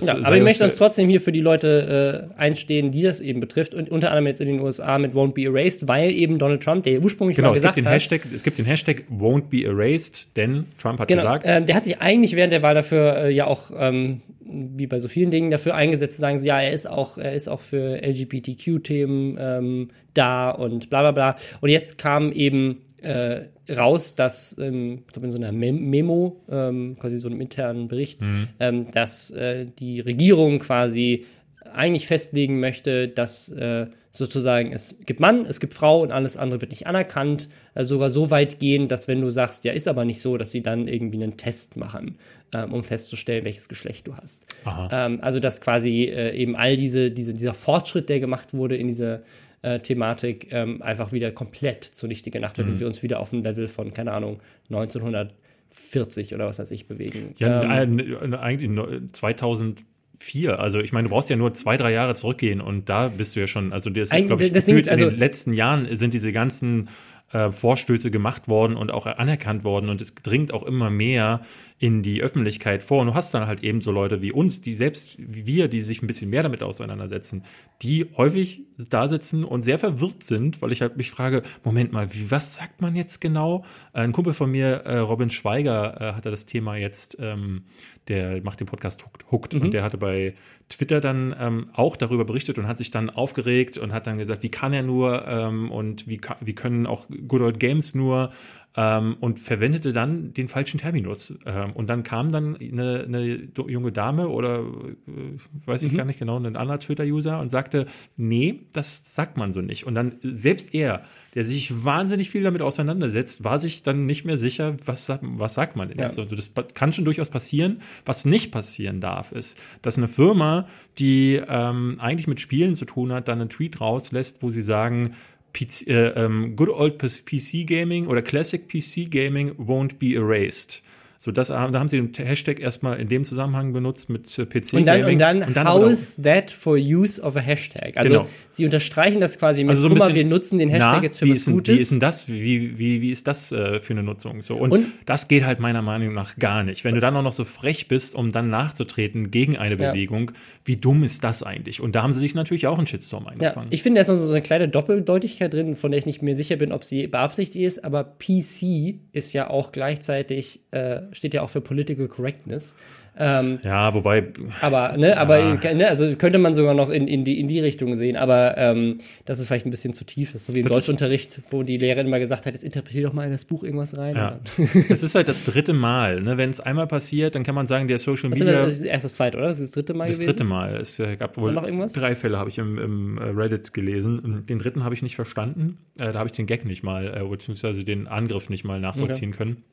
ja, 0.00 0.16
aber 0.22 0.36
ich 0.36 0.42
möchte 0.42 0.64
uns 0.64 0.76
trotzdem 0.76 1.08
hier 1.08 1.20
für 1.20 1.32
die 1.32 1.40
Leute 1.40 2.30
äh, 2.36 2.40
einstehen, 2.40 2.90
die 2.90 3.02
das 3.02 3.20
eben 3.20 3.40
betrifft 3.40 3.74
und 3.74 3.90
unter 3.90 4.08
anderem 4.08 4.26
jetzt 4.26 4.40
in 4.40 4.48
den 4.48 4.60
USA 4.60 4.98
mit 4.98 5.12
Won't 5.12 5.34
Be 5.34 5.42
Erased, 5.42 5.88
weil 5.88 6.10
eben 6.10 6.38
Donald 6.38 6.62
Trump, 6.62 6.84
der 6.84 7.02
ursprünglich 7.02 7.36
genau, 7.36 7.48
mal 7.48 7.54
gesagt 7.54 7.74
gibt 7.74 7.86
den 7.86 7.92
Hashtag, 7.92 8.22
es 8.34 8.42
gibt 8.42 8.58
den 8.58 8.64
Hashtag 8.64 9.04
Won't 9.10 9.50
Be 9.50 9.64
Erased, 9.64 10.26
denn 10.36 10.66
Trump 10.80 11.00
hat 11.00 11.08
genau, 11.08 11.22
gesagt, 11.22 11.44
äh, 11.44 11.62
der 11.62 11.74
hat 11.74 11.84
sich 11.84 12.00
eigentlich 12.00 12.34
während 12.34 12.52
der 12.52 12.62
Wahl 12.62 12.74
dafür 12.74 13.24
äh, 13.24 13.30
ja 13.30 13.46
auch 13.46 13.70
ähm, 13.78 14.22
wie 14.44 14.86
bei 14.86 15.00
so 15.00 15.08
vielen 15.08 15.30
Dingen 15.30 15.50
dafür 15.50 15.74
eingesetzt, 15.74 16.14
zu 16.14 16.20
sagen 16.20 16.38
so, 16.38 16.46
ja, 16.46 16.60
er 16.60 16.72
ist 16.72 16.88
auch, 16.88 17.18
er 17.18 17.34
ist 17.34 17.48
auch 17.48 17.60
für 17.60 18.02
LGBTQ-Themen 18.02 19.36
ähm, 19.38 19.90
da 20.14 20.50
und 20.50 20.90
bla 20.90 21.00
bla 21.02 21.12
bla. 21.12 21.36
Und 21.60 21.70
jetzt 21.70 21.98
kam 21.98 22.32
eben 22.32 22.82
äh, 23.02 23.42
raus, 23.70 24.14
dass, 24.14 24.56
ähm, 24.58 25.02
ich 25.06 25.12
glaube, 25.12 25.26
in 25.26 25.32
so 25.32 25.38
einer 25.38 25.52
Mem 25.52 25.90
Memo, 25.90 26.40
ähm, 26.50 26.96
quasi 26.98 27.18
so 27.18 27.28
einem 27.28 27.40
internen 27.40 27.88
Bericht, 27.88 28.20
mhm. 28.20 28.48
ähm, 28.58 28.90
dass 28.90 29.30
äh, 29.30 29.66
die 29.78 30.00
Regierung 30.00 30.58
quasi 30.58 31.26
eigentlich 31.72 32.06
festlegen 32.06 32.60
möchte, 32.60 33.08
dass 33.08 33.48
äh, 33.48 33.86
sozusagen 34.10 34.72
es 34.72 34.94
gibt 35.06 35.20
Mann, 35.20 35.46
es 35.46 35.58
gibt 35.58 35.74
Frau 35.74 36.02
und 36.02 36.12
alles 36.12 36.36
andere 36.36 36.60
wird 36.60 36.70
nicht 36.70 36.86
anerkannt, 36.86 37.48
äh, 37.74 37.84
sogar 37.84 38.10
so 38.10 38.30
weit 38.30 38.58
gehen, 38.58 38.88
dass 38.88 39.08
wenn 39.08 39.20
du 39.20 39.30
sagst, 39.30 39.64
ja, 39.64 39.72
ist 39.72 39.88
aber 39.88 40.04
nicht 40.04 40.20
so, 40.20 40.36
dass 40.36 40.50
sie 40.50 40.62
dann 40.62 40.86
irgendwie 40.86 41.22
einen 41.22 41.36
Test 41.36 41.76
machen, 41.76 42.18
ähm, 42.52 42.72
um 42.72 42.84
festzustellen, 42.84 43.44
welches 43.44 43.68
Geschlecht 43.68 44.06
du 44.06 44.16
hast. 44.16 44.46
Ähm, 44.92 45.18
also 45.22 45.40
dass 45.40 45.60
quasi 45.60 46.04
äh, 46.04 46.36
eben 46.36 46.56
all 46.56 46.76
diese, 46.76 47.10
diese, 47.10 47.32
dieser 47.32 47.54
Fortschritt, 47.54 48.08
der 48.08 48.20
gemacht 48.20 48.52
wurde 48.52 48.76
in 48.76 48.88
dieser 48.88 49.22
äh, 49.62 49.78
Thematik 49.78 50.48
ähm, 50.50 50.82
einfach 50.82 51.12
wieder 51.12 51.30
komplett 51.30 51.84
zunichte 51.84 52.30
gemacht 52.30 52.58
wird 52.58 52.66
mhm. 52.66 52.74
und 52.74 52.80
wir 52.80 52.86
uns 52.86 53.02
wieder 53.02 53.20
auf 53.20 53.32
ein 53.32 53.42
Level 53.42 53.68
von, 53.68 53.92
keine 53.94 54.12
Ahnung, 54.12 54.40
1940 54.70 56.34
oder 56.34 56.46
was 56.46 56.58
weiß 56.58 56.70
ich 56.72 56.86
bewegen. 56.86 57.34
Ja, 57.38 57.82
ähm, 57.82 58.34
eigentlich 58.34 58.70
2004. 59.12 60.58
Also 60.58 60.80
ich 60.80 60.92
meine, 60.92 61.08
du 61.08 61.14
brauchst 61.14 61.30
ja 61.30 61.36
nur 61.36 61.54
zwei, 61.54 61.76
drei 61.76 61.92
Jahre 61.92 62.14
zurückgehen 62.14 62.60
und 62.60 62.88
da 62.88 63.08
bist 63.08 63.36
du 63.36 63.40
ja 63.40 63.46
schon, 63.46 63.72
also 63.72 63.88
das 63.88 64.10
ist, 64.12 64.26
glaube 64.26 64.44
ich, 64.44 64.52
das 64.52 64.66
gefühlt, 64.66 64.82
ist, 64.82 64.88
also, 64.88 65.04
in 65.04 65.10
den 65.10 65.18
letzten 65.18 65.52
Jahren 65.52 65.96
sind 65.96 66.12
diese 66.12 66.32
ganzen 66.32 66.88
äh, 67.32 67.50
Vorstöße 67.50 68.10
gemacht 68.10 68.48
worden 68.48 68.76
und 68.76 68.90
auch 68.90 69.06
anerkannt 69.06 69.64
worden 69.64 69.88
und 69.88 70.00
es 70.00 70.14
dringt 70.14 70.52
auch 70.52 70.62
immer 70.62 70.90
mehr 70.90 71.42
in 71.78 72.04
die 72.04 72.22
Öffentlichkeit 72.22 72.84
vor. 72.84 73.00
Und 73.00 73.08
du 73.08 73.14
hast 73.14 73.34
dann 73.34 73.48
halt 73.48 73.64
eben 73.64 73.80
so 73.80 73.90
Leute 73.90 74.22
wie 74.22 74.30
uns, 74.30 74.60
die 74.60 74.72
selbst 74.72 75.16
wie 75.18 75.46
wir, 75.46 75.66
die 75.66 75.80
sich 75.80 76.00
ein 76.00 76.06
bisschen 76.06 76.30
mehr 76.30 76.44
damit 76.44 76.62
auseinandersetzen, 76.62 77.42
die 77.82 78.06
häufig 78.16 78.62
da 78.78 79.08
sitzen 79.08 79.42
und 79.42 79.64
sehr 79.64 79.80
verwirrt 79.80 80.22
sind, 80.22 80.62
weil 80.62 80.70
ich 80.70 80.80
halt 80.80 80.96
mich 80.96 81.10
frage, 81.10 81.42
Moment 81.64 81.90
mal, 81.90 82.14
wie, 82.14 82.30
was 82.30 82.54
sagt 82.54 82.80
man 82.80 82.94
jetzt 82.94 83.20
genau? 83.20 83.64
Ein 83.92 84.12
Kumpel 84.12 84.32
von 84.32 84.50
mir, 84.50 84.82
äh, 84.84 84.98
Robin 84.98 85.30
Schweiger, 85.30 86.00
äh, 86.00 86.12
hatte 86.12 86.30
das 86.30 86.46
Thema 86.46 86.76
jetzt, 86.76 87.16
ähm, 87.18 87.64
der 88.06 88.40
macht 88.42 88.60
den 88.60 88.68
Podcast 88.68 89.04
Hooked, 89.04 89.32
Hooked 89.32 89.54
mhm. 89.54 89.62
und 89.62 89.74
der 89.74 89.82
hatte 89.82 89.98
bei 89.98 90.34
Twitter 90.72 91.00
dann 91.00 91.34
ähm, 91.38 91.66
auch 91.72 91.96
darüber 91.96 92.24
berichtet 92.24 92.58
und 92.58 92.66
hat 92.66 92.78
sich 92.78 92.90
dann 92.90 93.10
aufgeregt 93.10 93.78
und 93.78 93.92
hat 93.92 94.06
dann 94.06 94.18
gesagt, 94.18 94.42
wie 94.42 94.50
kann 94.50 94.72
er 94.72 94.82
nur 94.82 95.26
ähm, 95.26 95.70
und 95.70 96.08
wie, 96.08 96.20
wie 96.40 96.54
können 96.54 96.86
auch 96.86 97.06
Good 97.08 97.42
Old 97.42 97.60
Games 97.60 97.94
nur 97.94 98.32
ähm, 98.76 99.16
und 99.20 99.38
verwendete 99.38 99.92
dann 99.92 100.32
den 100.32 100.48
falschen 100.48 100.78
Terminus. 100.78 101.38
Ähm, 101.44 101.72
und 101.72 101.88
dann 101.88 102.02
kam 102.02 102.32
dann 102.32 102.56
eine, 102.56 103.04
eine 103.04 103.48
junge 103.66 103.92
Dame 103.92 104.28
oder 104.28 104.60
äh, 104.60 105.66
weiß 105.66 105.82
ich 105.82 105.92
mhm. 105.92 105.96
gar 105.96 106.04
nicht 106.04 106.18
genau, 106.18 106.38
ein 106.38 106.56
anderer 106.56 106.78
Twitter-User 106.78 107.38
und 107.38 107.50
sagte, 107.50 107.86
nee, 108.16 108.60
das 108.72 109.14
sagt 109.14 109.36
man 109.36 109.52
so 109.52 109.60
nicht. 109.60 109.86
Und 109.86 109.94
dann 109.94 110.16
selbst 110.22 110.74
er, 110.74 111.04
der 111.34 111.44
sich 111.44 111.84
wahnsinnig 111.84 112.30
viel 112.30 112.42
damit 112.42 112.60
auseinandersetzt, 112.60 113.42
war 113.42 113.58
sich 113.58 113.82
dann 113.82 114.06
nicht 114.06 114.24
mehr 114.24 114.36
sicher, 114.36 114.76
was, 114.84 115.10
was 115.20 115.54
sagt 115.54 115.76
man 115.76 115.88
denn 115.88 115.98
ja. 115.98 116.04
jetzt. 116.04 116.18
Also 116.18 116.36
das 116.36 116.50
kann 116.74 116.92
schon 116.92 117.04
durchaus 117.04 117.30
passieren. 117.30 117.80
Was 118.04 118.24
nicht 118.24 118.52
passieren 118.52 119.00
darf, 119.00 119.32
ist, 119.32 119.58
dass 119.80 119.96
eine 119.96 120.08
Firma, 120.08 120.68
die 120.98 121.40
ähm, 121.48 121.96
eigentlich 121.98 122.26
mit 122.26 122.40
Spielen 122.40 122.76
zu 122.76 122.84
tun 122.84 123.12
hat, 123.12 123.28
dann 123.28 123.40
einen 123.40 123.50
Tweet 123.50 123.80
rauslässt, 123.80 124.42
wo 124.42 124.50
sie 124.50 124.62
sagen, 124.62 125.14
PC, 125.52 125.86
äh, 125.88 126.08
ähm, 126.10 126.56
Good 126.56 126.68
Old 126.68 126.98
PC 126.98 127.66
Gaming 127.66 128.06
oder 128.06 128.22
Classic 128.22 128.66
PC 128.66 129.10
Gaming 129.10 129.52
won't 129.52 129.98
be 129.98 130.14
erased. 130.14 130.82
So, 131.24 131.30
das, 131.30 131.48
da 131.48 131.60
haben 131.60 131.88
sie 131.88 132.00
den 132.00 132.12
Hashtag 132.26 132.58
erstmal 132.58 132.98
in 132.98 133.08
dem 133.08 133.24
Zusammenhang 133.24 133.72
benutzt 133.72 134.10
mit 134.10 134.36
äh, 134.40 134.44
PC 134.44 134.72
und 134.72 134.86
dann. 134.86 135.04
Und 135.04 135.18
dann, 135.20 135.42
und 135.44 135.56
dann 135.56 135.68
how 135.68 135.88
is 135.88 136.16
that 136.20 136.50
for 136.50 136.76
use 136.76 137.22
of 137.22 137.36
a 137.36 137.38
Hashtag? 137.38 137.96
Also, 137.96 138.12
genau. 138.12 138.28
sie 138.50 138.64
unterstreichen 138.64 139.20
das 139.20 139.38
quasi 139.38 139.62
mit, 139.62 139.70
also 139.70 139.82
so 139.82 139.88
guck 139.88 139.98
mal, 140.00 140.16
wir 140.16 140.24
nutzen 140.24 140.58
den 140.58 140.68
Hashtag 140.68 140.96
na, 140.96 141.02
jetzt 141.04 141.20
für 141.20 141.30
was 141.30 141.44
Gutes. 141.44 141.76
Wie 141.76 141.80
ist 141.80 141.92
denn 141.92 142.00
das? 142.00 142.28
Wie, 142.28 142.76
wie, 142.76 143.00
wie 143.02 143.10
ist 143.12 143.28
das 143.28 143.52
äh, 143.52 143.78
für 143.78 143.92
eine 143.92 144.02
Nutzung? 144.02 144.42
So, 144.42 144.56
und, 144.56 144.72
und, 144.72 144.86
das 145.06 145.28
geht 145.28 145.44
halt 145.44 145.60
meiner 145.60 145.80
Meinung 145.80 146.12
nach 146.12 146.34
gar 146.38 146.64
nicht. 146.64 146.82
Wenn 146.82 146.96
du 146.96 147.00
dann 147.00 147.14
auch 147.14 147.22
noch 147.22 147.32
so 147.32 147.44
frech 147.44 147.86
bist, 147.86 148.16
um 148.16 148.32
dann 148.32 148.50
nachzutreten 148.50 149.30
gegen 149.30 149.56
eine 149.56 149.76
Bewegung, 149.76 150.30
ja. 150.30 150.36
wie 150.64 150.76
dumm 150.76 151.04
ist 151.04 151.22
das 151.22 151.44
eigentlich? 151.44 151.80
Und 151.80 151.94
da 151.94 152.02
haben 152.02 152.14
sie 152.14 152.18
sich 152.18 152.34
natürlich 152.34 152.66
auch 152.66 152.78
einen 152.78 152.88
Shitstorm 152.88 153.28
eingefangen. 153.28 153.68
Ja, 153.68 153.72
ich 153.72 153.84
finde, 153.84 153.98
da 153.98 154.00
ist 154.00 154.08
noch 154.08 154.16
so 154.16 154.28
eine 154.28 154.42
kleine 154.42 154.68
Doppeldeutigkeit 154.68 155.54
drin, 155.54 155.76
von 155.76 155.92
der 155.92 155.98
ich 155.98 156.06
nicht 156.06 156.20
mehr 156.20 156.34
sicher 156.34 156.56
bin, 156.56 156.72
ob 156.72 156.82
sie 156.82 157.06
beabsichtigt 157.06 157.64
ist, 157.64 157.84
aber 157.84 158.02
PC 158.02 158.96
ist 159.12 159.32
ja 159.34 159.48
auch 159.48 159.70
gleichzeitig 159.70 160.62
äh, 160.72 161.11
steht 161.12 161.34
ja 161.34 161.42
auch 161.42 161.50
für 161.50 161.60
Political 161.60 162.08
Correctness. 162.08 162.74
Ähm, 163.14 163.58
ja, 163.62 163.92
wobei. 163.92 164.28
Aber, 164.62 164.96
ne, 164.96 165.18
aber 165.18 165.38
ja. 165.38 165.74
ne, 165.74 165.86
also 165.86 166.16
könnte 166.16 166.38
man 166.38 166.54
sogar 166.54 166.72
noch 166.72 166.88
in, 166.88 167.06
in, 167.06 167.24
die, 167.24 167.38
in 167.38 167.46
die 167.46 167.60
Richtung 167.60 167.94
sehen, 167.96 168.16
aber 168.16 168.56
ähm, 168.56 168.98
das 169.26 169.38
ist 169.38 169.48
vielleicht 169.48 169.66
ein 169.66 169.70
bisschen 169.70 169.92
zu 169.92 170.04
tief 170.04 170.34
ist, 170.34 170.46
so 170.46 170.54
wie 170.54 170.60
im 170.60 170.66
das 170.66 170.72
Deutschunterricht, 170.72 171.42
wo 171.50 171.62
die 171.62 171.76
Lehrerin 171.76 172.08
mal 172.08 172.20
gesagt 172.20 172.46
hat, 172.46 172.54
jetzt 172.54 172.64
interpretier 172.64 173.02
doch 173.02 173.12
mal 173.12 173.26
in 173.26 173.32
das 173.32 173.44
Buch 173.44 173.64
irgendwas 173.64 173.98
rein. 173.98 174.16
Ja. 174.16 174.40
das 174.88 175.02
ist 175.02 175.14
halt 175.14 175.28
das 175.28 175.44
dritte 175.44 175.74
Mal. 175.74 176.22
Ne? 176.22 176.38
Wenn 176.38 176.50
es 176.50 176.60
einmal 176.60 176.86
passiert, 176.86 177.34
dann 177.34 177.42
kann 177.42 177.54
man 177.54 177.66
sagen, 177.66 177.86
der 177.86 177.98
Social 177.98 178.30
Media. 178.30 178.62
Das 178.62 178.74
ist 178.74 178.82
erst 178.82 179.04
das 179.04 179.14
zweite, 179.14 179.36
oder? 179.36 179.48
Das 179.48 179.60
ist 179.60 179.66
das 179.66 179.72
dritte 179.72 179.92
Mal 179.92 180.08
das 180.08 180.16
gewesen? 180.16 180.28
Das 180.28 180.36
dritte 180.36 180.48
Mal. 180.48 180.76
Es 180.76 180.98
äh, 180.98 181.16
gab 181.16 181.36
wohl 181.36 181.52
noch 181.52 181.64
irgendwas? 181.64 181.92
drei 181.92 182.14
Fälle, 182.14 182.38
habe 182.38 182.48
ich 182.48 182.56
im, 182.56 182.78
im, 182.78 183.18
äh, 183.18 183.24
Reddit 183.24 183.74
gelesen. 183.74 184.46
Den 184.48 184.58
dritten 184.58 184.84
habe 184.84 184.94
ich 184.94 185.02
nicht 185.02 185.16
verstanden. 185.16 185.76
Äh, 185.98 186.12
da 186.12 186.18
habe 186.18 186.28
ich 186.28 186.32
den 186.32 186.46
Gag 186.46 186.64
nicht 186.64 186.82
mal, 186.82 187.26
beziehungsweise 187.28 187.84
den 187.84 188.06
Angriff 188.06 188.48
nicht 188.48 188.64
mal 188.64 188.80
nachvollziehen 188.80 189.30
okay. 189.30 189.38
können. 189.38 189.64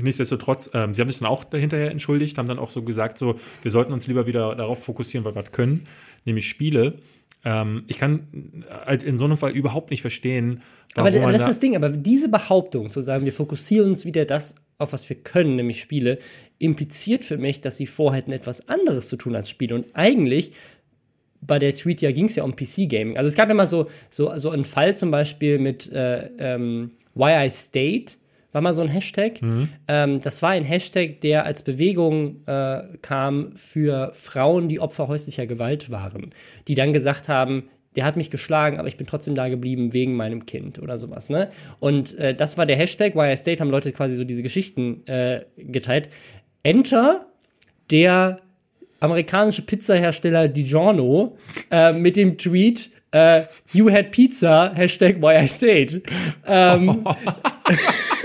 Nichtsdestotrotz, 0.00 0.70
ähm, 0.74 0.94
sie 0.94 1.00
haben 1.00 1.08
sich 1.08 1.18
dann 1.18 1.28
auch 1.28 1.44
dahinterher 1.44 1.90
entschuldigt, 1.90 2.38
haben 2.38 2.48
dann 2.48 2.58
auch 2.58 2.70
so 2.70 2.82
gesagt, 2.82 3.18
so, 3.18 3.38
wir 3.62 3.70
sollten 3.70 3.92
uns 3.92 4.06
lieber 4.06 4.26
wieder 4.26 4.54
darauf 4.54 4.82
fokussieren, 4.82 5.24
weil 5.24 5.34
wir 5.34 5.42
was 5.44 5.52
können, 5.52 5.86
nämlich 6.24 6.48
Spiele. 6.48 6.94
Ähm, 7.44 7.84
ich 7.86 7.98
kann 7.98 8.64
halt 8.86 9.02
in 9.02 9.18
so 9.18 9.24
einem 9.24 9.38
Fall 9.38 9.52
überhaupt 9.52 9.90
nicht 9.90 10.02
verstehen, 10.02 10.62
warum 10.94 11.14
aber, 11.14 11.22
aber 11.22 11.32
das 11.32 11.42
ist 11.42 11.48
das 11.48 11.60
Ding, 11.60 11.76
aber 11.76 11.90
diese 11.90 12.28
Behauptung 12.28 12.90
zu 12.90 13.00
sagen, 13.00 13.24
wir 13.24 13.32
fokussieren 13.32 13.90
uns 13.90 14.04
wieder 14.04 14.24
das 14.24 14.54
auf 14.78 14.92
was 14.92 15.08
wir 15.08 15.16
können, 15.16 15.56
nämlich 15.56 15.80
Spiele, 15.80 16.18
impliziert 16.58 17.24
für 17.24 17.36
mich, 17.36 17.60
dass 17.60 17.76
sie 17.76 17.86
vorhätten, 17.86 18.32
etwas 18.32 18.68
anderes 18.68 19.08
zu 19.08 19.16
tun 19.16 19.34
als 19.34 19.50
Spiele. 19.50 19.74
Und 19.74 19.94
eigentlich 19.94 20.52
bei 21.40 21.58
der 21.58 21.74
Tweet 21.74 22.00
ja 22.00 22.10
ging 22.10 22.26
es 22.26 22.36
ja 22.36 22.44
um 22.44 22.54
PC-Gaming. 22.54 23.16
Also 23.16 23.28
es 23.28 23.34
gab 23.34 23.48
ja 23.48 23.54
mal 23.54 23.66
so, 23.66 23.88
so, 24.10 24.36
so 24.36 24.50
einen 24.50 24.64
Fall 24.64 24.96
zum 24.96 25.10
Beispiel 25.10 25.58
mit 25.58 25.90
äh, 25.92 26.30
ähm, 26.38 26.92
Why 27.14 27.46
I 27.46 27.50
Stayed, 27.50 28.18
war 28.58 28.62
mal 28.62 28.74
so 28.74 28.82
ein 28.82 28.88
Hashtag. 28.88 29.40
Mhm. 29.40 29.68
Ähm, 29.86 30.20
das 30.20 30.42
war 30.42 30.50
ein 30.50 30.64
Hashtag, 30.64 31.20
der 31.20 31.46
als 31.46 31.62
Bewegung 31.62 32.44
äh, 32.46 32.82
kam 33.02 33.54
für 33.54 34.10
Frauen, 34.14 34.68
die 34.68 34.80
Opfer 34.80 35.06
häuslicher 35.06 35.46
Gewalt 35.46 35.92
waren, 35.92 36.34
die 36.66 36.74
dann 36.74 36.92
gesagt 36.92 37.28
haben, 37.28 37.70
der 37.94 38.04
hat 38.04 38.16
mich 38.16 38.32
geschlagen, 38.32 38.78
aber 38.78 38.88
ich 38.88 38.96
bin 38.96 39.06
trotzdem 39.06 39.36
da 39.36 39.48
geblieben 39.48 39.92
wegen 39.92 40.14
meinem 40.14 40.44
Kind 40.44 40.80
oder 40.80 40.98
sowas. 40.98 41.30
Ne? 41.30 41.50
Und 41.78 42.18
äh, 42.18 42.34
das 42.34 42.58
war 42.58 42.66
der 42.66 42.74
Hashtag. 42.76 43.14
Why 43.14 43.32
I 43.32 43.36
Stayed 43.36 43.60
haben 43.60 43.70
Leute 43.70 43.92
quasi 43.92 44.16
so 44.16 44.24
diese 44.24 44.42
Geschichten 44.42 45.06
äh, 45.06 45.44
geteilt. 45.56 46.08
Enter 46.64 47.26
der 47.92 48.40
amerikanische 48.98 49.62
Pizzahersteller 49.62 50.48
DiGiorno 50.48 51.38
äh, 51.70 51.92
mit 51.92 52.16
dem 52.16 52.38
Tweet 52.38 52.90
äh, 53.12 53.44
You 53.72 53.88
had 53.88 54.10
pizza, 54.10 54.72
Hashtag 54.74 55.22
Why 55.22 55.44
I 55.44 55.48
Stayed. 55.48 56.02
Ähm, 56.44 57.06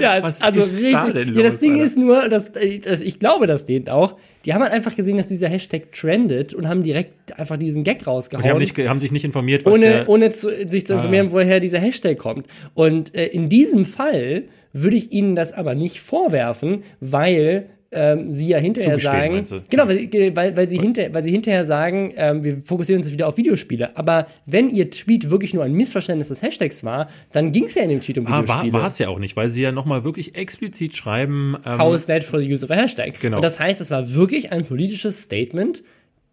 ja, 0.00 0.18
es, 0.18 0.40
also 0.40 0.62
richtig. 0.62 0.92
Da 0.92 1.06
los, 1.06 1.26
ja, 1.34 1.42
das 1.42 1.58
Ding 1.58 1.72
Alter? 1.72 1.84
ist 1.84 1.98
nur, 1.98 2.28
dass, 2.28 2.52
dass 2.52 3.00
ich 3.00 3.18
glaube, 3.18 3.46
das 3.46 3.66
dehnt 3.66 3.90
auch. 3.90 4.16
Die 4.44 4.54
haben 4.54 4.62
halt 4.62 4.72
einfach 4.72 4.96
gesehen, 4.96 5.16
dass 5.16 5.28
dieser 5.28 5.48
Hashtag 5.48 5.92
trendet 5.92 6.52
und 6.54 6.68
haben 6.68 6.82
direkt 6.82 7.38
einfach 7.38 7.56
diesen 7.56 7.84
Gag 7.84 8.06
rausgehauen. 8.06 8.42
Und 8.42 8.46
die 8.46 8.50
haben, 8.50 8.58
nicht, 8.58 8.88
haben 8.88 9.00
sich 9.00 9.12
nicht 9.12 9.24
informiert, 9.24 9.64
was 9.64 9.74
ohne, 9.74 10.04
ohne 10.06 10.30
zu, 10.30 10.48
sich 10.68 10.86
zu 10.86 10.94
informieren, 10.94 11.28
ah. 11.28 11.32
woher 11.32 11.60
dieser 11.60 11.78
Hashtag 11.78 12.18
kommt. 12.18 12.46
Und 12.74 13.14
äh, 13.14 13.26
in 13.26 13.48
diesem 13.48 13.86
Fall 13.86 14.44
würde 14.72 14.96
ich 14.96 15.12
ihnen 15.12 15.36
das 15.36 15.52
aber 15.52 15.74
nicht 15.74 16.00
vorwerfen, 16.00 16.82
weil 17.00 17.66
ähm, 17.92 18.32
sie 18.32 18.48
ja 18.48 18.58
hinterher 18.58 18.98
sagen, 18.98 19.44
genau, 19.68 19.86
weil, 19.86 20.08
weil, 20.34 20.56
weil, 20.56 20.66
sie 20.66 20.78
hinter, 20.78 21.12
weil 21.12 21.22
sie 21.22 21.30
hinterher 21.30 21.64
sagen, 21.64 22.12
ähm, 22.16 22.42
wir 22.42 22.56
fokussieren 22.64 23.02
uns 23.02 23.12
wieder 23.12 23.28
auf 23.28 23.36
Videospiele. 23.36 23.96
Aber 23.96 24.26
wenn 24.46 24.70
ihr 24.70 24.90
Tweet 24.90 25.30
wirklich 25.30 25.52
nur 25.52 25.64
ein 25.64 25.72
Missverständnis 25.72 26.28
des 26.28 26.42
Hashtags 26.42 26.84
war, 26.84 27.08
dann 27.32 27.52
ging 27.52 27.64
es 27.64 27.74
ja 27.74 27.82
in 27.82 27.90
dem 27.90 28.00
Tweet 28.00 28.18
um 28.18 28.26
ah, 28.26 28.42
Videospiele. 28.42 28.72
War 28.72 28.86
es 28.86 28.98
ja 28.98 29.08
auch 29.08 29.18
nicht, 29.18 29.36
weil 29.36 29.50
sie 29.50 29.62
ja 29.62 29.72
nochmal 29.72 30.04
wirklich 30.04 30.34
explizit 30.34 30.96
schreiben. 30.96 31.56
Ähm, 31.66 31.78
How 31.78 31.94
is 31.94 32.06
that 32.06 32.24
for 32.24 32.40
the 32.40 32.50
use 32.50 32.64
of 32.64 32.70
a 32.70 32.74
Hashtag? 32.74 33.20
Genau. 33.20 33.36
Und 33.36 33.42
das 33.42 33.58
heißt, 33.58 33.80
es 33.80 33.90
war 33.90 34.14
wirklich 34.14 34.52
ein 34.52 34.64
politisches 34.64 35.22
Statement 35.22 35.82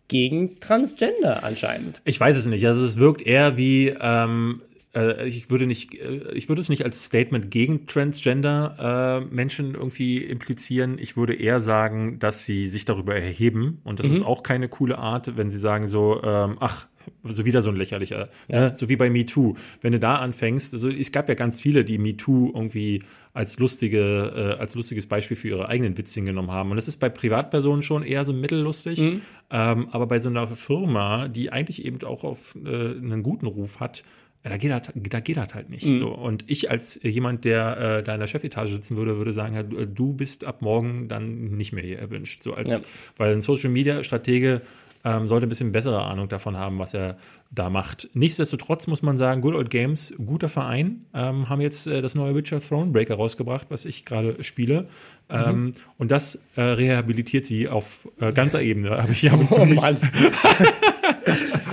gegen 0.07 0.59
Transgender 0.59 1.43
anscheinend. 1.43 2.01
Ich 2.03 2.19
weiß 2.19 2.35
es 2.35 2.45
nicht. 2.45 2.65
Also 2.65 2.83
es 2.85 2.97
wirkt 2.97 3.21
eher 3.21 3.57
wie 3.57 3.93
ähm, 4.01 4.61
äh, 4.95 5.27
ich 5.27 5.49
würde 5.49 5.67
nicht, 5.67 5.93
äh, 5.95 6.31
ich 6.33 6.49
würde 6.49 6.61
es 6.61 6.69
nicht 6.69 6.83
als 6.83 7.05
Statement 7.05 7.51
gegen 7.51 7.87
Transgender 7.87 9.21
äh, 9.29 9.33
Menschen 9.33 9.75
irgendwie 9.75 10.17
implizieren. 10.23 10.97
Ich 10.99 11.17
würde 11.17 11.35
eher 11.35 11.61
sagen, 11.61 12.19
dass 12.19 12.45
sie 12.45 12.67
sich 12.67 12.85
darüber 12.85 13.15
erheben 13.15 13.81
und 13.83 13.99
das 13.99 14.07
mhm. 14.07 14.15
ist 14.15 14.25
auch 14.25 14.43
keine 14.43 14.67
coole 14.69 14.97
Art, 14.97 15.37
wenn 15.37 15.49
sie 15.49 15.59
sagen 15.59 15.87
so, 15.87 16.21
ähm, 16.23 16.57
ach, 16.59 16.87
so 17.23 17.45
wieder 17.45 17.61
so 17.61 17.69
ein 17.69 17.75
lächerlicher, 17.75 18.29
ja. 18.47 18.69
ne? 18.69 18.75
so 18.75 18.89
wie 18.89 18.95
bei 18.95 19.09
MeToo. 19.09 19.55
Wenn 19.81 19.93
du 19.93 19.99
da 19.99 20.15
anfängst, 20.15 20.73
also 20.73 20.89
es 20.89 21.11
gab 21.11 21.27
ja 21.29 21.35
ganz 21.35 21.59
viele, 21.59 21.83
die 21.83 21.97
MeToo 21.97 22.51
irgendwie 22.53 23.03
als 23.33 23.57
lustige, 23.59 24.55
äh, 24.57 24.59
als 24.59 24.75
lustiges 24.75 25.07
Beispiel 25.07 25.37
für 25.37 25.49
ihre 25.49 25.69
eigenen 25.69 25.97
Witzchen 25.97 26.25
genommen 26.25 26.51
haben. 26.51 26.71
Und 26.71 26.77
das 26.77 26.87
ist 26.87 26.97
bei 26.97 27.09
Privatpersonen 27.09 27.83
schon 27.83 28.03
eher 28.03 28.25
so 28.25 28.33
mittellustig, 28.33 28.99
mhm. 28.99 29.21
ähm, 29.49 29.87
aber 29.91 30.07
bei 30.07 30.19
so 30.19 30.29
einer 30.29 30.47
Firma, 30.47 31.27
die 31.27 31.51
eigentlich 31.51 31.85
eben 31.85 32.01
auch 32.03 32.23
auf 32.23 32.55
äh, 32.55 32.69
einen 32.69 33.23
guten 33.23 33.45
Ruf 33.45 33.79
hat, 33.79 34.03
da 34.43 34.57
geht 34.57 34.71
das, 34.71 34.81
da 34.95 35.19
geht 35.19 35.37
das 35.37 35.53
halt 35.53 35.69
nicht. 35.69 35.85
Mhm. 35.85 35.99
So. 35.99 36.09
Und 36.09 36.45
ich 36.47 36.71
als 36.71 36.99
jemand, 37.03 37.43
der 37.43 37.77
äh, 37.99 38.03
da 38.03 38.13
in 38.13 38.19
der 38.19 38.27
Chefetage 38.27 38.71
sitzen 38.71 38.95
würde, 38.95 39.17
würde 39.17 39.33
sagen, 39.33 39.89
du 39.93 40.13
bist 40.13 40.45
ab 40.45 40.61
morgen 40.61 41.09
dann 41.09 41.57
nicht 41.57 41.73
mehr 41.73 41.83
hier 41.83 41.99
erwünscht. 41.99 42.43
So 42.43 42.53
als, 42.53 42.71
ja. 42.71 42.79
Weil 43.17 43.33
ein 43.33 43.41
Social 43.41 43.69
Media 43.69 44.01
Stratege 44.03 44.61
ähm, 45.03 45.27
sollte 45.27 45.45
ein 45.45 45.49
bisschen 45.49 45.71
bessere 45.71 46.03
Ahnung 46.03 46.29
davon 46.29 46.57
haben, 46.57 46.79
was 46.79 46.93
er 46.93 47.17
da 47.51 47.69
macht. 47.69 48.09
Nichtsdestotrotz 48.13 48.87
muss 48.87 49.01
man 49.01 49.17
sagen, 49.17 49.41
Good 49.41 49.55
Old 49.55 49.69
Games, 49.69 50.13
guter 50.25 50.49
Verein, 50.49 51.05
ähm, 51.13 51.49
haben 51.49 51.61
jetzt 51.61 51.87
äh, 51.87 52.01
das 52.01 52.15
neue 52.15 52.35
Witcher 52.35 52.61
Thronebreaker 52.61 53.15
rausgebracht, 53.15 53.67
was 53.69 53.85
ich 53.85 54.05
gerade 54.05 54.41
spiele. 54.43 54.83
Mhm. 55.29 55.35
Ähm, 55.35 55.73
und 55.97 56.11
das 56.11 56.41
äh, 56.55 56.61
rehabilitiert 56.61 57.45
sie 57.45 57.67
auf 57.67 58.07
äh, 58.19 58.31
ganzer 58.31 58.61
Ebene. 58.61 58.91
Habe 58.91 59.11
ich 59.11 59.21
ja. 59.21 59.33
Oh 59.49 59.65
Mann. 59.65 59.97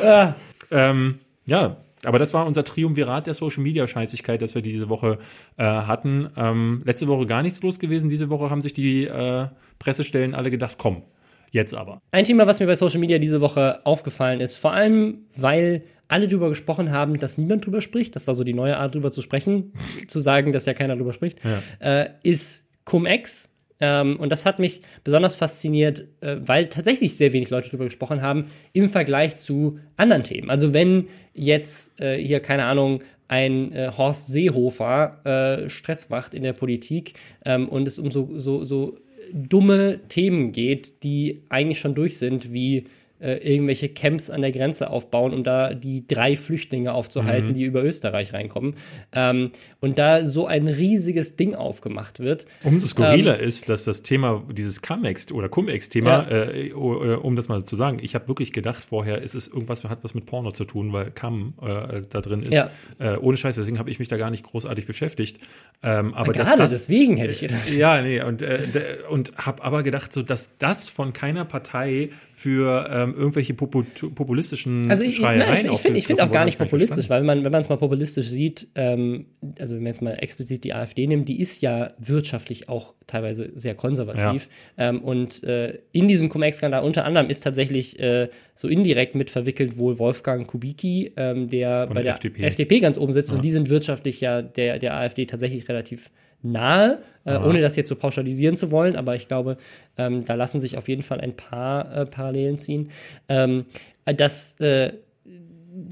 ähm, 0.70 1.18
ja, 1.46 1.76
aber 2.04 2.18
das 2.18 2.34
war 2.34 2.46
unser 2.46 2.64
Triumvirat 2.64 3.26
der 3.26 3.34
Social 3.34 3.62
Media 3.62 3.86
Scheißigkeit, 3.86 4.42
das 4.42 4.54
wir 4.54 4.62
diese 4.62 4.88
Woche 4.88 5.18
äh, 5.56 5.64
hatten. 5.64 6.30
Ähm, 6.36 6.82
letzte 6.84 7.08
Woche 7.08 7.26
gar 7.26 7.42
nichts 7.42 7.62
los 7.62 7.78
gewesen. 7.78 8.10
Diese 8.10 8.28
Woche 8.30 8.50
haben 8.50 8.62
sich 8.62 8.74
die 8.74 9.04
äh, 9.04 9.46
Pressestellen 9.78 10.34
alle 10.34 10.50
gedacht, 10.50 10.76
komm, 10.78 11.02
jetzt 11.50 11.74
aber. 11.74 12.00
Ein 12.10 12.24
Thema, 12.24 12.46
was 12.46 12.60
mir 12.60 12.66
bei 12.66 12.76
Social 12.76 13.00
Media 13.00 13.18
diese 13.18 13.40
Woche 13.40 13.84
aufgefallen 13.84 14.40
ist, 14.40 14.56
vor 14.56 14.72
allem, 14.72 15.26
weil 15.36 15.84
alle 16.08 16.28
darüber 16.28 16.48
gesprochen 16.48 16.92
haben, 16.92 17.18
dass 17.18 17.38
niemand 17.38 17.66
drüber 17.66 17.80
spricht. 17.80 18.14
Das 18.14 18.26
war 18.26 18.34
so 18.34 18.44
die 18.44 18.54
neue 18.54 18.76
Art, 18.76 18.94
drüber 18.94 19.10
zu 19.10 19.22
sprechen, 19.22 19.72
zu 20.06 20.20
sagen, 20.20 20.52
dass 20.52 20.66
ja 20.66 20.74
keiner 20.74 20.96
drüber 20.96 21.12
spricht, 21.12 21.38
ja. 21.44 21.62
äh, 21.80 22.10
ist 22.22 22.64
Cum-Ex. 22.84 23.48
Ähm, 23.80 24.16
und 24.16 24.30
das 24.30 24.46
hat 24.46 24.58
mich 24.58 24.82
besonders 25.04 25.36
fasziniert, 25.36 26.06
äh, 26.20 26.36
weil 26.40 26.66
tatsächlich 26.68 27.16
sehr 27.16 27.32
wenig 27.32 27.50
Leute 27.50 27.68
darüber 27.68 27.84
gesprochen 27.84 28.22
haben 28.22 28.46
im 28.72 28.88
Vergleich 28.88 29.36
zu 29.36 29.78
anderen 29.96 30.22
Themen. 30.22 30.50
Also 30.50 30.72
wenn 30.72 31.08
jetzt 31.34 32.00
äh, 32.00 32.16
hier, 32.16 32.40
keine 32.40 32.64
Ahnung, 32.64 33.02
ein 33.28 33.72
äh, 33.72 33.90
Horst 33.96 34.28
Seehofer 34.28 35.64
äh, 35.64 35.68
Stress 35.68 36.08
macht 36.08 36.32
in 36.32 36.42
der 36.42 36.52
Politik 36.52 37.14
ähm, 37.44 37.68
und 37.68 37.86
es 37.88 37.98
um 37.98 38.10
so, 38.10 38.30
so, 38.38 38.64
so 38.64 38.98
dumme 39.32 40.00
Themen 40.08 40.52
geht, 40.52 41.02
die 41.02 41.42
eigentlich 41.48 41.80
schon 41.80 41.94
durch 41.94 42.18
sind, 42.18 42.52
wie 42.52 42.84
äh, 43.20 43.36
irgendwelche 43.36 43.88
Camps 43.88 44.30
an 44.30 44.42
der 44.42 44.52
Grenze 44.52 44.90
aufbauen, 44.90 45.32
um 45.32 45.44
da 45.44 45.74
die 45.74 46.06
drei 46.06 46.36
Flüchtlinge 46.36 46.92
aufzuhalten, 46.92 47.50
mhm. 47.50 47.54
die 47.54 47.64
über 47.64 47.82
Österreich 47.82 48.32
reinkommen. 48.32 48.74
Ähm, 49.12 49.50
und 49.80 49.98
da 49.98 50.26
so 50.26 50.46
ein 50.46 50.68
riesiges 50.68 51.36
Ding 51.36 51.54
aufgemacht 51.54 52.20
wird. 52.20 52.46
Umso 52.64 52.86
skurriler 52.86 53.40
ähm, 53.40 53.46
ist, 53.46 53.68
dass 53.68 53.84
das 53.84 54.02
Thema, 54.02 54.42
dieses 54.52 54.82
Cum-Ex 54.82 55.32
oder 55.32 55.48
Cum-Ex-Thema, 55.48 56.30
ja. 56.30 56.50
äh, 56.50 56.72
um 56.72 57.36
das 57.36 57.48
mal 57.48 57.64
zu 57.64 57.76
sagen, 57.76 57.98
ich 58.02 58.14
habe 58.14 58.28
wirklich 58.28 58.52
gedacht 58.52 58.84
vorher, 58.84 59.22
ist 59.22 59.34
es 59.34 59.48
irgendwas, 59.48 59.84
hat 59.84 60.02
was 60.02 60.14
mit 60.14 60.26
Porno 60.26 60.52
zu 60.52 60.64
tun, 60.64 60.92
weil 60.92 61.10
Cum 61.10 61.54
äh, 61.62 62.02
da 62.08 62.20
drin 62.20 62.42
ist. 62.42 62.52
Ja. 62.52 62.70
Äh, 62.98 63.16
ohne 63.16 63.36
Scheiß, 63.36 63.56
deswegen 63.56 63.78
habe 63.78 63.90
ich 63.90 63.98
mich 63.98 64.08
da 64.08 64.16
gar 64.16 64.30
nicht 64.30 64.44
großartig 64.44 64.86
beschäftigt. 64.86 65.38
Ähm, 65.82 66.14
aber 66.14 66.32
Gerade 66.32 66.58
das, 66.58 66.70
deswegen 66.70 67.16
hätte 67.16 67.32
ich 67.32 67.40
gedacht. 67.40 67.70
Ja, 67.70 68.00
nee, 68.02 68.22
und, 68.22 68.42
äh, 68.42 68.98
und 69.08 69.36
habe 69.36 69.62
aber 69.62 69.82
gedacht, 69.82 70.12
so, 70.12 70.22
dass 70.22 70.58
das 70.58 70.88
von 70.88 71.12
keiner 71.12 71.44
Partei 71.44 72.10
für 72.38 72.86
ähm, 72.92 73.14
irgendwelche 73.16 73.54
populistischen 73.54 74.90
also 74.90 75.02
ich, 75.02 75.16
Schreiereien 75.16 75.64
nein, 75.64 75.64
ich, 75.64 75.72
ich 75.72 75.80
finde 75.80 76.02
find 76.02 76.20
auch 76.20 76.30
gar 76.30 76.44
nicht 76.44 76.58
populistisch, 76.58 77.08
weil 77.08 77.22
man, 77.22 77.42
wenn 77.44 77.50
man 77.50 77.62
es 77.62 77.70
mal 77.70 77.78
populistisch 77.78 78.28
sieht, 78.28 78.68
ähm, 78.74 79.24
also 79.58 79.74
wenn 79.74 79.82
man 79.82 79.86
jetzt 79.86 80.02
mal 80.02 80.12
explizit 80.12 80.62
die 80.62 80.74
AfD 80.74 81.06
nimmt, 81.06 81.30
die 81.30 81.40
ist 81.40 81.62
ja 81.62 81.94
wirtschaftlich 81.96 82.68
auch 82.68 82.92
teilweise 83.06 83.52
sehr 83.54 83.74
konservativ. 83.74 84.50
Ja. 84.76 84.90
Ähm, 84.90 85.00
und 85.00 85.44
äh, 85.44 85.78
in 85.92 86.08
diesem 86.08 86.28
Cum-Ex-Skandal 86.28 86.84
unter 86.84 87.06
anderem 87.06 87.30
ist 87.30 87.40
tatsächlich 87.40 87.98
äh, 88.00 88.28
so 88.54 88.68
indirekt 88.68 89.14
mit 89.14 89.30
verwickelt 89.30 89.78
wohl 89.78 89.98
Wolfgang 89.98 90.46
Kubicki, 90.46 91.14
ähm, 91.16 91.48
der 91.48 91.86
Von 91.86 91.94
bei 91.94 92.02
der 92.02 92.12
FDP. 92.12 92.42
FDP 92.42 92.80
ganz 92.80 92.98
oben 92.98 93.14
sitzt. 93.14 93.30
Ja. 93.30 93.36
Und 93.36 93.46
die 93.46 93.50
sind 93.50 93.70
wirtschaftlich 93.70 94.20
ja 94.20 94.42
der, 94.42 94.78
der 94.78 94.94
AfD 94.94 95.24
tatsächlich 95.24 95.70
relativ 95.70 96.10
nahe, 96.42 96.98
äh, 97.24 97.36
ohne 97.36 97.60
das 97.60 97.76
jetzt 97.76 97.88
so 97.88 97.96
pauschalisieren 97.96 98.56
zu 98.56 98.70
wollen, 98.70 98.96
aber 98.96 99.16
ich 99.16 99.28
glaube, 99.28 99.56
ähm, 99.96 100.24
da 100.24 100.34
lassen 100.34 100.60
sich 100.60 100.76
auf 100.78 100.88
jeden 100.88 101.02
Fall 101.02 101.20
ein 101.20 101.36
paar 101.36 101.92
äh, 101.94 102.06
Parallelen 102.06 102.58
ziehen. 102.58 102.90
Ähm, 103.28 103.66
das 104.04 104.58
äh, 104.60 104.92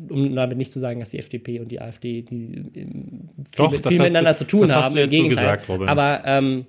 um 0.09 0.35
damit 0.35 0.57
nicht 0.57 0.72
zu 0.72 0.80
sagen, 0.80 1.00
dass 1.00 1.11
die 1.11 1.18
FDP 1.18 1.61
und 1.61 1.68
die 1.68 1.80
AfD 1.80 2.22
die 2.22 2.64
äh, 2.74 2.87
Doch, 3.57 3.70
viel, 3.70 3.83
viel 3.83 3.98
miteinander 3.98 4.33
du, 4.33 4.38
zu 4.38 4.46
tun 4.46 4.72
haben. 4.72 4.96
Im 4.96 5.11
Gegenteil. 5.11 5.61
So 5.66 5.74
gesagt, 5.74 5.88
Aber 5.88 6.22
ähm, 6.24 6.66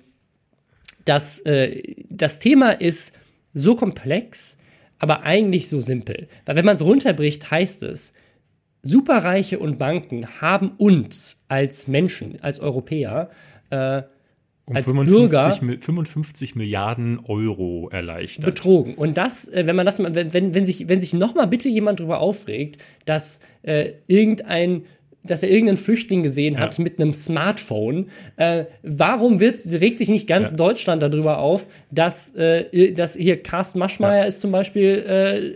das, 1.04 1.38
äh, 1.40 1.94
das 2.10 2.38
Thema 2.38 2.70
ist 2.70 3.14
so 3.54 3.74
komplex, 3.76 4.58
aber 4.98 5.22
eigentlich 5.22 5.68
so 5.68 5.80
simpel. 5.80 6.28
Weil 6.44 6.56
wenn 6.56 6.64
man 6.64 6.76
es 6.76 6.82
runterbricht, 6.82 7.50
heißt 7.50 7.82
es, 7.84 8.12
Superreiche 8.82 9.58
und 9.58 9.78
Banken 9.78 10.40
haben 10.40 10.72
uns 10.76 11.44
als 11.48 11.88
Menschen, 11.88 12.40
als 12.40 12.60
Europäer, 12.60 13.30
äh, 13.70 14.02
um 14.66 14.74
als 14.74 14.86
55, 14.86 15.60
Bürger 15.60 15.80
55 15.80 16.54
Milliarden 16.56 17.20
Euro 17.24 17.88
erleichtert. 17.90 18.44
Betrogen. 18.44 18.94
Und 18.94 19.16
das, 19.16 19.46
äh, 19.46 19.64
wenn 19.66 19.76
man 19.76 19.86
das, 19.86 20.00
wenn, 20.00 20.32
wenn, 20.32 20.54
wenn 20.54 20.66
sich, 20.66 20.88
wenn 20.88 20.98
sich 20.98 21.14
noch 21.14 21.34
mal 21.34 21.46
bitte 21.46 21.68
jemand 21.68 22.00
darüber 22.00 22.18
aufregt, 22.18 22.82
dass 23.04 23.38
äh, 23.62 23.92
irgendein 24.08 24.82
dass 25.26 25.42
er 25.42 25.50
irgendeinen 25.50 25.76
Flüchtling 25.76 26.22
gesehen 26.22 26.58
hat 26.58 26.76
Ja. 26.78 26.84
mit 26.84 27.00
einem 27.00 27.12
Smartphone. 27.12 28.08
Äh, 28.36 28.64
warum 28.82 29.40
wird, 29.40 29.60
regt 29.72 29.98
sich 29.98 30.08
nicht 30.08 30.26
ganz 30.26 30.50
Ja. 30.50 30.56
Deutschland 30.56 31.02
darüber 31.02 31.38
auf, 31.38 31.66
dass, 31.90 32.34
äh, 32.34 32.92
dass 32.92 33.14
hier 33.16 33.42
Carsten 33.42 33.78
Maschmeyer 33.78 34.22
Ja. 34.22 34.24
ist 34.24 34.40
zum 34.40 34.52
Beispiel 34.52 35.04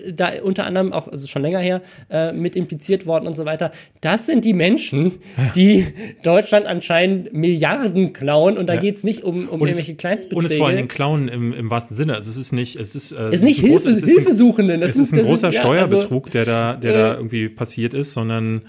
äh, 0.08 0.12
da 0.12 0.30
unter 0.42 0.64
anderem 0.66 0.92
auch, 0.92 1.08
also 1.08 1.26
schon 1.26 1.42
länger 1.42 1.58
her, 1.60 1.82
äh, 2.10 2.32
mit 2.32 2.56
impliziert 2.56 3.06
worden 3.06 3.26
und 3.26 3.34
so 3.34 3.44
weiter. 3.44 3.72
Das 4.00 4.26
sind 4.26 4.44
die 4.44 4.52
Menschen, 4.52 5.12
die 5.54 5.86
Deutschland 6.22 6.66
anscheinend 6.66 7.32
Milliarden 7.32 8.12
klauen 8.12 8.56
und 8.58 8.66
da 8.68 8.74
Ja. 8.74 8.80
geht's 8.80 9.04
nicht 9.04 9.22
um, 9.24 9.48
um 9.48 9.60
Und 9.60 9.68
es- 9.68 9.76
irgendwelche 9.76 9.94
Kleinstbeträge. 9.94 10.44
Und 10.46 10.50
es 10.50 10.56
vor 10.56 10.66
allen 10.66 10.76
Dingen 10.76 10.88
Klauen 10.88 11.28
im, 11.28 11.52
im 11.52 11.70
wahrsten 11.70 11.96
Sinne. 11.96 12.14
Also 12.14 12.30
es 12.30 12.36
ist 12.36 12.52
nicht, 12.52 12.76
es 12.76 12.94
ist, 12.94 13.12
äh, 13.12 13.22
es 13.28 13.34
ist 13.34 13.42
nicht 13.42 13.60
Hilfe, 13.60 13.90
es 13.90 13.96
ist 13.98 14.02
ein- 14.04 14.08
Hilfesuchenden. 14.08 14.80
Das 14.80 14.90
Es 14.90 14.96
ist 14.98 15.12
ein 15.12 15.22
großer 15.22 15.48
also- 15.48 15.58
Steuerbetrug, 15.58 16.30
der 16.30 16.44
da, 16.44 16.74
der 16.74 16.90
äh, 16.90 16.94
da 16.98 17.14
irgendwie 17.16 17.48
passiert 17.48 17.94
ist, 17.94 18.12
sondern 18.12 18.62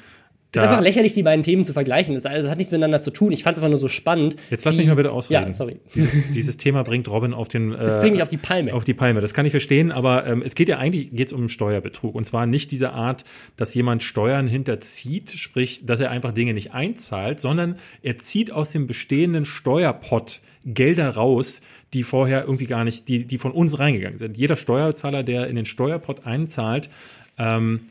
Es 0.54 0.62
ist 0.62 0.68
einfach 0.68 0.82
lächerlich, 0.82 1.14
die 1.14 1.24
beiden 1.24 1.44
Themen 1.44 1.64
zu 1.64 1.72
vergleichen. 1.72 2.14
Das, 2.14 2.26
also, 2.26 2.44
das 2.44 2.52
hat 2.52 2.58
nichts 2.58 2.72
miteinander 2.72 3.00
zu 3.00 3.12
tun. 3.12 3.32
Ich 3.32 3.44
fand 3.44 3.56
es 3.56 3.60
einfach 3.60 3.70
nur 3.70 3.78
so 3.78 3.88
spannend. 3.88 4.36
Jetzt 4.50 4.66
lass 4.66 4.76
mich 4.76 4.88
mal 4.88 4.96
bitte 4.96 5.12
ausreden. 5.12 5.48
Ja, 5.48 5.54
sorry. 5.54 5.78
Dieses, 5.96 6.32
dieses 6.34 6.58
Thema 6.58 6.84
bringt 6.84 7.08
Robin 7.08 7.34
auf 7.34 7.48
den. 7.48 7.74
Äh, 7.74 7.78
Das 7.78 8.00
bringt 8.00 8.14
mich 8.14 8.22
auf 8.22 8.30
die 8.30 8.38
Palme. 8.38 8.74
Auf 8.74 8.84
die 8.84 8.94
Palme. 8.94 9.22
Das 9.22 9.34
kann 9.34 9.46
ich 9.46 9.52
verstehen, 9.52 9.92
aber 9.92 10.28
ähm, 10.28 10.42
es 10.46 10.56
geht 10.56 10.68
ja 10.68 10.78
eigentlich 10.78 11.12
geht's 11.14 11.32
um 11.32 11.48
Steuerbetrug. 11.48 12.16
Und 12.16 12.26
zwar 12.26 12.46
nicht 12.46 12.72
diese 12.72 12.92
Art, 12.92 13.24
dass 13.56 13.74
jemand 13.74 14.04
Steuern 14.04 14.48
hinterzieht, 14.48 15.32
sprich, 15.32 15.86
dass 15.86 16.02
er 16.02 16.12
einfach 16.12 16.34
Dinge 16.34 16.54
nicht 16.54 16.74
einzahlt, 16.74 17.40
sondern 17.40 17.78
er 18.02 18.18
zieht 18.18 18.52
aus 18.52 18.72
dem 18.72 18.88
bestehenden 18.88 19.46
Steuerpott 19.46 20.42
Gelder 20.66 21.10
raus, 21.12 21.62
die 21.94 22.04
vorher 22.04 22.44
irgendwie 22.44 22.68
gar 22.68 22.84
nicht, 22.84 23.08
die, 23.08 23.26
die 23.26 23.38
von 23.38 23.52
uns 23.52 23.80
reingegangen 23.80 24.18
sind. 24.18 24.38
Jeder 24.38 24.56
Steuerzahler, 24.56 25.24
der 25.24 25.48
in 25.48 25.56
den 25.56 25.66
Steuerpott 25.66 26.26
einzahlt, 26.26 26.90
ähm, 27.38 27.82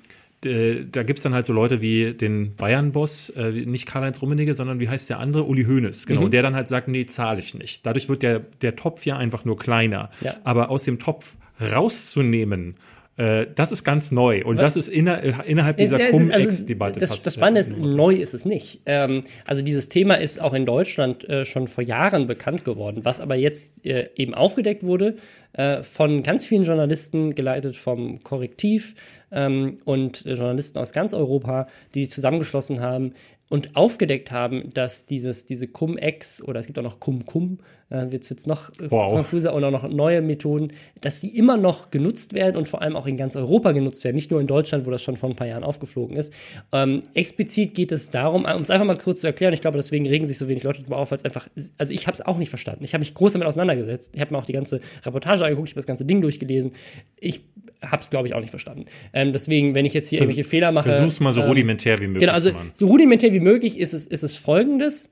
d- 0.45 0.87
da 0.91 1.03
gibt's 1.03 1.23
dann 1.23 1.35
halt 1.35 1.47
so 1.47 1.53
Leute 1.53 1.81
wie 1.81 2.15
den 2.15 2.55
Bayern-Boss, 2.57 3.31
äh, 3.31 3.51
nicht 3.51 3.87
Karl-Heinz 3.87 4.21
Rummenigge, 4.23 4.55
sondern 4.55 4.81
wie 4.81 4.89
heißt 4.89 5.09
der 5.11 5.19
andere? 5.19 5.45
Uli 5.45 5.65
Hoeneß, 5.65 6.07
genau, 6.07 6.23
Mhm. 6.23 6.31
der 6.31 6.43
dann 6.43 6.55
halt 6.55 6.69
sagt, 6.69 6.89
nee, 6.89 7.07
zahle 7.07 7.39
ich 7.41 7.55
nicht. 7.55 7.85
Dadurch 7.87 8.09
wird 8.09 8.23
der, 8.23 8.41
der 8.63 8.77
Topf 8.77 9.05
ja 9.07 9.17
einfach 9.17 9.45
nur 9.45 9.59
kleiner. 9.59 10.11
Ja. 10.21 10.37
Aber 10.45 10.71
aus 10.71 10.85
dem 10.85 10.99
Topf 10.99 11.37
rauszunehmen, 11.61 12.77
äh, 13.17 13.47
das 13.55 13.73
ist 13.73 13.85
ganz 13.85 14.13
neu. 14.13 14.45
Und 14.45 14.61
das 14.61 14.77
ist 14.77 14.89
inner, 14.89 15.23
äh, 15.23 15.33
innerhalb 15.47 15.79
Es- 15.79 15.91
dieser 15.91 16.01
es 16.01 16.09
ist- 16.09 16.15
also, 16.15 16.29
Cum-Ex-Debatte. 16.31 17.01
das, 17.01 17.11
passiert. 17.11 17.27
das 17.27 17.35
Spannende 17.35 17.61
ist, 17.61 17.77
neu 17.77 18.15
ist 18.15 18.33
es 18.35 18.45
nicht. 18.45 18.81
Ähm, 18.87 19.23
also 19.47 19.63
dieses 19.63 19.89
Thema 19.89 20.15
ist 20.15 20.41
auch 20.41 20.55
in 20.55 20.65
Deutschland 20.65 21.29
äh, 21.29 21.45
schon 21.45 21.69
vor 21.69 21.85
Jahren 21.85 22.27
bekannt 22.27 22.65
geworden, 22.65 23.01
was 23.05 23.21
aber 23.21 23.35
jetzt 23.35 23.85
äh, 23.85 24.09
eben 24.17 24.35
aufgedeckt 24.35 24.83
wurde 24.85 25.17
äh, 25.53 25.83
von 25.83 26.23
ganz 26.23 26.47
vielen 26.47 26.63
Journalisten, 26.65 27.35
geleitet 27.35 27.77
vom 27.77 28.23
Korrektiv 28.23 28.95
ähm, 29.33 29.79
und 29.85 30.27
äh, 30.27 30.35
Journalisten 30.35 30.79
aus 30.79 30.93
ganz 30.93 31.15
Europa, 31.15 31.67
die 31.95 32.05
sich 32.05 32.13
zusammengeschlossen 32.13 32.81
haben 32.81 33.13
und 33.49 33.75
aufgedeckt 33.75 34.31
haben, 34.31 34.73
dass 34.75 35.07
dieses, 35.07 35.45
diese 35.45 35.67
Cum-Ex 35.67 36.41
oder 36.41 36.61
es 36.61 36.67
gibt 36.67 36.79
auch 36.79 36.85
noch 36.85 37.01
Cum-Cum, 37.01 37.59
äh, 37.91 38.07
jetzt 38.07 38.31
wird 38.31 38.39
es 38.39 38.47
noch 38.47 38.69
äh, 38.79 38.89
Wow. 38.89 39.13
konfuser 39.13 39.53
und 39.55 39.65
auch 39.65 39.73
noch 39.73 39.89
neue 39.89 40.23
Methoden, 40.23 40.73
dass 41.01 41.21
sie 41.21 41.37
immer 41.37 41.57
noch 41.57 41.91
genutzt 41.91 42.33
werden 42.33 42.57
und 42.57 42.69
vor 42.69 42.81
allem 42.81 42.95
auch 42.95 43.09
in 43.09 43.17
ganz 43.17 43.35
Europa 43.35 43.73
genutzt 43.73 44.05
werden, 44.05 44.15
nicht 44.15 44.31
nur 44.31 44.41
in 44.41 44.47
Deutschland, 44.47 44.87
wo 44.87 44.93
das 44.93 45.03
schon 45.03 45.17
vor 45.17 45.29
ein 45.29 45.35
paar 45.35 45.49
Jahren 45.49 45.65
aufgeflogen 45.65 46.17
ist. 46.17 46.33
Ähm, 46.71 47.01
explizit 47.15 47.75
geht 47.75 47.91
es 47.91 48.09
darum, 48.11 48.45
um 48.45 48.63
es 48.63 48.71
einfach 48.71 48.87
mal 48.87 48.97
kurz 48.97 49.21
zu 49.23 49.27
erklären, 49.27 49.53
ich 49.53 49.61
glaube, 49.61 49.79
deswegen 49.79 50.07
regen 50.07 50.27
sich 50.27 50.39
so 50.39 50.47
wenig 50.47 50.63
Leute 50.63 50.83
darüber 50.83 50.99
auf, 50.99 51.11
weil 51.11 51.19
es 51.19 51.25
einfach, 51.25 51.49
also 51.77 51.93
ich 51.93 52.07
habe 52.07 52.15
es 52.15 52.25
auch 52.25 52.39
nicht 52.39 52.51
verstanden. 52.51 52.85
Ich 52.85 52.95
habe 52.95 53.01
mich 53.01 53.15
groß 53.15 53.33
damit 53.33 53.49
auseinandergesetzt. 53.49 54.13
Ich 54.15 54.21
habe 54.21 54.33
mir 54.33 54.39
auch 54.39 54.47
die 54.47 54.53
ganze 54.53 54.81
Reportage 55.05 55.45
angeguckt, 55.45 55.69
ich 55.71 55.73
habe 55.73 55.81
das 55.81 55.87
ganze 55.87 56.05
Ding 56.05 56.21
durchgelesen. 56.21 56.71
Ich 57.19 57.41
habe 57.85 58.03
es, 58.03 58.11
glaube 58.11 58.29
ich, 58.29 58.35
auch 58.35 58.41
nicht 58.41 58.51
verstanden. 58.51 58.87
Ähm, 59.13 59.33
deswegen, 59.33 59.75
wenn 59.75 59.85
ich 59.85 59.95
jetzt 59.95 60.09
hier 60.09 60.21
irgendwelche 60.21 60.49
Fehler 60.49 60.73
mache. 60.73 60.93
Versuch's 60.93 61.21
mal 61.21 61.33
so 61.33 61.41
ähm, 61.41 61.49
rudimentär 61.49 61.99
wie 61.99 62.07
möglich 62.07 62.21
Genau, 62.21 62.33
also 62.33 62.53
machen. 62.53 62.71
so 62.75 62.87
rudimentär 62.87 63.33
wie 63.33 63.41
möglich 63.41 63.79
ist 63.79 63.95
es, 63.95 64.07
ist 64.07 64.23
es 64.23 64.37
folgendes. 64.37 65.09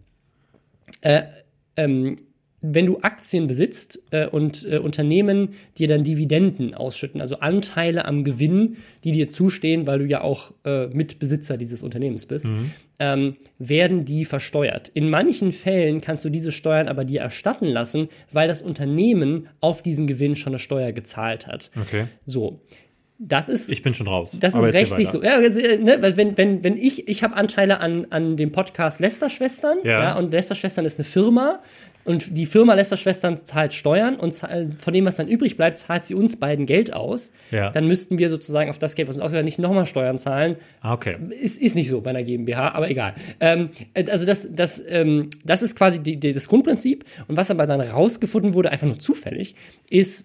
Äh, 1.00 1.22
ähm, 1.76 2.18
wenn 2.60 2.86
du 2.86 2.98
Aktien 3.02 3.46
besitzt 3.46 4.00
äh, 4.10 4.26
und 4.26 4.66
äh, 4.68 4.78
Unternehmen 4.78 5.50
dir 5.78 5.86
dann 5.86 6.02
Dividenden 6.02 6.74
ausschütten, 6.74 7.20
also 7.20 7.38
Anteile 7.38 8.04
am 8.04 8.24
Gewinn, 8.24 8.78
die 9.04 9.12
dir 9.12 9.28
zustehen, 9.28 9.86
weil 9.86 10.00
du 10.00 10.06
ja 10.06 10.22
auch 10.22 10.52
äh, 10.64 10.88
Mitbesitzer 10.88 11.56
dieses 11.56 11.82
Unternehmens 11.82 12.26
bist, 12.26 12.50
ähm, 12.98 13.36
werden 13.58 14.04
die 14.04 14.24
versteuert. 14.24 14.88
In 14.92 15.08
manchen 15.08 15.52
Fällen 15.52 16.00
kannst 16.00 16.24
du 16.24 16.30
diese 16.30 16.50
Steuern 16.50 16.88
aber 16.88 17.04
dir 17.04 17.20
erstatten 17.20 17.66
lassen, 17.66 18.08
weil 18.32 18.48
das 18.48 18.60
Unternehmen 18.62 19.46
auf 19.60 19.82
diesen 19.82 20.08
Gewinn 20.08 20.34
schon 20.34 20.52
eine 20.52 20.58
Steuer 20.58 20.90
gezahlt 20.90 21.46
hat. 21.46 21.70
Okay. 21.80 22.06
So. 22.26 22.60
Das 23.20 23.48
ist 23.48 23.68
Ich 23.68 23.82
bin 23.82 23.94
schon 23.94 24.06
raus. 24.06 24.36
das 24.38 24.54
ist 24.54 24.62
rechtlich 24.72 25.08
so. 25.08 25.20
Ja, 25.20 25.34
also, 25.38 25.58
äh, 25.58 25.76
ne, 25.76 26.00
weil 26.00 26.16
wenn, 26.16 26.38
wenn, 26.38 26.62
wenn 26.62 26.76
ich, 26.76 27.08
ich 27.08 27.24
habe 27.24 27.34
Anteile 27.34 27.80
an, 27.80 28.06
an 28.10 28.36
dem 28.36 28.52
Podcast 28.52 29.00
Lester-Schwestern, 29.00 29.78
Ja. 29.82 30.02
ja. 30.02 30.18
und 30.18 30.30
Lester-Schwestern 30.30 30.84
ist 30.84 30.98
eine 30.98 31.04
Firma 31.04 31.60
und 32.08 32.38
die 32.38 32.46
Firma 32.46 32.72
Lester-Schwestern 32.72 33.36
zahlt 33.36 33.74
Steuern 33.74 34.16
und 34.16 34.32
von 34.32 34.94
dem, 34.94 35.04
was 35.04 35.16
dann 35.16 35.28
übrig 35.28 35.58
bleibt, 35.58 35.76
zahlt 35.76 36.06
sie 36.06 36.14
uns 36.14 36.36
beiden 36.36 36.64
Geld 36.64 36.94
aus. 36.94 37.30
Ja. 37.50 37.68
Dann 37.70 37.86
müssten 37.86 38.18
wir 38.18 38.30
sozusagen 38.30 38.70
auf 38.70 38.78
das 38.78 38.94
Geld, 38.94 39.08
was 39.08 39.16
uns 39.16 39.24
ausgehört, 39.24 39.44
nicht 39.44 39.58
nochmal 39.58 39.84
Steuern 39.84 40.16
zahlen. 40.16 40.56
Ah, 40.80 40.94
okay. 40.94 41.16
Ist, 41.38 41.60
ist 41.60 41.74
nicht 41.74 41.90
so 41.90 42.00
bei 42.00 42.08
einer 42.08 42.22
GmbH, 42.22 42.70
aber 42.70 42.88
egal. 42.88 43.12
Ähm, 43.40 43.68
äh, 43.92 44.10
also 44.10 44.24
das, 44.24 44.48
das, 44.50 44.82
ähm, 44.88 45.28
das 45.44 45.62
ist 45.62 45.76
quasi 45.76 46.02
die, 46.02 46.16
die, 46.16 46.32
das 46.32 46.48
Grundprinzip. 46.48 47.04
Und 47.28 47.36
was 47.36 47.50
aber 47.50 47.66
dann 47.66 47.82
rausgefunden 47.82 48.54
wurde, 48.54 48.70
einfach 48.72 48.86
nur 48.86 48.98
zufällig, 48.98 49.54
ist, 49.90 50.24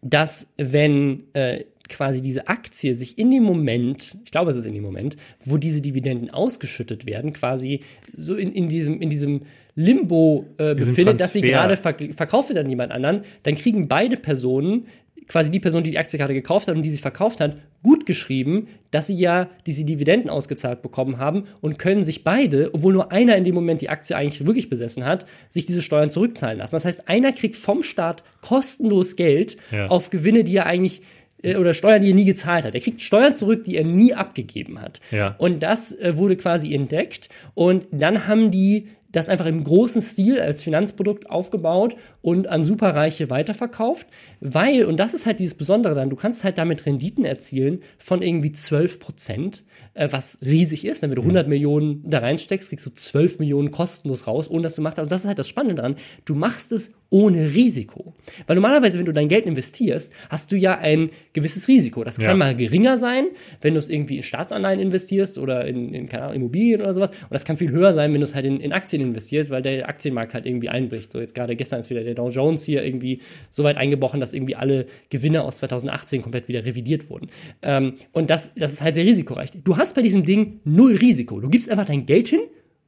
dass 0.00 0.46
wenn 0.56 1.24
äh, 1.34 1.64
quasi 1.90 2.22
diese 2.22 2.48
Aktie 2.48 2.94
sich 2.94 3.18
in 3.18 3.30
dem 3.30 3.42
Moment, 3.42 4.16
ich 4.24 4.30
glaube, 4.30 4.50
es 4.50 4.56
ist 4.56 4.64
in 4.64 4.72
dem 4.72 4.82
Moment, 4.82 5.18
wo 5.44 5.58
diese 5.58 5.82
Dividenden 5.82 6.30
ausgeschüttet 6.30 7.04
werden, 7.04 7.34
quasi 7.34 7.80
so 8.16 8.34
in, 8.34 8.52
in 8.54 8.70
diesem, 8.70 9.02
in 9.02 9.10
diesem 9.10 9.42
Limbo 9.80 10.46
äh, 10.58 10.74
Diesem 10.74 10.88
befindet, 10.88 11.20
dass 11.20 11.32
sie 11.32 11.40
gerade 11.40 11.76
ver 11.76 11.94
verkauft 12.14 12.48
wird 12.48 12.58
an 12.58 12.68
jemand 12.68 12.92
anderen, 12.92 13.22
dann 13.42 13.54
kriegen 13.54 13.88
beide 13.88 14.16
Personen, 14.16 14.86
quasi 15.28 15.50
die 15.50 15.60
Person, 15.60 15.84
die 15.84 15.92
die 15.92 15.98
Aktie 15.98 16.18
gerade 16.18 16.34
gekauft 16.34 16.66
hat 16.68 16.74
und 16.76 16.82
die 16.82 16.90
sie 16.90 16.98
verkauft 16.98 17.40
hat, 17.40 17.56
gut 17.84 18.04
geschrieben, 18.04 18.66
dass 18.90 19.06
sie 19.06 19.14
ja 19.16 19.48
diese 19.64 19.84
Dividenden 19.84 20.28
ausgezahlt 20.28 20.82
bekommen 20.82 21.18
haben 21.18 21.44
und 21.60 21.78
können 21.78 22.02
sich 22.02 22.24
beide, 22.24 22.74
obwohl 22.74 22.92
nur 22.92 23.12
einer 23.12 23.36
in 23.36 23.44
dem 23.44 23.54
Moment 23.54 23.80
die 23.80 23.88
Aktie 23.88 24.16
eigentlich 24.16 24.44
wirklich 24.44 24.68
besessen 24.68 25.04
hat, 25.06 25.26
sich 25.48 25.66
diese 25.66 25.82
Steuern 25.82 26.10
zurückzahlen 26.10 26.58
lassen. 26.58 26.74
Das 26.74 26.84
heißt, 26.84 27.08
einer 27.08 27.32
kriegt 27.32 27.56
vom 27.56 27.82
Staat 27.84 28.24
kostenlos 28.42 29.14
Geld 29.16 29.56
Ja. 29.70 29.86
auf 29.86 30.10
Gewinne, 30.10 30.42
die 30.44 30.56
er 30.56 30.66
eigentlich 30.66 31.00
äh, 31.42 31.56
oder 31.56 31.74
Steuern, 31.74 32.02
die 32.02 32.10
er 32.10 32.14
nie 32.16 32.24
gezahlt 32.24 32.64
hat. 32.64 32.74
Er 32.74 32.80
kriegt 32.80 33.00
Steuern 33.00 33.32
zurück, 33.34 33.64
die 33.64 33.76
er 33.76 33.84
nie 33.84 34.12
abgegeben 34.14 34.82
hat. 34.82 35.00
Ja. 35.12 35.36
Und 35.38 35.62
das 35.62 35.92
äh, 35.92 36.16
wurde 36.16 36.36
quasi 36.36 36.74
entdeckt. 36.74 37.28
Und 37.54 37.86
dann 37.92 38.26
haben 38.26 38.50
die 38.50 38.88
das 39.12 39.28
einfach 39.28 39.46
im 39.46 39.64
großen 39.64 40.02
Stil 40.02 40.40
als 40.40 40.62
Finanzprodukt 40.62 41.28
aufgebaut 41.28 41.96
und 42.22 42.48
an 42.48 42.64
Superreiche 42.64 43.30
weiterverkauft, 43.30 44.06
weil, 44.40 44.84
und 44.84 44.98
das 44.98 45.14
ist 45.14 45.26
halt 45.26 45.38
dieses 45.38 45.54
Besondere 45.54 45.94
dann, 45.94 46.10
du 46.10 46.16
kannst 46.16 46.44
halt 46.44 46.58
damit 46.58 46.86
Renditen 46.86 47.24
erzielen 47.24 47.82
von 47.98 48.22
irgendwie 48.22 48.52
12 48.52 49.00
Prozent, 49.00 49.64
äh, 49.94 50.08
was 50.10 50.38
riesig 50.44 50.84
ist. 50.84 51.02
Wenn 51.02 51.10
du 51.14 51.22
100 51.22 51.48
Millionen 51.48 52.02
da 52.08 52.18
reinsteckst, 52.18 52.68
kriegst 52.68 52.86
du 52.86 52.90
12 52.90 53.38
Millionen 53.38 53.70
kostenlos 53.70 54.26
raus, 54.26 54.50
ohne 54.50 54.62
dass 54.64 54.74
du 54.76 54.82
machst. 54.82 54.98
Also 54.98 55.08
das 55.08 55.22
ist 55.22 55.26
halt 55.26 55.38
das 55.38 55.48
Spannende 55.48 55.76
daran. 55.76 55.96
Du 56.24 56.34
machst 56.34 56.72
es 56.72 56.92
ohne 57.12 57.54
Risiko. 57.54 58.14
Weil 58.46 58.54
normalerweise, 58.54 58.98
wenn 58.98 59.04
du 59.06 59.12
dein 59.12 59.28
Geld 59.28 59.44
investierst, 59.46 60.12
hast 60.28 60.52
du 60.52 60.56
ja 60.56 60.78
ein 60.78 61.10
gewisses 61.32 61.66
Risiko. 61.66 62.04
Das 62.04 62.16
kann 62.18 62.26
Ja. 62.26 62.34
mal 62.36 62.54
geringer 62.54 62.98
sein, 62.98 63.26
wenn 63.62 63.74
du 63.74 63.80
es 63.80 63.88
irgendwie 63.88 64.18
in 64.18 64.22
Staatsanleihen 64.22 64.78
investierst 64.78 65.36
oder 65.38 65.66
in, 65.66 65.92
in 65.92 66.08
keine 66.08 66.24
Ahnung, 66.24 66.36
Immobilien 66.36 66.80
oder 66.82 66.94
sowas. 66.94 67.10
Und 67.10 67.32
das 67.32 67.44
kann 67.44 67.56
viel 67.56 67.70
höher 67.72 67.92
sein, 67.94 68.12
wenn 68.12 68.20
du 68.20 68.24
es 68.26 68.34
halt 68.36 68.44
in, 68.46 68.60
in 68.60 68.72
Aktien 68.72 69.02
investierst, 69.02 69.50
weil 69.50 69.62
der 69.62 69.88
Aktienmarkt 69.88 70.34
halt 70.34 70.46
irgendwie 70.46 70.68
einbricht. 70.68 71.10
So 71.10 71.18
jetzt 71.18 71.34
gerade 71.34 71.56
gestern 71.56 71.80
ist 71.80 71.90
wieder 71.90 72.04
der 72.04 72.09
Dow 72.14 72.28
Jones 72.30 72.64
hier 72.64 72.84
irgendwie 72.84 73.20
so 73.50 73.64
weit 73.64 73.76
eingebrochen, 73.76 74.20
dass 74.20 74.32
irgendwie 74.32 74.56
alle 74.56 74.86
Gewinne 75.10 75.42
aus 75.42 75.58
2018 75.58 76.22
komplett 76.22 76.48
wieder 76.48 76.64
revidiert 76.64 77.08
wurden. 77.10 77.28
Ähm, 77.62 77.94
und 78.12 78.30
das, 78.30 78.54
das 78.54 78.72
ist 78.72 78.82
halt 78.82 78.94
sehr 78.94 79.04
risikoreich. 79.04 79.50
Du 79.64 79.76
hast 79.76 79.94
bei 79.94 80.02
diesem 80.02 80.24
Ding 80.24 80.60
null 80.64 80.96
Risiko. 80.96 81.40
Du 81.40 81.48
gibst 81.48 81.70
einfach 81.70 81.86
dein 81.86 82.06
Geld 82.06 82.28
hin 82.28 82.40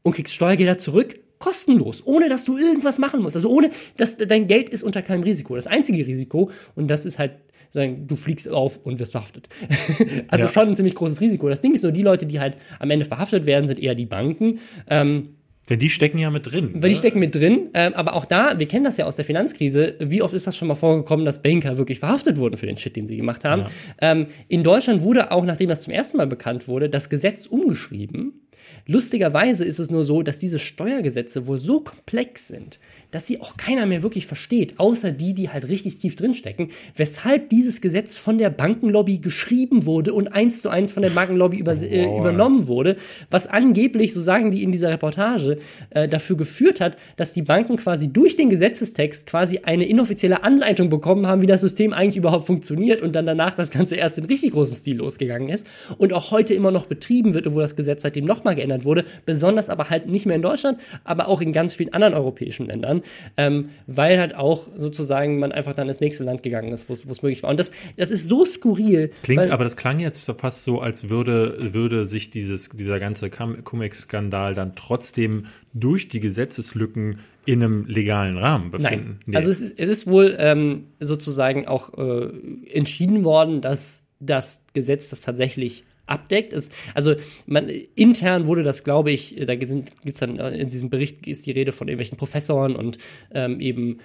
und 0.03 0.15
kriegst 0.15 0.35
Steuergelder 0.35 0.79
zurück, 0.79 1.19
kostenlos, 1.39 2.03
ohne 2.07 2.29
dass 2.29 2.45
du 2.45 2.57
irgendwas 2.57 2.99
machen 2.99 3.21
musst. 3.21 3.37
Also 3.37 3.51
ohne, 3.51 3.71
dass 3.97 4.17
dein 4.17 4.47
Geld 4.47 4.69
ist 4.69 4.83
unter 4.83 5.03
keinem 5.03 5.25
Risiko. 5.25 5.57
Das 5.57 5.67
einzige 5.67 6.07
Risiko, 6.07 6.51
und 6.77 6.89
das 6.89 7.05
ist 7.05 7.19
halt, 7.19 7.33
du 7.75 8.17
fliegst 8.17 8.49
auf 8.49 8.79
und 8.85 8.99
wirst 8.99 9.13
verhaftet. 9.13 9.49
also 10.29 10.45
Ja. 10.45 10.51
schon 10.53 10.69
ein 10.69 10.77
ziemlich 10.77 10.95
großes 10.95 11.21
Risiko. 11.21 11.49
Das 11.49 11.61
Ding 11.61 11.75
ist 11.75 11.83
nur, 11.83 11.91
die 11.91 12.03
Leute, 12.03 12.27
die 12.27 12.39
halt 12.39 12.57
am 12.79 12.91
Ende 12.91 13.05
verhaftet 13.05 13.47
werden, 13.47 13.67
sind 13.67 13.81
eher 13.81 13.95
die 13.95 14.07
Banken. 14.07 14.59
Ähm, 14.89 15.31
Denn 15.73 15.79
die 15.79 15.89
stecken 15.89 16.19
ja 16.19 16.29
mit 16.29 16.53
drin. 16.53 16.73
weil 16.75 16.91
die 16.91 16.97
ne? 16.97 16.99
stecken 16.99 17.19
mit 17.19 17.35
drin. 17.35 17.71
Ähm, 17.73 17.95
aber 17.95 18.13
auch 18.13 18.27
da, 18.27 18.59
wir 18.59 18.69
kennen 18.69 18.85
das 18.85 18.99
ja 18.99 19.07
aus 19.07 19.17
der 19.17 19.25
Finanzkrise, 19.25 19.95
wie 20.01 20.21
oft 20.21 20.35
ist 20.35 20.47
das 20.47 20.55
schon 20.55 20.69
mal 20.69 20.75
vorgekommen, 20.75 21.25
dass 21.25 21.41
Banker 21.41 21.79
wirklich 21.79 21.99
verhaftet 21.99 22.37
wurden 22.37 22.59
für 22.59 22.67
den 22.67 22.77
Shit, 22.77 22.95
den 22.95 23.07
sie 23.07 23.17
gemacht 23.17 23.43
haben. 23.47 23.63
Ja. 23.63 24.13
Ähm, 24.13 24.27
in 24.49 24.65
Deutschland 24.65 25.03
wurde 25.03 25.31
auch, 25.31 25.47
nachdem 25.47 25.71
das 25.71 25.85
zum 25.85 25.95
ersten 25.95 26.19
Mal 26.19 26.27
bekannt 26.27 26.69
wurde, 26.69 26.91
das 26.91 27.09
Gesetz 27.09 27.47
umgeschrieben. 27.47 28.43
Lustigerweise 28.87 29.65
ist 29.65 29.79
es 29.79 29.91
nur 29.91 30.05
so, 30.05 30.23
dass 30.23 30.39
diese 30.39 30.59
Steuergesetze 30.59 31.47
wohl 31.47 31.59
so 31.59 31.81
komplex 31.81 32.49
sind, 32.49 32.79
dass 33.13 33.27
sie 33.27 33.41
auch 33.41 33.57
keiner 33.57 33.87
mehr 33.87 34.03
wirklich 34.03 34.27
versteht, 34.27 34.75
außer 34.79 35.13
die, 35.13 35.35
die 35.35 35.51
halt 35.51 35.69
richtig 35.69 35.99
tief 35.99 36.17
drinstecken, 36.17 36.71
weshalb 36.97 37.51
dieses 37.51 37.81
Gesetz 37.81 38.17
von 38.17 38.39
der 38.39 38.51
Bankenlobby 38.51 39.19
geschrieben 39.19 39.87
wurde 39.87 40.13
und 40.13 40.29
eins 40.29 40.63
zu 40.63 40.71
eins 40.71 40.91
von 40.91 41.03
der 41.03 41.11
Bankenlobby 41.11 41.59
über, 41.59 41.81
äh, 41.81 42.19
übernommen 42.19 42.67
wurde, 42.67 42.97
was 43.31 43.47
angeblich, 43.47 44.13
so 44.13 44.21
sagen 44.21 44.51
die 44.51 44.63
in 44.63 44.73
dieser 44.73 44.91
Reportage, 44.91 45.59
äh, 45.91 46.09
dafür 46.09 46.37
geführt 46.37 46.81
hat, 46.81 46.97
dass 47.17 47.35
die 47.35 47.43
Banken 47.43 47.77
quasi 47.77 48.13
durch 48.13 48.37
den 48.37 48.51
Gesetzestext 48.51 49.27
quasi 49.27 49.61
eine 49.63 49.85
inoffizielle 49.85 50.43
Anleitung 50.43 50.89
bekommen 50.89 51.27
haben, 51.27 51.43
wie 51.43 51.47
das 51.47 51.61
System 51.61 51.93
eigentlich 51.93 52.17
überhaupt 52.17 52.47
funktioniert 52.47 53.03
und 53.03 53.15
dann 53.15 53.27
danach 53.27 53.55
das 53.55 53.71
Ganze 53.71 53.97
erst 53.97 54.19
in 54.19 54.25
richtig 54.25 54.53
großem 54.53 54.75
Stil 54.75 54.97
losgegangen 54.97 55.51
ist 55.51 55.67
und 55.99 56.15
auch 56.15 56.31
heute 56.31 56.55
immer 56.55 56.71
noch 56.71 56.87
betrieben 56.87 57.35
wird, 57.35 57.47
obwohl 57.47 57.63
das 57.63 57.77
Gesetz 57.77 58.03
seitdem 58.03 58.25
nochmal 58.25 58.55
geändert 58.55 58.87
wurde, 58.87 59.05
besonders 59.27 59.69
aber 59.69 59.91
halt 59.91 60.09
nicht 60.09 60.25
mehr 60.25 60.37
in 60.37 60.43
Deutschland, 60.43 60.79
aber 61.05 61.29
auch 61.29 61.43
in 61.43 61.53
ganz 61.53 61.75
vielen 61.75 61.93
anderen 61.93 62.15
europäischen 62.15 62.67
Ländern, 62.67 63.02
ähm, 63.37 63.71
weil 63.87 64.19
halt 64.19 64.35
auch 64.35 64.69
sozusagen 64.77 65.39
man 65.39 65.53
einfach 65.53 65.75
dann 65.75 65.89
ins 65.89 66.01
nächste 66.01 66.25
Land 66.25 66.43
gegangen 66.43 66.73
ist, 66.73 66.89
wo 66.89 66.93
es 66.93 67.23
möglich 67.23 67.43
war. 67.43 67.51
Und 67.51 67.59
das, 67.59 67.73
das 67.97 68.11
ist 68.11 68.27
so 68.29 68.45
skurril. 68.45 69.11
Klingt, 69.23 69.51
aber 69.51 69.65
das 69.65 69.77
klang 69.77 70.01
jetzt 70.01 70.31
fast 70.39 70.65
so, 70.65 70.81
als 70.81 71.09
würde, 71.09 71.73
würde 71.73 72.07
sich 72.07 72.31
dieses, 72.31 72.69
dieser 72.69 73.01
ganze 73.01 73.31
Cum-Ex-Skandal 73.31 74.55
dann 74.55 74.75
trotzdem 74.75 75.47
durch 75.75 76.09
die 76.09 76.21
Gesetzeslücken 76.21 77.21
in 77.45 77.63
einem 77.63 77.87
legalen 77.87 78.37
Rahmen 78.39 78.71
befinden. 78.71 79.19
Nein. 79.27 79.37
Also 79.37 79.51
es 79.51 79.61
ist, 79.61 79.79
es 79.79 79.89
ist 79.89 80.07
wohl 80.07 80.37
ähm, 80.39 80.87
sozusagen 81.01 81.67
auch 81.67 81.97
äh, 81.99 82.31
entschieden 82.71 83.25
worden, 83.25 83.61
dass 83.61 84.05
das 84.21 84.63
Gesetz 84.73 85.11
das 85.11 85.23
tatsächlich 85.23 85.85
abdeckt. 86.13 86.53
Es, 86.53 86.71
also 86.95 87.15
man, 87.47 87.69
intern 87.69 88.47
wurde 88.47 88.63
das, 88.63 88.85
glaube 88.85 89.11
ich, 89.11 89.37
da 89.47 89.55
gibt 89.55 89.71
es 90.05 90.21
dann 90.21 90.39
äh, 90.39 90.57
in 90.57 90.69
diesem 90.69 90.91
Bericht 90.91 91.27
ist 91.27 91.47
die 91.47 91.53
Rede 91.53 91.73
von 91.73 91.89
irgendwelchen 91.89 92.19
Professoren 92.19 92.77
und 92.77 92.99
ähm, 93.33 93.61
eben 93.61 93.99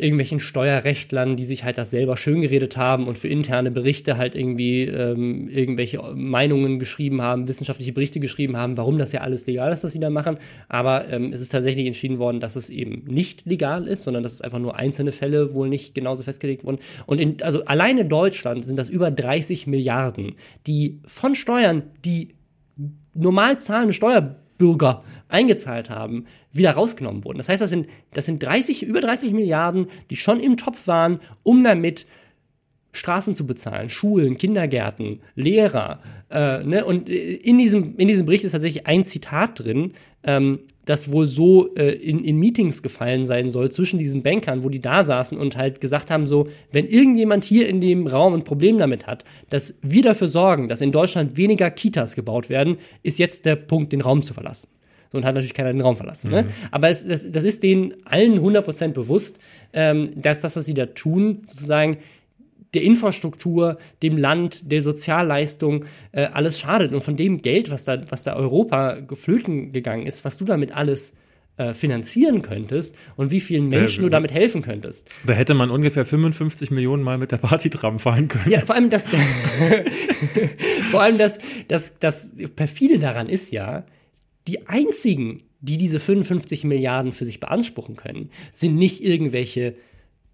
irgendwelchen 0.00 0.40
Steuerrechtlern, 0.40 1.36
die 1.36 1.44
sich 1.44 1.64
halt 1.64 1.78
das 1.78 1.90
selber 1.90 2.16
schön 2.16 2.40
geredet 2.40 2.76
haben 2.76 3.06
und 3.06 3.18
für 3.18 3.28
interne 3.28 3.70
Berichte 3.70 4.16
halt 4.16 4.34
irgendwie 4.34 4.84
ähm, 4.84 5.48
irgendwelche 5.48 6.02
Meinungen 6.14 6.78
geschrieben 6.78 7.22
haben, 7.22 7.48
wissenschaftliche 7.48 7.92
Berichte 7.92 8.20
geschrieben 8.20 8.56
haben, 8.56 8.76
warum 8.76 8.98
das 8.98 9.12
ja 9.12 9.20
alles 9.20 9.46
legal 9.46 9.72
ist, 9.72 9.84
was 9.84 9.92
sie 9.92 10.00
da 10.00 10.10
machen. 10.10 10.38
Aber 10.68 11.08
ähm, 11.08 11.32
es 11.32 11.40
ist 11.40 11.50
tatsächlich 11.50 11.86
entschieden 11.86 12.18
worden, 12.18 12.40
dass 12.40 12.56
es 12.56 12.70
eben 12.70 13.04
nicht 13.06 13.46
legal 13.46 13.86
ist, 13.86 14.04
sondern 14.04 14.22
dass 14.22 14.32
es 14.32 14.42
einfach 14.42 14.58
nur 14.58 14.76
einzelne 14.76 15.12
Fälle 15.12 15.54
wohl 15.54 15.68
nicht 15.68 15.94
genauso 15.94 16.22
festgelegt 16.22 16.64
wurden. 16.64 16.78
Und 17.06 17.20
in, 17.20 17.42
also 17.42 17.64
alleine 17.64 18.02
in 18.02 18.08
Deutschland 18.08 18.64
sind 18.64 18.76
das 18.76 18.88
über 18.88 19.10
30 19.10 19.66
Milliarden, 19.66 20.34
die 20.66 21.00
von 21.06 21.34
Steuern, 21.34 21.82
die 22.04 22.34
normal 23.14 23.58
zahlende 23.60 23.92
Steuerbürger 23.92 25.04
eingezahlt 25.30 25.90
haben, 25.90 26.26
wieder 26.52 26.72
rausgenommen 26.72 27.24
wurden. 27.24 27.38
Das 27.38 27.48
heißt, 27.48 27.62
das 27.62 27.70
sind, 27.70 27.88
das 28.12 28.26
sind 28.26 28.42
30, 28.42 28.82
über 28.82 29.00
30 29.00 29.32
Milliarden, 29.32 29.88
die 30.10 30.16
schon 30.16 30.40
im 30.40 30.56
Topf 30.56 30.86
waren, 30.86 31.20
um 31.42 31.62
damit 31.64 32.06
Straßen 32.92 33.34
zu 33.34 33.46
bezahlen, 33.46 33.88
Schulen, 33.88 34.36
Kindergärten, 34.36 35.20
Lehrer. 35.36 36.00
Äh, 36.28 36.64
ne? 36.64 36.84
Und 36.84 37.08
äh, 37.08 37.34
in 37.34 37.58
diesem, 37.58 37.96
in 37.96 38.08
diesem 38.08 38.26
Bericht 38.26 38.44
ist 38.44 38.52
tatsächlich 38.52 38.86
ein 38.86 39.04
Zitat 39.04 39.60
drin, 39.60 39.92
ähm, 40.24 40.60
das 40.86 41.12
wohl 41.12 41.28
so 41.28 41.72
äh, 41.76 41.92
in, 41.92 42.24
in 42.24 42.36
Meetings 42.38 42.82
gefallen 42.82 43.26
sein 43.26 43.48
soll 43.48 43.70
zwischen 43.70 43.98
diesen 43.98 44.22
Bankern, 44.24 44.64
wo 44.64 44.68
die 44.68 44.80
da 44.80 45.04
saßen 45.04 45.38
und 45.38 45.56
halt 45.56 45.80
gesagt 45.80 46.10
haben, 46.10 46.26
so, 46.26 46.48
wenn 46.72 46.88
irgendjemand 46.88 47.44
hier 47.44 47.68
in 47.68 47.80
dem 47.80 48.08
Raum 48.08 48.34
ein 48.34 48.44
Problem 48.44 48.76
damit 48.76 49.06
hat, 49.06 49.24
dass 49.50 49.78
wir 49.82 50.02
dafür 50.02 50.26
sorgen, 50.26 50.66
dass 50.66 50.80
in 50.80 50.90
Deutschland 50.90 51.36
weniger 51.36 51.70
Kitas 51.70 52.16
gebaut 52.16 52.48
werden, 52.48 52.78
ist 53.04 53.20
jetzt 53.20 53.46
der 53.46 53.54
Punkt, 53.54 53.92
den 53.92 54.00
Raum 54.00 54.22
zu 54.22 54.34
verlassen. 54.34 54.68
So, 55.10 55.18
und 55.18 55.24
hat 55.24 55.34
natürlich 55.34 55.54
keiner 55.54 55.72
den 55.72 55.80
Raum 55.80 55.96
verlassen. 55.96 56.30
Ne? 56.30 56.46
Aber 56.70 56.88
es, 56.88 57.06
das, 57.06 57.30
das 57.30 57.44
ist 57.44 57.62
denen 57.62 57.94
allen 58.04 58.38
100% 58.38 58.88
bewusst, 58.88 59.38
ähm, 59.72 60.10
dass 60.14 60.40
das, 60.40 60.56
was 60.56 60.66
sie 60.66 60.74
da 60.74 60.86
tun, 60.86 61.42
sozusagen 61.46 61.98
der 62.74 62.82
Infrastruktur, 62.82 63.78
dem 64.02 64.16
Land, 64.16 64.70
der 64.70 64.82
Sozialleistung 64.82 65.86
äh, 66.12 66.26
alles 66.26 66.60
schadet. 66.60 66.92
Und 66.92 67.02
von 67.02 67.16
dem 67.16 67.42
Geld, 67.42 67.70
was 67.70 67.84
da, 67.84 68.02
was 68.10 68.22
da 68.22 68.36
Europa 68.36 69.00
geflöten 69.00 69.72
gegangen 69.72 70.06
ist, 70.06 70.24
was 70.24 70.36
du 70.36 70.44
damit 70.44 70.72
alles 70.72 71.12
äh, 71.56 71.74
finanzieren 71.74 72.42
könntest 72.42 72.94
und 73.16 73.30
wie 73.30 73.40
vielen 73.40 73.68
Menschen 73.68 74.04
du 74.04 74.08
damit 74.08 74.32
helfen 74.32 74.62
könntest. 74.62 75.08
Da 75.26 75.32
hätte 75.32 75.54
man 75.54 75.70
ungefähr 75.70 76.06
55 76.06 76.70
Millionen 76.70 77.02
Mal 77.02 77.18
mit 77.18 77.32
der 77.32 77.36
Partytram 77.38 77.98
fahren 77.98 78.28
können. 78.28 78.50
Ja, 78.50 78.60
vor 78.60 78.76
allem 78.76 78.88
das, 78.88 79.06
vor 80.90 81.02
allem 81.02 81.18
das, 81.18 81.38
das, 81.68 81.98
das 81.98 82.30
perfide 82.54 82.98
daran 82.98 83.28
ist 83.28 83.50
ja, 83.50 83.84
die 84.48 84.66
einzigen, 84.68 85.42
die 85.60 85.76
diese 85.76 86.00
55 86.00 86.64
Milliarden 86.64 87.12
für 87.12 87.24
sich 87.24 87.40
beanspruchen 87.40 87.96
können, 87.96 88.30
sind 88.52 88.76
nicht 88.76 89.02
irgendwelche 89.04 89.74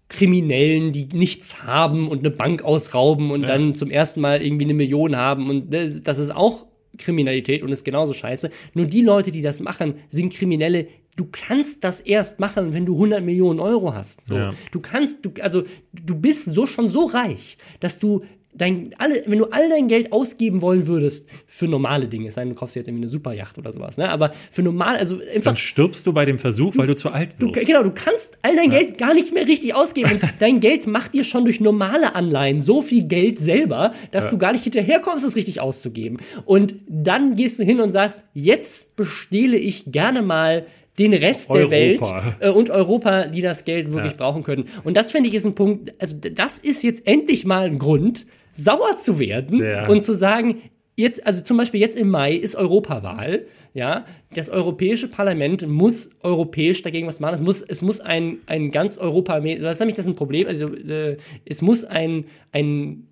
Kriminellen, 0.09 0.93
die 0.93 1.05
nichts 1.11 1.63
haben 1.63 2.07
und 2.07 2.19
eine 2.19 2.31
Bank 2.31 2.63
ausrauben 2.63 3.29
und 3.31 3.41
Ja. 3.41 3.47
dann 3.49 3.75
zum 3.75 3.91
ersten 3.91 4.21
Mal 4.21 4.41
irgendwie 4.41 4.63
eine 4.65 4.73
Million 4.73 5.17
haben 5.17 5.49
und 5.49 5.73
das, 5.73 6.01
das 6.01 6.17
ist 6.17 6.33
auch 6.33 6.65
Kriminalität 6.97 7.61
und 7.61 7.71
ist 7.71 7.83
genauso 7.83 8.13
scheiße. 8.13 8.49
Nur 8.73 8.85
die 8.85 9.01
Leute, 9.01 9.31
die 9.31 9.41
das 9.41 9.59
machen, 9.59 9.95
sind 10.09 10.33
Kriminelle. 10.33 10.87
Du 11.17 11.27
kannst 11.31 11.83
das 11.83 11.99
erst 11.99 12.39
machen, 12.39 12.73
wenn 12.73 12.85
du 12.85 12.93
100 12.93 13.23
Millionen 13.23 13.59
Euro 13.59 13.93
hast. 13.93 14.25
So. 14.27 14.35
Ja. 14.35 14.53
Du 14.71 14.79
kannst, 14.79 15.25
du, 15.25 15.31
also 15.41 15.63
du 15.91 16.15
bist 16.15 16.45
so 16.45 16.65
schon 16.65 16.89
so 16.89 17.05
reich, 17.05 17.57
dass 17.81 17.99
du 17.99 18.23
dein, 18.57 18.93
alle, 18.97 19.23
wenn 19.27 19.39
du 19.39 19.45
all 19.45 19.69
dein 19.69 19.87
Geld 19.87 20.11
ausgeben 20.11 20.61
wollen 20.61 20.87
würdest 20.87 21.27
für 21.47 21.67
normale 21.67 22.07
Dinge, 22.07 22.27
es 22.29 22.35
sei 22.35 22.41
denn, 22.41 22.49
du 22.49 22.55
kaufst 22.55 22.75
jetzt 22.75 22.87
irgendwie 22.87 23.03
eine 23.03 23.09
Superjacht 23.09 23.57
oder 23.57 23.71
sowas, 23.73 23.97
ne? 23.97 24.09
Aber 24.09 24.33
für 24.51 24.63
normal, 24.63 24.95
also 24.97 25.19
einfach 25.19 25.51
Dann 25.51 25.57
stirbst 25.57 26.05
du 26.07 26.13
bei 26.13 26.25
dem 26.25 26.39
Versuch, 26.39 26.75
weil 26.77 26.87
du 26.87 26.95
zu 26.95 27.09
alt 27.11 27.29
Du, 27.39 27.53
wirst. 27.53 27.65
genau, 27.67 27.83
du 27.83 27.91
kannst 27.91 28.37
all 28.41 28.55
dein 28.55 28.69
Geld 28.69 28.97
gar 28.97 29.13
nicht 29.13 29.33
mehr 29.33 29.47
richtig 29.47 29.75
ausgeben. 29.75 30.11
Und 30.13 30.21
dein 30.39 30.59
Geld 30.59 30.87
macht 30.87 31.13
dir 31.13 31.23
schon 31.23 31.43
durch 31.45 31.59
normale 31.59 32.15
Anleihen 32.15 32.61
so 32.61 32.81
viel 32.81 33.03
Geld 33.03 33.39
selber, 33.39 33.93
dass 34.11 34.25
Ja. 34.25 34.31
du 34.31 34.37
gar 34.37 34.51
nicht 34.53 34.63
hinterherkommst, 34.63 35.25
es 35.25 35.35
richtig 35.35 35.61
auszugeben. 35.61 36.17
Und 36.45 36.75
dann 36.87 37.35
gehst 37.35 37.59
du 37.59 37.63
hin 37.63 37.79
und 37.81 37.89
sagst, 37.89 38.23
jetzt 38.33 38.95
bestehle 38.95 39.57
ich 39.57 39.91
gerne 39.91 40.21
mal 40.21 40.65
den 40.97 41.13
Rest 41.13 41.49
der 41.49 41.69
Europa. 41.69 42.25
Welt 42.25 42.35
äh, 42.39 42.49
und 42.49 42.71
Europa, 42.71 43.27
die 43.27 43.43
das 43.43 43.65
Geld 43.65 43.91
wirklich 43.93 44.13
Ja. 44.13 44.17
brauchen 44.17 44.41
können. 44.41 44.65
Und 44.83 44.97
das 44.97 45.11
finde 45.11 45.29
ich 45.29 45.35
ist 45.35 45.45
ein 45.45 45.53
Punkt, 45.53 45.93
also 45.99 46.15
das 46.17 46.57
ist 46.57 46.81
jetzt 46.83 47.05
endlich 47.05 47.45
mal 47.45 47.67
ein 47.67 47.77
Grund, 47.77 48.25
sauer 48.57 48.95
zu 48.97 49.19
werden 49.19 49.63
Ja. 49.63 49.87
und 49.87 50.01
zu 50.01 50.13
sagen, 50.13 50.61
jetzt, 50.95 51.25
also 51.25 51.41
zum 51.41 51.57
Beispiel 51.57 51.79
jetzt 51.79 51.97
im 51.97 52.09
Mai 52.09 52.33
ist 52.33 52.55
Europawahl, 52.55 53.45
ja, 53.73 54.05
das 54.33 54.49
Europäische 54.49 55.07
Parlament 55.07 55.67
muss 55.67 56.09
europäisch 56.23 56.81
dagegen 56.81 57.07
was 57.07 57.19
machen. 57.19 57.35
Es 57.35 57.41
muss, 57.41 57.61
es 57.61 57.81
muss 57.83 57.99
ein, 57.99 58.39
ein 58.47 58.71
ganz 58.71 58.97
Europa, 58.97 59.39
das 59.39 59.75
ist 59.75 59.79
nämlich 59.79 59.95
das 59.95 60.07
ein 60.07 60.15
Problem, 60.15 60.47
also 60.47 60.73
äh, 60.73 61.17
es 61.45 61.61
muss 61.61 61.85
ein, 61.85 62.25
ein 62.51 63.07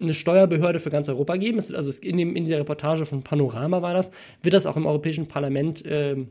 eine 0.00 0.14
Steuerbehörde 0.14 0.78
für 0.78 0.90
ganz 0.90 1.08
Europa 1.08 1.36
geben. 1.36 1.58
Es, 1.58 1.74
also 1.74 1.90
es, 1.90 1.98
in, 1.98 2.16
dem, 2.16 2.36
in 2.36 2.44
dieser 2.44 2.58
Reportage 2.58 3.04
von 3.04 3.22
Panorama 3.22 3.82
war 3.82 3.94
das, 3.94 4.12
wird 4.44 4.54
das 4.54 4.64
auch 4.64 4.76
im 4.76 4.86
Europäischen 4.86 5.26
Parlament 5.26 5.82
ähm, 5.84 6.28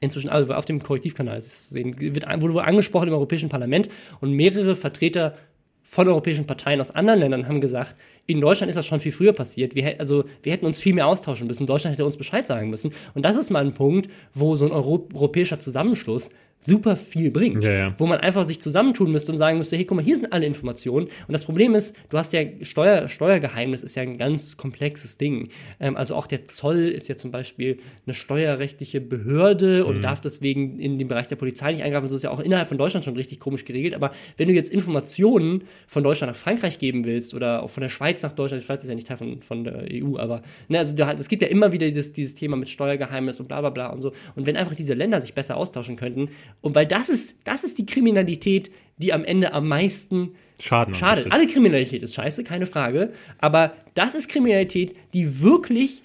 inzwischen, 0.00 0.28
also 0.28 0.52
auf 0.52 0.64
dem 0.64 0.82
Korrektivkanal 0.82 1.38
ist 1.38 1.46
es 1.46 1.68
zu 1.68 1.74
sehen, 1.74 1.94
wird, 2.00 2.26
wurde 2.42 2.54
wohl 2.54 2.62
angesprochen 2.62 3.08
im 3.08 3.14
Europäischen 3.14 3.48
Parlament 3.48 3.88
und 4.20 4.32
mehrere 4.32 4.74
Vertreter 4.74 5.36
von 5.84 6.08
europäischen 6.08 6.46
Parteien 6.46 6.80
aus 6.80 6.90
anderen 6.90 7.20
Ländern 7.20 7.46
haben 7.46 7.60
gesagt, 7.60 7.94
in 8.26 8.40
Deutschland 8.40 8.70
ist 8.70 8.76
das 8.76 8.86
schon 8.86 9.00
viel 9.00 9.12
früher 9.12 9.34
passiert. 9.34 9.74
Wir, 9.74 10.00
also, 10.00 10.24
wir 10.42 10.52
hätten 10.52 10.64
uns 10.64 10.80
viel 10.80 10.94
mehr 10.94 11.06
austauschen 11.06 11.46
müssen. 11.46 11.66
Deutschland 11.66 11.92
hätte 11.92 12.06
uns 12.06 12.16
Bescheid 12.16 12.46
sagen 12.46 12.70
müssen. 12.70 12.92
Und 13.14 13.24
das 13.24 13.36
ist 13.36 13.50
mal 13.50 13.64
ein 13.64 13.74
Punkt, 13.74 14.10
wo 14.32 14.56
so 14.56 14.64
ein 14.64 14.72
Euro 14.72 15.06
europäischer 15.12 15.60
Zusammenschluss 15.60 16.30
super 16.64 16.96
viel 16.96 17.30
bringt. 17.30 17.64
Ja, 17.64 17.72
ja. 17.72 17.94
Wo 17.98 18.06
man 18.06 18.20
einfach 18.20 18.46
sich 18.46 18.60
zusammentun 18.60 19.12
müsste 19.12 19.32
und 19.32 19.38
sagen 19.38 19.58
müsste, 19.58 19.76
hey, 19.76 19.84
guck 19.84 19.96
mal, 19.96 20.02
hier 20.04 20.16
sind 20.16 20.32
alle 20.32 20.46
Informationen. 20.46 21.06
Und 21.26 21.32
das 21.32 21.44
Problem 21.44 21.74
ist, 21.74 21.94
du 22.10 22.18
hast 22.18 22.32
ja 22.32 22.42
Steuer, 22.62 23.08
Steuergeheimnis 23.08 23.82
ist 23.82 23.94
ja 23.94 24.02
ein 24.02 24.16
ganz 24.18 24.56
komplexes 24.56 25.18
Ding. 25.18 25.48
Ähm, 25.80 25.96
also 25.96 26.14
auch 26.14 26.26
der 26.26 26.44
Zoll 26.46 26.88
ist 26.88 27.08
ja 27.08 27.16
zum 27.16 27.30
Beispiel 27.30 27.78
eine 28.06 28.14
steuerrechtliche 28.14 29.00
Behörde 29.00 29.82
Mhm. 29.82 29.88
und 29.88 30.02
darf 30.02 30.20
deswegen 30.20 30.78
in 30.78 30.98
den 30.98 31.08
Bereich 31.08 31.26
der 31.26 31.36
Polizei 31.36 31.72
nicht 31.72 31.82
eingreifen. 31.82 32.04
Das 32.06 32.12
ist 32.12 32.24
ja 32.24 32.30
auch 32.30 32.40
innerhalb 32.40 32.68
von 32.68 32.78
Deutschland 32.78 33.04
schon 33.04 33.16
richtig 33.16 33.40
komisch 33.40 33.64
geregelt. 33.64 33.94
Aber 33.94 34.12
wenn 34.36 34.48
du 34.48 34.54
jetzt 34.54 34.70
Informationen 34.72 35.64
von 35.86 36.02
Deutschland 36.02 36.32
nach 36.32 36.38
Frankreich 36.38 36.78
geben 36.78 37.04
willst 37.04 37.34
oder 37.34 37.62
auch 37.62 37.70
von 37.70 37.82
der 37.82 37.88
Schweiz 37.90 38.22
nach 38.22 38.32
Deutschland, 38.32 38.62
die 38.62 38.66
Schweiz 38.66 38.82
ist 38.82 38.88
ja 38.88 38.94
nicht 38.94 39.08
Teil 39.08 39.16
von, 39.16 39.42
von 39.42 39.64
der 39.64 39.84
EU, 39.92 40.16
aber 40.18 40.42
ne, 40.68 40.78
also 40.78 40.94
du, 40.94 41.02
es 41.04 41.28
gibt 41.28 41.42
ja 41.42 41.48
immer 41.48 41.72
wieder 41.72 41.86
dieses, 41.86 42.12
dieses 42.12 42.34
Thema 42.34 42.56
mit 42.56 42.68
Steuergeheimnis 42.68 43.40
und 43.40 43.48
bla 43.48 43.60
bla 43.60 43.70
bla 43.70 43.88
und 43.88 44.02
so. 44.02 44.12
Und 44.34 44.46
wenn 44.46 44.56
einfach 44.56 44.74
diese 44.74 44.94
Länder 44.94 45.20
sich 45.20 45.34
besser 45.34 45.56
austauschen 45.56 45.96
könnten, 45.96 46.28
und 46.60 46.74
weil 46.74 46.86
das 46.86 47.08
ist, 47.08 47.36
das 47.44 47.64
ist 47.64 47.78
die 47.78 47.86
Kriminalität, 47.86 48.70
die 48.98 49.12
am 49.12 49.24
Ende 49.24 49.52
am 49.52 49.68
meisten 49.68 50.34
Schaden. 50.60 50.94
schadet. 50.94 51.30
Alle 51.30 51.46
Kriminalität 51.46 52.02
ist 52.02 52.14
scheiße, 52.14 52.44
keine 52.44 52.66
Frage. 52.66 53.12
Aber 53.38 53.72
das 53.94 54.14
ist 54.14 54.28
Kriminalität, 54.28 54.94
die 55.12 55.42
wirklich 55.42 56.02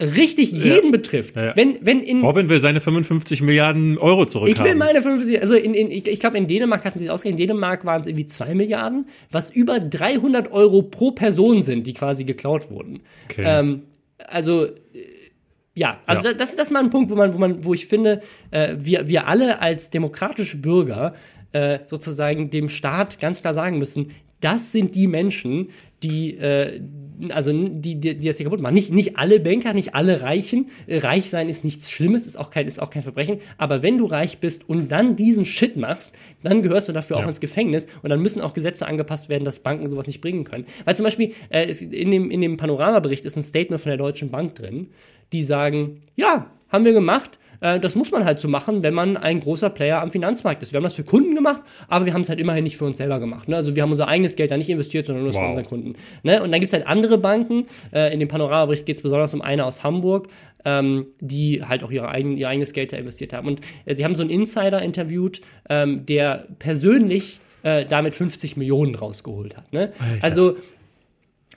richtig 0.00 0.52
jeden 0.52 0.90
betrifft. 0.90 1.36
Ja, 1.36 1.46
ja. 1.46 1.56
Wenn, 1.56 1.78
wenn 1.80 2.00
in. 2.00 2.20
Robin 2.20 2.48
will 2.48 2.60
seine 2.60 2.80
55 2.80 3.40
Milliarden 3.42 3.98
Euro 3.98 4.24
Ich 4.24 4.28
zurückhaben. 4.28 4.64
will 4.64 4.74
meine 4.74 5.02
50, 5.02 5.40
also 5.40 5.54
in, 5.54 5.74
in, 5.74 5.90
ich, 5.90 6.06
ich 6.06 6.20
glaube, 6.20 6.36
in 6.36 6.46
Dänemark 6.46 6.84
hatten 6.84 6.98
sie 6.98 7.06
es 7.06 7.10
ausgerechnet, 7.10 7.40
in 7.40 7.48
Dänemark 7.48 7.84
waren 7.84 8.00
es 8.02 8.06
irgendwie 8.06 8.26
2 8.26 8.54
Milliarden, 8.54 9.06
was 9.30 9.50
über 9.50 9.80
300 9.80 10.52
Euro 10.52 10.82
pro 10.82 11.12
Person 11.12 11.62
sind, 11.62 11.86
die 11.86 11.94
quasi 11.94 12.24
geklaut 12.24 12.70
wurden. 12.70 13.00
Okay. 13.30 13.44
Ähm, 13.46 13.82
also, 14.18 14.68
Ja, 15.76 16.00
also 16.06 16.24
Ja. 16.24 16.32
da- 16.32 16.38
Das, 16.38 16.56
das 16.56 16.66
ist 16.68 16.72
mal 16.72 16.82
ein 16.82 16.90
Punkt, 16.90 17.10
wo 17.10 17.14
man, 17.14 17.32
wo 17.34 17.38
man, 17.38 17.64
wo 17.64 17.74
ich 17.74 17.86
finde, 17.86 18.22
äh, 18.50 18.74
wir, 18.78 19.06
wir 19.08 19.28
alle 19.28 19.60
als 19.60 19.90
demokratische 19.90 20.56
Bürger 20.56 21.14
äh, 21.52 21.78
sozusagen 21.86 22.50
dem 22.50 22.68
Staat 22.68 23.20
ganz 23.20 23.42
klar 23.42 23.54
sagen 23.54 23.78
müssen, 23.78 24.10
das 24.40 24.72
sind 24.72 24.94
die 24.94 25.06
Menschen, 25.06 25.70
die, 26.02 26.36
äh, 26.36 26.80
also 27.30 27.50
die, 27.52 27.94
die, 28.00 28.18
die 28.18 28.26
das 28.26 28.36
hier 28.36 28.44
kaputt 28.44 28.60
machen. 28.60 28.74
Nicht, 28.74 28.92
nicht 28.92 29.16
alle 29.18 29.40
Banker, 29.40 29.72
nicht 29.72 29.94
alle 29.94 30.20
Reichen. 30.22 30.68
Äh, 30.86 30.98
reich 30.98 31.30
sein 31.30 31.48
ist 31.48 31.64
nichts 31.64 31.90
Schlimmes, 31.90 32.26
ist 32.26 32.36
auch, 32.38 32.50
kein, 32.50 32.66
ist 32.66 32.80
auch 32.80 32.90
kein 32.90 33.02
Verbrechen. 33.02 33.40
Aber 33.56 33.82
wenn 33.82 33.96
du 33.96 34.04
reich 34.06 34.38
bist 34.38 34.68
und 34.68 34.88
dann 34.92 35.16
diesen 35.16 35.44
Shit 35.46 35.76
machst, 35.76 36.14
dann 36.42 36.62
gehörst 36.62 36.88
du 36.88 36.92
dafür 36.92 37.16
auch 37.16 37.22
Ja. 37.22 37.28
ins 37.28 37.40
Gefängnis 37.40 37.86
und 38.02 38.10
dann 38.10 38.20
müssen 38.20 38.40
auch 38.42 38.52
Gesetze 38.54 38.86
angepasst 38.86 39.28
werden, 39.30 39.44
dass 39.44 39.58
Banken 39.60 39.88
sowas 39.88 40.06
nicht 40.06 40.20
bringen 40.20 40.44
können. 40.44 40.66
Weil 40.84 40.96
zum 40.96 41.04
Beispiel 41.04 41.32
äh, 41.48 41.70
in, 41.70 42.10
dem, 42.10 42.30
in 42.30 42.40
dem 42.42 42.56
Panoramabericht 42.58 43.24
ist 43.24 43.36
ein 43.36 43.42
Statement 43.42 43.80
von 43.80 43.88
der 43.90 43.98
Deutschen 43.98 44.30
Bank 44.30 44.54
drin, 44.54 44.88
die 45.32 45.42
sagen, 45.42 46.00
ja, 46.16 46.46
haben 46.68 46.84
wir 46.84 46.92
gemacht. 46.92 47.38
Äh, 47.60 47.80
Das 47.80 47.94
muss 47.94 48.10
man 48.10 48.24
halt 48.24 48.38
so 48.40 48.48
machen, 48.48 48.82
wenn 48.82 48.92
man 48.94 49.16
ein 49.16 49.40
großer 49.40 49.70
Player 49.70 50.00
am 50.02 50.10
Finanzmarkt 50.10 50.62
ist. 50.62 50.72
Wir 50.72 50.76
haben 50.78 50.84
das 50.84 50.94
für 50.94 51.04
Kunden 51.04 51.34
gemacht, 51.34 51.62
aber 51.88 52.04
wir 52.06 52.12
haben 52.14 52.20
es 52.20 52.28
halt 52.28 52.38
immerhin 52.40 52.64
nicht 52.64 52.76
für 52.76 52.84
uns 52.84 52.98
selber 52.98 53.18
gemacht. 53.20 53.48
Ne? 53.48 53.56
Also 53.56 53.74
wir 53.76 53.82
haben 53.82 53.90
unser 53.92 54.08
eigenes 54.08 54.36
Geld 54.36 54.50
da 54.50 54.56
nicht 54.56 54.68
investiert, 54.68 55.06
sondern 55.06 55.24
nur 55.24 55.32
für 55.32 55.38
Wow. 55.40 55.50
unsere 55.50 55.66
Kunden. 55.68 55.94
Ne? 56.22 56.42
Und 56.42 56.50
dann 56.52 56.60
gibt 56.60 56.68
es 56.68 56.72
halt 56.74 56.86
andere 56.86 57.18
Banken. 57.18 57.66
Äh, 57.92 58.12
in 58.12 58.20
dem 58.20 58.28
Panoramabericht 58.28 58.84
geht 58.86 58.96
es 58.96 59.02
besonders 59.02 59.32
um 59.32 59.40
eine 59.42 59.64
aus 59.64 59.82
Hamburg, 59.82 60.28
ähm, 60.64 61.06
die 61.20 61.62
halt 61.64 61.82
auch 61.84 61.90
ihre 61.90 62.08
eigen, 62.08 62.36
ihr 62.36 62.48
eigenes 62.48 62.72
Geld 62.72 62.92
da 62.92 62.96
investiert 62.98 63.32
haben. 63.32 63.48
Und 63.48 63.60
äh, 63.86 63.94
sie 63.94 64.04
haben 64.04 64.14
so 64.14 64.22
einen 64.22 64.30
Insider 64.30 64.82
interviewt, 64.82 65.40
ähm, 65.70 66.04
der 66.06 66.46
persönlich 66.58 67.40
damit 67.88 68.14
50 68.14 68.56
Millionen 68.56 68.94
rausgeholt 68.94 69.56
hat. 69.56 69.72
Ne? 69.72 69.92
Also 70.22 70.56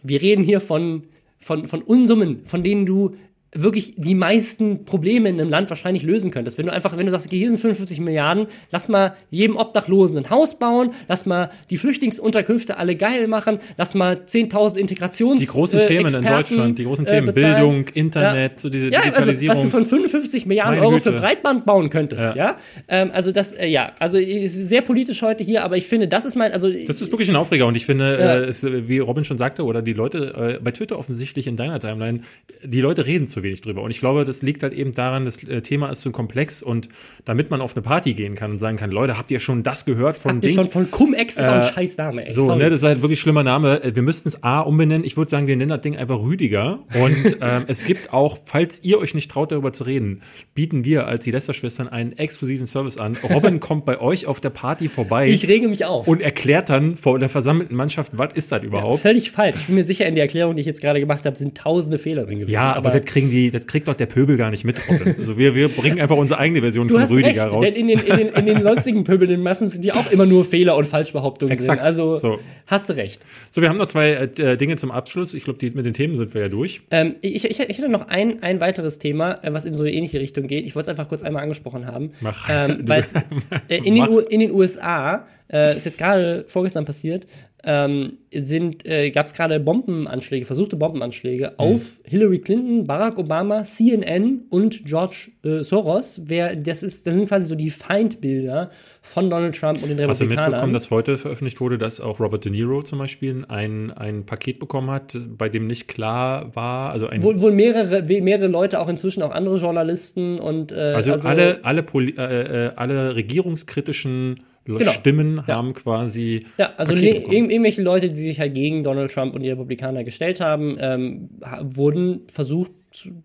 wir 0.01 0.19
reden 0.23 0.43
hier 0.43 0.59
von, 0.59 1.03
von, 1.39 1.67
von 1.67 1.83
Unsummen, 1.83 2.41
von 2.45 2.63
denen 2.63 2.87
du 2.87 3.15
wirklich 3.53 3.95
die 3.97 4.13
meisten 4.13 4.85
Probleme 4.85 5.27
in 5.29 5.39
einem 5.41 5.49
Land 5.49 5.69
wahrscheinlich 5.69 6.03
lösen 6.03 6.29
könntest. 6.29 6.57
Wenn 6.59 6.67
du 6.67 6.71
einfach, 6.73 6.95
wenn 6.97 7.05
du 7.07 7.11
sagst, 7.11 7.25
okay, 7.27 7.37
hier 7.39 7.49
sind 7.49 7.59
45 7.59 7.99
Milliarden, 7.99 8.47
lass 8.71 8.89
mal 8.89 9.15
jedem 9.31 9.57
Obdachlosen 9.57 10.19
ein 10.19 10.29
Haus 10.29 10.59
bauen, 10.59 10.91
lass 11.07 11.25
mal 11.25 11.49
die 11.71 11.77
Flüchtlingsunterkünfte 11.77 12.77
alle 12.77 12.95
geil 12.95 13.27
machen, 13.27 13.59
lass 13.77 13.95
mal 13.95 14.17
10.000 14.27 14.77
Integrations 14.77 15.39
Die 15.39 15.47
großen 15.47 15.79
äh, 15.79 15.87
Themen 15.87 16.13
in 16.13 16.21
Deutschland, 16.21 16.77
die 16.77 16.83
großen 16.83 17.05
äh, 17.07 17.09
Themen, 17.09 17.25
bezahlen. 17.33 17.55
Bildung, 17.55 17.87
Internet, 17.95 18.59
so 18.59 18.69
diese 18.69 18.89
Ja, 18.89 18.99
also 18.99 19.09
Digitalisierung. 19.11 19.55
was 19.57 19.63
du 19.63 19.69
von 19.69 19.85
55 19.85 20.45
Milliarden 20.45 20.75
Meine 20.75 20.87
Euro 20.87 20.99
für. 20.99 21.11
Breitband 21.13 21.65
bauen 21.65 21.89
könntest, 21.89 22.21
ja. 22.21 22.35
Ja. 22.35 22.55
Ähm, 22.87 23.09
also 23.13 23.31
das, 23.31 23.53
äh, 23.53 23.67
ja, 23.67 23.93
also 23.99 24.17
ist 24.19 24.53
sehr 24.53 24.81
politisch 24.81 25.21
heute 25.23 25.43
hier, 25.43 25.63
aber 25.63 25.75
ich 25.75 25.87
finde, 25.87 26.07
das 26.07 26.25
ist 26.25 26.35
mein, 26.35 26.51
also 26.51 26.69
Das 26.71 27.01
ist 27.01 27.11
wirklich 27.11 27.29
ein 27.29 27.35
Aufreger 27.35 27.65
und 27.65 27.75
ich 27.75 27.85
finde, 27.85 28.11
Ja. 28.19 28.35
äh, 28.35 28.43
es, 28.45 28.63
äh, 28.63 28.87
wie 28.87 28.99
Robin 28.99 29.23
schon 29.23 29.37
sagte, 29.39 29.63
oder 29.63 29.81
die 29.81 29.93
Leute 29.93 30.57
äh, 30.59 30.63
bei 30.63 30.71
Twitter 30.71 30.99
offensichtlich 30.99 31.47
in 31.47 31.57
deiner 31.57 31.79
Timeline, 31.79 32.21
die 32.63 32.81
Leute 32.81 33.05
reden 33.05 33.27
zu 33.27 33.38
wenig 33.43 33.61
drüber. 33.61 33.81
Und 33.81 33.91
ich 33.91 33.99
glaube, 33.99 34.25
das 34.25 34.41
liegt 34.41 34.63
halt 34.63 34.73
eben 34.73 34.91
daran, 34.93 35.25
das 35.25 35.43
äh, 35.43 35.61
Thema 35.61 35.89
ist 35.89 36.01
so 36.01 36.11
komplex 36.11 36.61
und 36.63 36.89
damit 37.25 37.49
man 37.49 37.61
auf 37.61 37.75
eine 37.75 37.81
Party 37.81 38.13
gehen 38.13 38.35
kann 38.35 38.51
und 38.51 38.57
sagen 38.57 38.77
kann, 38.77 38.91
Leute, 38.91 39.17
habt 39.17 39.31
ihr 39.31 39.39
schon 39.39 39.63
das 39.63 39.85
gehört 39.85 40.17
von 40.17 40.35
habt 40.35 40.43
ihr 40.43 40.49
Dings? 40.49 40.61
schon 40.61 40.69
von 40.71 40.91
Cum-Ex 40.91 41.37
ist 41.37 41.47
auch 41.47 41.53
ein 41.53 41.61
Äh, 41.61 41.73
scheiß 41.73 41.97
Name, 41.97 42.25
ey. 42.27 42.33
So, 42.33 42.45
sorry. 42.45 42.59
ne, 42.59 42.69
das 42.69 42.81
ist 42.81 42.87
halt 42.87 43.01
wirklich 43.01 43.19
schlimmer 43.19 43.43
Name. 43.43 43.83
Äh, 43.83 43.95
Wir 43.95 44.03
müssten 44.03 44.29
es 44.29 44.43
A 44.43 44.61
umbenennen. 44.61 45.03
Ich 45.05 45.17
würde 45.17 45.29
sagen, 45.31 45.47
wir 45.47 45.55
nennen 45.55 45.69
das 45.69 45.81
Ding 45.81 45.95
einfach 45.97 46.19
Rüdiger. 46.19 46.79
Und 47.01 47.37
ähm, 47.41 47.63
es 47.67 47.83
gibt 47.85 48.13
auch, 48.13 48.37
falls 48.45 48.83
ihr 48.83 48.99
euch 48.99 49.13
nicht 49.13 49.29
traut, 49.31 49.51
darüber 49.51 49.73
zu 49.73 49.83
reden, 49.83 50.21
bieten 50.55 50.85
wir 50.85 51.07
als 51.07 51.23
die 51.23 51.31
Lester-Schwestern 51.31 51.87
einen 51.87 52.13
exklusiven 52.17 52.67
Service 52.67 52.97
an. 52.97 53.17
Robin 53.29 53.59
kommt 53.59 53.85
bei 53.85 53.99
euch 53.99 54.25
auf 54.25 54.39
der 54.39 54.49
Party 54.51 54.89
vorbei 54.89 55.27
ich 55.29 55.47
rege 55.47 55.67
mich 55.67 55.85
auf. 55.85 56.07
und 56.07 56.21
erklärt 56.21 56.69
dann 56.69 56.95
vor 56.95 57.19
der 57.19 57.29
versammelten 57.29 57.75
Mannschaft, 57.75 58.17
was 58.17 58.33
ist 58.33 58.51
das 58.51 58.63
überhaupt? 58.63 59.01
Völlig 59.01 59.31
falsch. 59.31 59.57
Ich 59.59 59.65
bin 59.67 59.75
mir 59.75 59.83
sicher, 59.83 60.05
in 60.05 60.15
der 60.15 60.23
Erklärung, 60.23 60.55
die 60.55 60.61
ich 60.61 60.65
jetzt 60.65 60.81
gerade 60.81 60.99
gemacht 60.99 61.25
habe, 61.25 61.35
sind 61.35 61.57
tausende 61.57 61.97
Fehler 61.97 62.25
drin 62.25 62.39
gewesen. 62.39 62.51
Ja, 62.53 62.73
aber, 62.75 62.89
das 62.91 63.05
kriegen 63.05 63.28
die, 63.29 63.51
das 63.51 63.67
kriegt 63.67 63.87
doch 63.87 63.93
der 63.93 64.05
Pöbel 64.05 64.37
gar 64.37 64.51
nicht 64.51 64.63
mit, 64.63 64.77
Robin. 64.89 65.15
Also 65.17 65.37
wir, 65.37 65.55
wir 65.55 65.69
bringen 65.69 65.99
einfach 65.99 66.17
unsere 66.17 66.39
eigene 66.39 66.61
Version 66.61 66.87
du 66.87 66.97
von 66.97 67.07
Rüdiger 67.07 67.43
recht, 67.43 67.53
raus. 67.53 67.65
denn 67.65 67.75
in 67.75 67.87
den, 67.87 67.99
in, 67.99 68.17
den, 68.17 68.27
in 68.29 68.45
den 68.45 68.61
sonstigen 68.63 69.03
Pöbeln 69.03 69.41
Massen 69.41 69.69
sind 69.69 69.85
ja 69.85 69.95
auch 69.95 70.11
immer 70.11 70.25
nur 70.25 70.45
Fehler 70.45 70.75
und 70.75 70.85
Falschbehauptungen 70.85 71.51
Exakt. 71.51 71.79
drin. 71.79 71.85
Also 71.85 72.15
So. 72.15 72.39
hast 72.67 72.89
du 72.89 72.93
recht. 72.93 73.21
So, 73.49 73.61
wir 73.61 73.69
haben 73.69 73.77
noch 73.77 73.87
zwei 73.87 74.11
äh, 74.11 74.57
Dinge 74.57 74.77
zum 74.77 74.91
Abschluss. 74.91 75.33
Ich 75.33 75.43
glaube, 75.43 75.59
mit 75.73 75.85
den 75.85 75.93
Themen 75.93 76.15
sind 76.15 76.33
wir 76.33 76.41
ja 76.41 76.49
durch. 76.49 76.81
Ähm, 76.91 77.15
ich, 77.21 77.45
ich, 77.45 77.59
ich 77.59 77.77
hätte 77.77 77.89
noch 77.89 78.07
ein, 78.07 78.43
ein 78.43 78.59
weiteres 78.61 78.99
Thema, 78.99 79.39
äh, 79.43 79.53
was 79.53 79.65
in 79.65 79.75
so 79.75 79.83
eine 79.83 79.91
ähnliche 79.91 80.19
Richtung 80.19 80.47
geht. 80.47 80.65
Ich 80.65 80.75
wollte 80.75 80.91
es 80.91 80.97
einfach 80.97 81.09
kurz 81.09 81.23
einmal 81.23 81.43
angesprochen 81.43 81.85
haben. 81.85 82.11
Mach. 82.21 82.47
Ähm, 82.49 82.85
äh, 82.87 83.77
in, 83.77 83.95
den 83.95 84.07
in 84.29 84.39
den 84.39 84.51
USA, 84.51 85.25
äh, 85.51 85.77
ist 85.77 85.85
jetzt 85.85 85.97
gerade 85.97 86.45
vorgestern 86.47 86.85
passiert, 86.85 87.25
ähm, 87.63 88.13
sind, 88.33 88.85
äh, 88.85 89.11
gab 89.11 89.25
es 89.25 89.33
gerade 89.33 89.59
Bombenanschläge, 89.59 90.45
versuchte 90.45 90.75
Bombenanschläge 90.77 91.47
Mhm. 91.51 91.53
auf 91.57 92.01
Hillary 92.05 92.39
Clinton, 92.39 92.85
Barack 92.85 93.17
Obama, 93.17 93.63
CNN 93.63 94.41
und 94.49 94.85
George 94.85 95.31
äh, 95.43 95.63
Soros. 95.63 96.21
Wer, 96.25 96.55
das, 96.55 96.83
ist, 96.83 97.05
das 97.07 97.15
sind 97.15 97.27
quasi 97.27 97.47
so 97.47 97.55
die 97.55 97.69
Feindbilder 97.69 98.69
von 99.01 99.29
Donald 99.29 99.55
Trump 99.55 99.81
und 99.83 99.89
den 99.89 100.07
Hast 100.07 100.21
du 100.21 100.25
mitbekommen, 100.25 100.45
Republikanern. 100.45 100.73
dass 100.73 100.89
heute 100.91 101.17
veröffentlicht 101.17 101.59
wurde, 101.59 101.77
dass 101.77 101.99
auch 101.99 102.19
Robert 102.19 102.45
De 102.45 102.51
Niro 102.51 102.81
zum 102.83 102.99
Beispiel 102.99 103.43
ein, 103.49 103.91
ein 103.91 104.25
Paket 104.25 104.59
bekommen 104.59 104.91
hat, 104.91 105.17
bei 105.37 105.49
dem 105.49 105.67
nicht 105.67 105.87
klar 105.87 106.55
war, 106.55 106.91
also 106.91 107.07
ein 107.07 107.21
Wohl, 107.23 107.41
wohl 107.41 107.51
mehrere, 107.51 108.03
mehrere 108.03 108.47
Leute, 108.47 108.79
auch 108.79 108.87
inzwischen 108.89 109.21
auch 109.23 109.31
andere 109.31 109.57
Journalisten 109.57 110.39
und 110.39 110.71
äh, 110.71 110.93
Also, 110.95 111.13
alle, 111.27 111.59
alle, 111.63 111.83
Poli 111.83 112.13
äh, 112.17 112.67
äh, 112.67 112.71
alle 112.75 113.15
regierungskritischen 113.15 114.41
Genau. 114.65 114.91
Stimmen 114.91 115.47
haben 115.47 115.73
quasi. 115.73 116.45
Ja, 116.57 116.73
also 116.77 116.93
irg 116.93 117.31
irgendwelche 117.31 117.81
Leute, 117.81 118.09
die 118.09 118.15
sich 118.21 118.39
halt 118.39 118.53
gegen 118.53 118.83
Donald 118.83 119.11
Trump 119.11 119.33
und 119.33 119.41
die 119.41 119.49
Republikaner 119.49 120.03
gestellt 120.03 120.39
haben, 120.39 120.77
ähm, 120.79 121.29
wurden 121.61 122.27
versucht, 122.31 122.71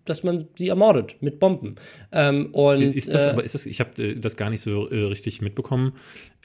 dass 0.05 0.23
man 0.23 0.47
sie 0.57 0.69
ermordet 0.69 1.17
mit 1.21 1.39
Bomben. 1.39 1.75
Ähm, 2.11 2.53
und 2.53 2.81
Ist 2.95 3.13
das, 3.13 3.25
äh, 3.25 3.29
aber 3.29 3.43
ist 3.43 3.55
das, 3.55 3.65
ich 3.65 3.79
habe 3.79 4.01
äh, 4.01 4.15
das 4.15 4.37
gar 4.37 4.49
nicht 4.49 4.61
so 4.61 4.89
äh, 4.89 5.05
richtig 5.05 5.41
mitbekommen. 5.41 5.93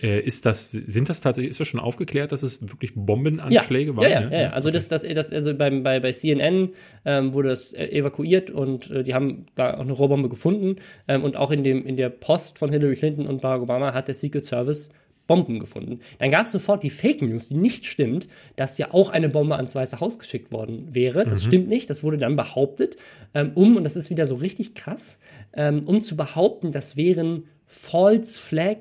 Äh, 0.01 0.21
ist 0.21 0.47
das, 0.47 0.71
sind 0.71 1.09
das 1.09 1.21
tatsächlich, 1.21 1.51
ist 1.51 1.61
das 1.61 1.69
schon 1.69 1.81
aufgeklärt, 1.81 2.33
dass 2.33 2.43
es 2.43 2.63
wirklich 2.63 2.93
Bombenanschläge 2.95 3.91
ja, 3.91 3.97
waren? 3.97 4.05
Ja, 4.05 4.21
ja, 4.23 4.31
ja, 4.31 4.41
ja. 4.43 4.51
Also 4.51 4.71
das, 4.71 4.89
das, 4.89 5.03
das, 5.03 5.31
also 5.31 5.55
beim, 5.55 5.83
bei, 5.83 6.01
bei 6.01 6.13
CNN 6.13 6.71
ähm, 7.05 7.35
wurde 7.35 7.51
das 7.51 7.73
äh, 7.73 7.87
evakuiert 7.89 8.51
und 8.51 8.91
äh, 8.91 9.05
die 9.05 9.15
haben 9.15 9.47
da 9.55 9.75
auch 9.75 9.81
eine 9.81 9.93
Rohrbombe 9.93 10.29
gefunden. 10.29 10.77
Ähm, 11.07 11.23
und 11.23 11.37
auch 11.37 11.51
in, 11.51 11.63
dem, 11.63 11.87
in 11.87 11.97
der 11.97 12.09
Post 12.09 12.59
von 12.59 12.71
Hillary 12.71 12.97
Clinton 12.97 13.27
und 13.27 13.43
Barack 13.43 13.63
Obama 13.63 13.93
hat 13.93 14.09
der 14.09 14.15
Secret 14.15 14.45
Service 14.45 14.89
Bomben 15.31 15.61
gefunden. 15.61 16.01
Dann 16.19 16.33
gab 16.33 16.47
es 16.47 16.53
sofort 16.53 16.83
die 16.83 16.91
Fake 16.91 17.23
News, 17.23 17.51
die 17.51 17.55
nicht 17.55 17.87
stimmt, 17.87 18.27
dass 18.57 18.79
ja 18.79 18.93
auch 18.93 19.11
eine 19.11 19.29
Bombe 19.29 19.55
ans 19.55 19.77
Weiße 19.77 20.01
Haus 20.01 20.19
geschickt 20.19 20.51
worden 20.51 20.89
wäre. 20.91 21.25
Das 21.25 21.45
stimmt 21.45 21.69
nicht, 21.69 21.89
das 21.89 22.03
wurde 22.03 22.19
dann 22.19 22.35
behauptet, 22.35 22.97
ähm, 23.33 23.53
um, 23.55 23.77
und 23.77 23.85
das 23.85 23.95
ist 23.95 24.11
wieder 24.11 24.27
so 24.27 24.35
richtig 24.35 24.75
krass, 24.75 25.21
ähm, 25.53 25.85
um 25.87 26.01
zu 26.01 26.17
behaupten, 26.17 26.73
das 26.73 26.97
wären 26.97 27.45
False 27.69 28.37
Flag 28.37 28.79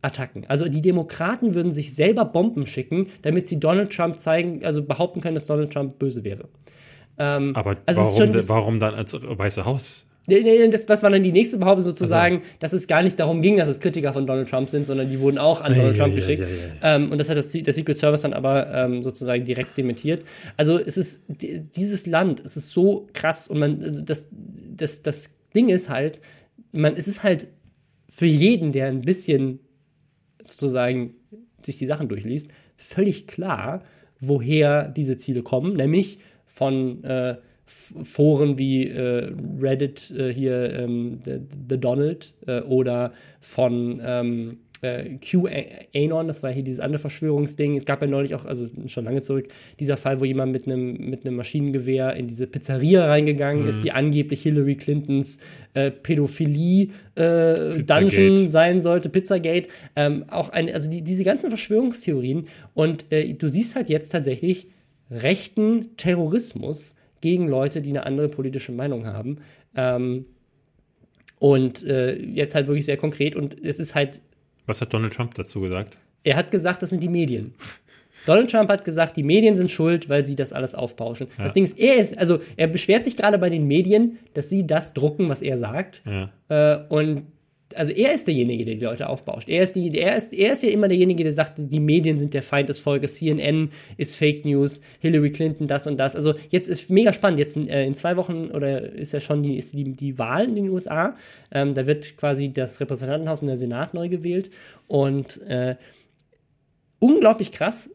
Attacken. 0.00 0.44
Also 0.48 0.68
die 0.68 0.82
Demokraten 0.82 1.54
würden 1.54 1.70
sich 1.70 1.94
selber 1.94 2.24
Bomben 2.24 2.66
schicken, 2.66 3.06
damit 3.22 3.46
sie 3.46 3.60
Donald 3.60 3.92
Trump 3.92 4.18
zeigen, 4.18 4.64
also 4.64 4.82
behaupten 4.82 5.20
können, 5.20 5.36
dass 5.36 5.46
Donald 5.46 5.72
Trump 5.72 6.00
böse 6.00 6.24
wäre. 6.24 6.48
Ähm, 7.16 7.54
Aber 7.54 7.76
Also 7.86 8.00
warum, 8.00 8.48
warum 8.48 8.80
dann 8.80 8.94
als 8.96 9.14
Weiße 9.14 9.64
Haus? 9.64 10.08
Das, 10.28 10.86
das 10.86 11.02
war 11.02 11.10
dann 11.10 11.24
die 11.24 11.32
nächste 11.32 11.58
Behauptung 11.58 11.82
sozusagen, 11.82 12.42
dass 12.60 12.72
es 12.72 12.86
gar 12.86 13.02
nicht 13.02 13.18
darum 13.18 13.42
ging, 13.42 13.56
dass 13.56 13.68
es 13.68 13.80
Kritiker 13.80 14.12
von 14.12 14.26
Donald 14.26 14.48
Trump 14.48 14.68
sind, 14.70 14.86
sondern 14.86 15.10
die 15.10 15.18
wurden 15.18 15.36
auch 15.38 15.60
an 15.62 15.74
Donald 15.74 15.96
ja, 15.96 16.02
Trump 16.04 16.14
ja, 16.14 16.20
geschickt. 16.20 16.42
ja, 16.82 16.96
Ähm, 16.96 17.10
und 17.10 17.18
das 17.18 17.28
hat 17.28 17.36
das, 17.36 17.50
der 17.50 17.72
Secret 17.74 17.98
Service 17.98 18.20
dann 18.22 18.32
aber 18.32 18.72
ähm, 18.72 19.02
sozusagen 19.02 19.44
direkt 19.44 19.76
dementiert. 19.76 20.24
Also 20.56 20.78
es 20.78 20.96
ist 20.96 21.22
die- 21.26 21.60
dieses 21.60 22.06
Land, 22.06 22.40
es 22.44 22.56
ist 22.56 22.70
so 22.70 23.08
krass 23.12 23.48
und 23.48 23.58
man, 23.58 23.82
also 23.82 24.00
das, 24.00 24.28
das, 24.76 25.02
das 25.02 25.30
Ding 25.56 25.68
ist 25.68 25.90
halt, 25.90 26.20
man, 26.70 26.94
es 26.96 27.08
ist 27.08 27.24
halt 27.24 27.48
für 28.08 28.26
jeden, 28.26 28.70
der 28.72 28.86
ein 28.86 29.00
bisschen 29.02 29.58
sozusagen 30.42 31.14
sich 31.64 31.78
die 31.78 31.86
Sachen 31.86 32.08
durchliest, 32.08 32.48
völlig 32.76 33.26
klar, 33.26 33.82
woher 34.20 34.88
diese 34.88 35.16
Ziele 35.16 35.42
kommen, 35.42 35.74
nämlich 35.74 36.18
von 36.46 37.02
äh, 37.04 37.36
Foren 38.02 38.58
wie 38.58 38.88
äh, 38.88 39.32
Reddit 39.60 40.10
äh, 40.10 40.32
hier 40.32 40.72
ähm, 40.72 41.20
The, 41.24 41.40
The 41.68 41.78
Donald 41.78 42.34
äh, 42.46 42.60
oder 42.60 43.12
von 43.40 44.00
ähm, 44.04 44.58
äh, 44.82 45.16
QAnon, 45.18 46.26
das 46.26 46.42
war 46.42 46.50
hier 46.52 46.64
dieses 46.64 46.80
andere 46.80 46.98
Verschwörungsding. 46.98 47.76
Es 47.76 47.84
gab 47.84 48.02
ja 48.02 48.08
neulich 48.08 48.34
auch, 48.34 48.44
also 48.44 48.68
schon 48.86 49.04
lange 49.04 49.20
zurück, 49.20 49.48
dieser 49.78 49.96
Fall, 49.96 50.20
wo 50.20 50.24
jemand 50.24 50.52
mit 50.52 50.66
einem 50.66 51.08
mit 51.08 51.24
einem 51.24 51.36
Maschinengewehr 51.36 52.14
in 52.16 52.26
diese 52.26 52.46
Pizzeria 52.46 53.06
reingegangen 53.06 53.68
ist, 53.68 53.84
die 53.84 53.92
angeblich 53.92 54.42
Hillary 54.42 54.74
Clintons 54.74 55.38
äh, 55.74 55.90
Pädophilie 55.90 56.88
äh, 57.14 58.48
sein 58.48 58.80
sollte, 58.80 59.08
Pizzagate, 59.08 59.68
ähm, 59.94 60.24
auch 60.28 60.48
ein, 60.48 60.68
also 60.68 60.90
die, 60.90 61.02
diese 61.02 61.22
ganzen 61.22 61.50
Verschwörungstheorien. 61.50 62.48
Und 62.74 63.04
du 63.10 63.48
siehst 63.48 63.76
halt 63.76 63.88
jetzt 63.88 64.10
tatsächlich 64.10 64.66
rechten 65.10 65.96
Terrorismus 65.96 66.94
gegen 67.22 67.48
Leute, 67.48 67.80
die 67.80 67.88
eine 67.88 68.04
andere 68.04 68.28
politische 68.28 68.72
Meinung 68.72 69.06
haben. 69.06 69.38
Ähm, 69.74 70.26
und 71.38 71.82
äh, 71.84 72.14
jetzt 72.14 72.54
halt 72.54 72.66
wirklich 72.66 72.84
sehr 72.84 72.98
konkret 72.98 73.34
und 73.34 73.56
es 73.64 73.80
ist 73.80 73.94
halt, 73.94 74.20
Was 74.66 74.80
hat 74.82 74.92
Donald 74.92 75.14
Trump 75.14 75.34
dazu 75.34 75.62
gesagt? 75.62 75.96
er 76.24 76.36
hat 76.36 76.50
gesagt, 76.50 76.82
das 76.82 76.90
sind 76.90 77.02
die 77.02 77.08
Medien. 77.08 77.54
Donald 78.26 78.50
Trump 78.50 78.70
hat 78.70 78.84
gesagt, 78.84 79.16
die 79.16 79.24
Medien 79.24 79.56
sind 79.56 79.70
schuld, 79.70 80.08
weil 80.08 80.24
sie 80.24 80.36
das 80.36 80.52
alles 80.52 80.76
aufbauschen. 80.76 81.26
Ja. 81.38 81.44
Das 81.44 81.52
Ding 81.52 81.64
ist, 81.64 81.76
er 81.76 81.96
ist, 81.96 82.16
also 82.16 82.38
er 82.56 82.68
beschwert 82.68 83.02
sich 83.02 83.16
gerade 83.16 83.38
bei 83.38 83.50
den 83.50 83.66
Medien, 83.66 84.18
dass 84.34 84.48
sie 84.48 84.64
das 84.64 84.92
drucken, 84.94 85.28
was 85.28 85.42
er 85.42 85.58
sagt. 85.58 86.02
Ja. 86.06 86.30
Äh, 86.48 86.84
und 86.88 87.26
also 87.76 87.92
er 87.92 88.14
ist 88.14 88.26
derjenige, 88.26 88.64
der 88.64 88.74
die 88.74 88.84
Leute 88.84 89.08
aufbauscht. 89.08 89.48
Er 89.48 89.62
ist, 89.62 89.74
die, 89.74 89.96
er, 89.96 90.16
ist, 90.16 90.32
er 90.32 90.52
ist 90.52 90.62
ja 90.62 90.70
immer 90.70 90.88
derjenige, 90.88 91.22
der 91.24 91.32
sagt, 91.32 91.54
die 91.58 91.80
Medien 91.80 92.18
sind 92.18 92.34
der 92.34 92.42
Feind 92.42 92.68
des 92.68 92.78
Volkes, 92.78 93.16
CNN 93.16 93.70
ist 93.96 94.16
Fake 94.16 94.44
News, 94.44 94.80
Hillary 95.00 95.30
Clinton 95.30 95.66
das 95.66 95.86
und 95.86 95.96
das. 95.98 96.16
Also 96.16 96.34
jetzt 96.50 96.68
ist 96.68 96.90
mega 96.90 97.12
spannend. 97.12 97.38
Jetzt 97.38 97.56
in, 97.56 97.68
äh, 97.68 97.86
in 97.86 97.94
zwei 97.94 98.16
Wochen 98.16 98.50
oder 98.50 98.92
ist 98.92 99.12
ja 99.12 99.20
schon 99.20 99.42
die, 99.42 99.56
ist 99.56 99.72
die, 99.72 99.92
die 99.92 100.18
Wahl 100.18 100.48
in 100.48 100.56
den 100.56 100.70
USA. 100.70 101.16
Ähm, 101.50 101.74
da 101.74 101.86
wird 101.86 102.16
quasi 102.16 102.52
das 102.52 102.80
Repräsentantenhaus 102.80 103.42
und 103.42 103.48
der 103.48 103.56
Senat 103.56 103.94
neu 103.94 104.08
gewählt. 104.08 104.50
Und 104.86 105.40
äh, 105.42 105.76
unglaublich 106.98 107.52
krass, 107.52 107.90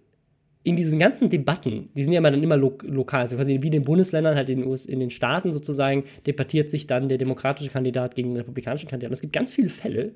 in 0.68 0.76
diesen 0.76 1.00
ganzen 1.00 1.30
Debatten, 1.30 1.88
die 1.96 2.04
sind 2.04 2.12
ja 2.12 2.20
immer 2.20 2.30
dann 2.30 2.44
immer 2.44 2.58
lo 2.58 2.78
lokal, 2.84 3.22
also 3.22 3.38
quasi 3.38 3.62
wie 3.62 3.68
in 3.68 3.72
den 3.72 3.86
Bundesländern, 3.86 4.36
halt 4.36 4.50
in 4.50 4.60
den, 4.60 4.68
US, 4.68 4.86
in 4.86 5.00
den 5.00 5.10
Staaten 5.10 5.50
sozusagen, 5.50 6.04
debattiert 6.26 6.70
sich 6.70 6.88
dann 6.88 7.08
der 7.08 7.18
demokratische 7.18 7.70
Kandidat 7.70 8.16
gegen 8.16 8.32
den 8.32 8.38
republikanischen 8.38 8.90
Kandidaten. 8.90 9.14
Es 9.14 9.22
gibt 9.22 9.32
ganz 9.32 9.54
viele 9.54 9.70
Fälle, 9.70 10.12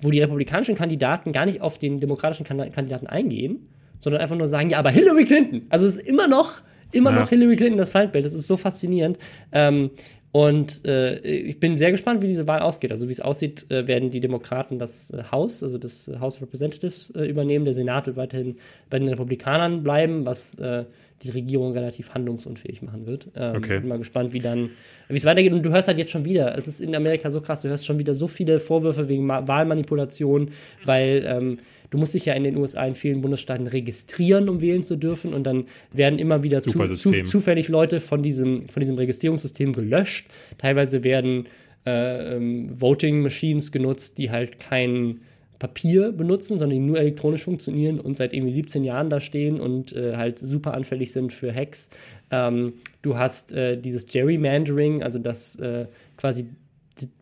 wo 0.00 0.12
die 0.12 0.20
republikanischen 0.20 0.76
Kandidaten 0.76 1.32
gar 1.32 1.44
nicht 1.44 1.60
auf 1.60 1.78
den 1.78 1.98
demokratischen 1.98 2.46
Kandidaten 2.46 3.08
eingehen, 3.08 3.66
sondern 3.98 4.22
einfach 4.22 4.36
nur 4.36 4.46
sagen, 4.46 4.70
ja, 4.70 4.78
aber 4.78 4.90
Hillary 4.90 5.24
Clinton. 5.24 5.62
Also 5.70 5.88
es 5.88 5.96
ist 5.96 6.08
immer 6.08 6.28
noch, 6.28 6.62
immer 6.92 7.10
ja. 7.10 7.18
noch 7.18 7.28
Hillary 7.28 7.56
Clinton 7.56 7.76
das 7.76 7.90
Feindbild. 7.90 8.24
Das 8.24 8.34
ist 8.34 8.46
so 8.46 8.56
faszinierend. 8.56 9.18
Ähm, 9.50 9.90
und 10.36 10.84
äh, 10.84 11.18
ich 11.20 11.58
bin 11.60 11.78
sehr 11.78 11.90
gespannt, 11.90 12.20
wie 12.20 12.26
diese 12.26 12.46
Wahl 12.46 12.60
ausgeht. 12.60 12.92
Also 12.92 13.08
wie 13.08 13.12
es 13.12 13.22
aussieht, 13.22 13.70
äh, 13.70 13.86
werden 13.86 14.10
die 14.10 14.20
Demokraten 14.20 14.78
das 14.78 15.08
äh, 15.08 15.22
Haus, 15.32 15.62
also 15.62 15.78
das 15.78 16.10
House 16.20 16.36
of 16.36 16.42
Representatives 16.42 17.08
äh, 17.08 17.24
übernehmen. 17.24 17.64
Der 17.64 17.72
Senat 17.72 18.06
wird 18.06 18.18
weiterhin 18.18 18.56
bei 18.90 18.98
den 18.98 19.08
Republikanern 19.08 19.82
bleiben, 19.82 20.26
was 20.26 20.54
äh, 20.58 20.84
die 21.22 21.30
Regierung 21.30 21.72
relativ 21.72 22.12
handlungsunfähig 22.12 22.82
machen 22.82 23.06
wird. 23.06 23.28
Ähm, 23.34 23.56
okay. 23.56 23.80
Bin 23.80 23.88
mal 23.88 23.96
gespannt, 23.96 24.34
wie 24.34 24.40
dann, 24.40 24.72
wie 25.08 25.16
es 25.16 25.24
weitergeht. 25.24 25.54
Und 25.54 25.62
du 25.62 25.70
hörst 25.70 25.88
halt 25.88 25.96
jetzt 25.96 26.10
schon 26.10 26.26
wieder, 26.26 26.54
es 26.58 26.68
ist 26.68 26.82
in 26.82 26.94
Amerika 26.94 27.30
so 27.30 27.40
krass, 27.40 27.62
du 27.62 27.70
hörst 27.70 27.86
schon 27.86 27.98
wieder 27.98 28.14
so 28.14 28.26
viele 28.26 28.60
Vorwürfe 28.60 29.08
wegen 29.08 29.24
Ma 29.24 29.48
Wahlmanipulation, 29.48 30.50
weil 30.84 31.24
ähm, 31.26 31.58
du 31.90 31.98
musst 31.98 32.14
dich 32.14 32.26
ja 32.26 32.34
in 32.34 32.44
den 32.44 32.56
USA 32.56 32.84
in 32.86 32.94
vielen 32.94 33.20
Bundesstaaten 33.20 33.66
registrieren, 33.66 34.48
um 34.48 34.60
wählen 34.60 34.82
zu 34.82 34.96
dürfen. 34.96 35.34
Und 35.34 35.44
dann 35.44 35.64
werden 35.92 36.18
immer 36.18 36.42
wieder 36.42 36.62
zu, 36.62 36.72
zu, 36.94 37.24
zufällig 37.24 37.68
Leute 37.68 38.00
von 38.00 38.22
diesem, 38.22 38.68
von 38.68 38.80
diesem 38.80 38.96
Registrierungssystem 38.96 39.72
gelöscht. 39.72 40.26
Teilweise 40.58 41.04
werden 41.04 41.46
äh, 41.86 42.36
ähm, 42.36 42.68
Voting 42.80 43.22
Machines 43.22 43.72
genutzt, 43.72 44.18
die 44.18 44.30
halt 44.30 44.58
kein 44.58 45.20
Papier 45.58 46.12
benutzen, 46.12 46.58
sondern 46.58 46.78
die 46.78 46.84
nur 46.84 46.98
elektronisch 46.98 47.44
funktionieren 47.44 47.98
und 48.00 48.16
seit 48.16 48.34
irgendwie 48.34 48.52
17 48.52 48.84
Jahren 48.84 49.08
da 49.08 49.20
stehen 49.20 49.60
und 49.60 49.94
äh, 49.94 50.16
halt 50.16 50.38
super 50.38 50.74
anfällig 50.74 51.12
sind 51.12 51.32
für 51.32 51.54
Hacks. 51.54 51.88
Ähm, 52.30 52.74
du 53.02 53.16
hast 53.16 53.52
äh, 53.52 53.80
dieses 53.80 54.06
Gerrymandering, 54.06 55.02
also 55.02 55.18
dass 55.18 55.56
äh, 55.56 55.86
quasi 56.16 56.48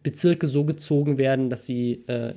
Bezirke 0.02 0.46
so 0.46 0.64
gezogen 0.64 1.18
werden, 1.18 1.50
dass 1.50 1.66
sie 1.66 2.04
äh, 2.06 2.32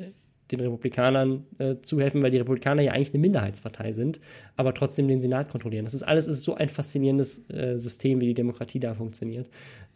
den 0.51 0.59
Republikanern 0.59 1.45
äh, 1.57 1.75
zuhelfen, 1.81 2.23
weil 2.23 2.31
die 2.31 2.37
Republikaner 2.37 2.81
ja 2.81 2.93
eigentlich 2.93 3.13
eine 3.13 3.19
Minderheitspartei 3.19 3.93
sind, 3.93 4.19
aber 4.55 4.73
trotzdem 4.73 5.07
den 5.07 5.19
Senat 5.19 5.49
kontrollieren. 5.49 5.85
Das 5.85 5.93
ist 5.93 6.03
alles 6.03 6.27
ist 6.27 6.43
so 6.43 6.55
ein 6.55 6.69
faszinierendes 6.69 7.49
äh, 7.49 7.77
System, 7.77 8.21
wie 8.21 8.27
die 8.27 8.33
Demokratie 8.33 8.79
da 8.79 8.93
funktioniert, 8.93 9.47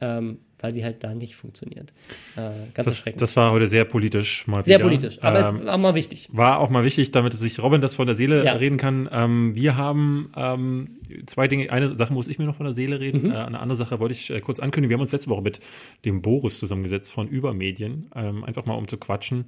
ähm, 0.02 0.40
weil 0.60 0.74
sie 0.74 0.84
halt 0.84 1.04
da 1.04 1.14
nicht 1.14 1.36
funktioniert. 1.36 1.94
Äh, 2.36 2.52
ganz 2.74 2.86
das, 2.86 2.88
erschreckend. 2.88 3.22
Das 3.22 3.36
war 3.38 3.52
heute 3.52 3.68
sehr 3.68 3.86
politisch 3.86 4.46
mal 4.48 4.64
Sehr 4.64 4.78
wieder. 4.78 4.88
politisch, 4.88 5.20
aber 5.22 5.40
ähm, 5.40 5.56
es 5.56 5.66
war 5.66 5.74
auch 5.74 5.80
mal 5.80 5.96
wichtig. 5.96 6.28
War 6.32 6.60
auch 6.60 6.70
mal 6.70 6.84
wichtig, 6.84 7.12
damit 7.12 7.34
sich 7.34 7.62
Robin 7.62 7.80
das 7.80 7.96
von 7.96 8.08
der 8.08 8.16
Seele 8.16 8.44
ja. 8.44 8.54
reden 8.54 8.78
kann. 8.78 9.10
Ähm, 9.12 9.56
wir 9.56 9.78
haben 9.78 10.32
ähm, 10.36 11.00
zwei 11.28 11.48
Dinge. 11.48 11.72
Eine 11.72 11.98
Sache 11.98 12.14
muss 12.14 12.28
ich 12.28 12.40
mir 12.40 12.46
noch 12.46 12.56
von 12.56 12.66
der 12.66 12.74
Seele 12.74 13.00
reden. 13.00 13.24
Mhm. 13.24 13.32
Äh, 13.32 13.36
eine 13.36 13.60
andere 13.60 13.78
Sache 13.78 14.00
wollte 14.00 14.14
ich 14.14 14.30
äh, 14.30 14.42
kurz 14.42 14.60
ankündigen. 14.60 14.90
Wir 14.90 14.96
haben 14.96 15.02
uns 15.02 15.12
letzte 15.14 15.30
Woche 15.30 15.42
mit 15.42 15.62
dem 16.04 16.22
Boris 16.22 16.60
zusammengesetzt 16.60 17.12
von 17.12 17.30
Übermedien, 17.30 18.12
ähm, 18.16 18.44
einfach 18.44 18.66
mal 18.66 18.76
um 18.76 18.88
zu 18.88 18.98
quatschen 18.98 19.46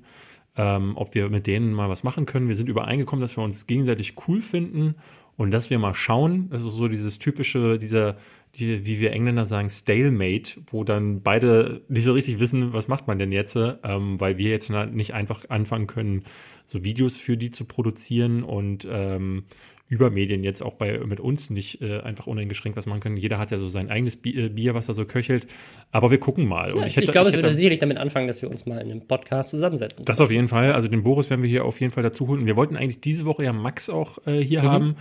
ähm, 0.58 0.93
ob 0.95 1.16
wir 1.16 1.30
mit 1.30 1.47
denen 1.47 1.74
mal 1.74 1.89
was 1.89 2.04
machen 2.04 2.26
können. 2.26 2.47
Wir 2.47 2.56
sind 2.56 2.70
übereingekommen, 2.70 3.22
dass 3.22 3.38
wir 3.38 3.43
uns 3.43 3.68
gegenseitig 3.68 4.16
cool 4.28 4.41
finden 4.41 4.95
und 5.36 5.51
dass 5.51 5.70
wir 5.70 5.80
mal 5.80 5.93
schauen. 5.93 6.49
Das 6.49 6.66
ist 6.66 6.74
so 6.74 6.88
dieses 6.88 7.20
typische, 7.20 7.80
dieser, 7.80 8.18
die, 8.56 8.86
wie 8.86 8.99
wir 8.99 9.12
Engländer 9.12 9.45
sagen, 9.45 9.70
Stalemate, 9.70 10.62
wo 10.68 10.84
dann 10.84 11.22
beide 11.22 11.82
nicht 11.89 12.04
so 12.04 12.14
richtig 12.14 12.39
wissen, 12.39 12.74
was 12.74 12.88
macht 12.88 13.08
man 13.08 13.18
denn 13.18 13.32
jetzt, 13.32 13.56
ähm, 13.56 14.20
weil 14.20 14.38
wir 14.38 14.51
jetzt 14.51 14.70
nicht 14.70 15.14
einfach 15.14 15.49
anfangen 15.49 15.88
können, 15.88 16.24
so 16.66 16.84
Videos 16.84 17.18
für 17.18 17.36
die 17.36 17.51
zu 17.51 17.66
produzieren 17.66 18.43
und 18.43 18.88
ähm, 18.89 19.43
über 19.93 20.09
Medien 20.09 20.43
jetzt 20.43 20.63
auch 20.63 20.73
bei 20.73 20.97
mit 21.05 21.19
uns 21.19 21.51
nicht 21.51 21.81
äh, 21.81 21.99
einfach 21.99 22.25
uneingeschränkt 22.25 22.75
was 22.75 22.87
machen 22.87 22.99
können. 22.99 23.15
Jeder 23.15 23.37
hat 23.37 23.51
ja 23.51 23.59
so 23.59 23.67
sein 23.67 23.89
eigenes 23.89 24.17
Bier, 24.17 24.45
äh, 24.45 24.49
Bier 24.49 24.73
was 24.73 24.87
er 24.87 24.95
so 24.95 25.05
köchelt. 25.05 25.45
Aber 25.91 26.09
wir 26.09 26.17
gucken 26.17 26.47
mal. 26.47 26.75
Ja, 26.75 26.85
ich, 26.87 26.95
hätte, 26.95 27.05
ich, 27.05 27.11
glaube, 27.11 27.29
ich 27.29 27.35
es 27.35 27.43
würde 27.43 27.53
sicherlich 27.53 27.77
damit 27.77 27.97
anfangen, 27.97 28.27
dass 28.27 28.41
wir 28.41 28.49
uns 28.49 28.65
mal 28.65 28.79
in 28.79 28.89
einem 28.89 29.07
Podcast 29.07 29.51
zusammensetzen. 29.51 30.03
Das 30.05 30.19
auf 30.19 30.31
jeden 30.31 30.47
Fall. 30.47 30.73
Also 30.73 30.87
den 30.87 31.03
Boris 31.03 31.29
werden 31.29 31.43
wir 31.43 31.49
hier 31.49 31.63
auf 31.63 31.79
jeden 31.79 31.93
Fall 31.93 32.01
dazu 32.01 32.27
holen. 32.27 32.47
Wir 32.47 32.55
wollten 32.55 32.75
eigentlich 32.75 33.01
diese 33.01 33.25
Woche 33.25 33.43
ja 33.43 33.53
Max 33.53 33.91
auch 33.91 34.17
äh, 34.25 34.39
hier 34.39 34.63
mhm. 34.63 34.67
haben. 34.67 34.95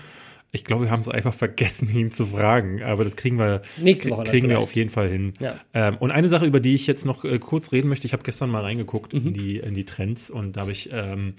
Ich 0.54 0.66
glaube, 0.66 0.84
wir 0.84 0.90
haben 0.90 1.00
es 1.00 1.08
einfach 1.08 1.32
vergessen, 1.32 1.88
ihn 1.96 2.10
zu 2.10 2.26
fragen, 2.26 2.82
aber 2.82 3.04
das 3.04 3.16
kriegen 3.16 3.38
wir, 3.38 3.62
Nächste 3.78 4.10
Woche 4.10 4.24
kriegen 4.24 4.50
wir 4.50 4.58
auf 4.58 4.74
jeden 4.74 4.90
Fall 4.90 5.08
hin. 5.08 5.32
Ja. 5.40 5.58
Ähm, 5.72 5.96
und 5.98 6.10
eine 6.10 6.28
Sache, 6.28 6.44
über 6.44 6.60
die 6.60 6.74
ich 6.74 6.86
jetzt 6.86 7.06
noch 7.06 7.24
äh, 7.24 7.38
kurz 7.38 7.72
reden 7.72 7.88
möchte, 7.88 8.06
ich 8.06 8.12
habe 8.12 8.22
gestern 8.22 8.50
mal 8.50 8.60
reingeguckt 8.60 9.14
mhm. 9.14 9.28
in, 9.28 9.32
die, 9.32 9.56
in 9.56 9.72
die 9.72 9.84
Trends 9.84 10.28
und 10.28 10.58
da 10.58 10.60
habe 10.60 10.72
ich 10.72 10.90
ähm, 10.92 11.32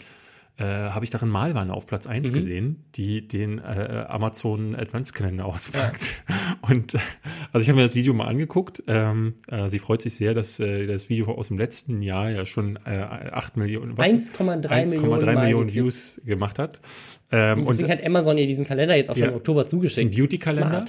äh, 0.57 0.63
habe 0.65 1.03
ich 1.03 1.09
darin 1.09 1.29
Malwanne 1.29 1.73
auf 1.73 1.87
Platz 1.87 2.05
1 2.05 2.29
mhm. 2.29 2.33
gesehen, 2.33 2.83
die 2.95 3.27
den 3.27 3.57
äh, 3.57 4.05
Amazon 4.07 4.75
Adventskalender 4.75 5.45
auspackt. 5.45 6.23
Ja. 6.29 6.35
Und 6.69 6.95
also 7.51 7.63
ich 7.63 7.69
habe 7.69 7.77
mir 7.77 7.83
das 7.83 7.95
Video 7.95 8.13
mal 8.13 8.27
angeguckt. 8.27 8.83
Ähm, 8.87 9.35
äh, 9.47 9.69
sie 9.69 9.79
freut 9.79 10.01
sich 10.01 10.15
sehr, 10.15 10.33
dass 10.33 10.59
äh, 10.59 10.85
das 10.85 11.09
Video 11.09 11.31
aus 11.31 11.47
dem 11.47 11.57
letzten 11.57 12.01
Jahr 12.01 12.29
ja 12.29 12.45
schon 12.45 12.77
äh, 12.85 12.91
8 12.91 13.57
Millionen, 13.57 13.95
1,3 13.95 14.89
Millionen, 14.91 15.35
Millionen 15.39 15.73
Views 15.73 16.21
gemacht 16.23 16.59
hat. 16.59 16.79
Ähm, 17.31 17.59
und 17.59 17.69
deswegen 17.69 17.85
und, 17.85 17.97
hat 17.97 18.05
Amazon 18.05 18.37
ihr 18.37 18.45
diesen 18.45 18.65
Kalender 18.65 18.95
jetzt 18.95 19.09
auch 19.09 19.15
schon 19.15 19.23
ja, 19.23 19.31
im 19.31 19.37
Oktober 19.37 19.65
zugeschickt. 19.65 20.07
Ein 20.07 20.15
Beauty-Kalender. 20.15 20.85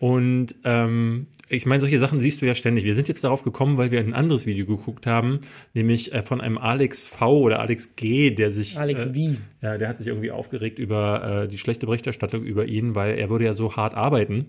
Und 0.00 0.54
ähm, 0.64 1.26
ich 1.50 1.66
meine, 1.66 1.82
solche 1.82 1.98
Sachen 1.98 2.20
siehst 2.20 2.40
du 2.40 2.46
ja 2.46 2.54
ständig. 2.54 2.84
Wir 2.84 2.94
sind 2.94 3.06
jetzt 3.08 3.22
darauf 3.22 3.42
gekommen, 3.42 3.76
weil 3.76 3.90
wir 3.90 4.00
ein 4.00 4.14
anderes 4.14 4.46
Video 4.46 4.64
geguckt 4.64 5.06
haben, 5.06 5.40
nämlich 5.74 6.14
äh, 6.14 6.22
von 6.22 6.40
einem 6.40 6.56
Alex 6.56 7.06
V 7.06 7.38
oder 7.40 7.60
Alex 7.60 7.96
G, 7.96 8.30
der 8.30 8.50
sich. 8.50 8.78
Alex 8.78 9.08
äh, 9.08 9.12
V. 9.12 9.36
Ja, 9.60 9.76
der 9.76 9.88
hat 9.88 9.98
sich 9.98 10.06
irgendwie 10.06 10.30
aufgeregt 10.30 10.78
über 10.78 11.42
äh, 11.44 11.48
die 11.48 11.58
schlechte 11.58 11.84
Berichterstattung 11.84 12.44
über 12.44 12.64
ihn, 12.64 12.94
weil 12.94 13.18
er 13.18 13.28
würde 13.28 13.44
ja 13.44 13.52
so 13.52 13.76
hart 13.76 13.94
arbeiten. 13.94 14.46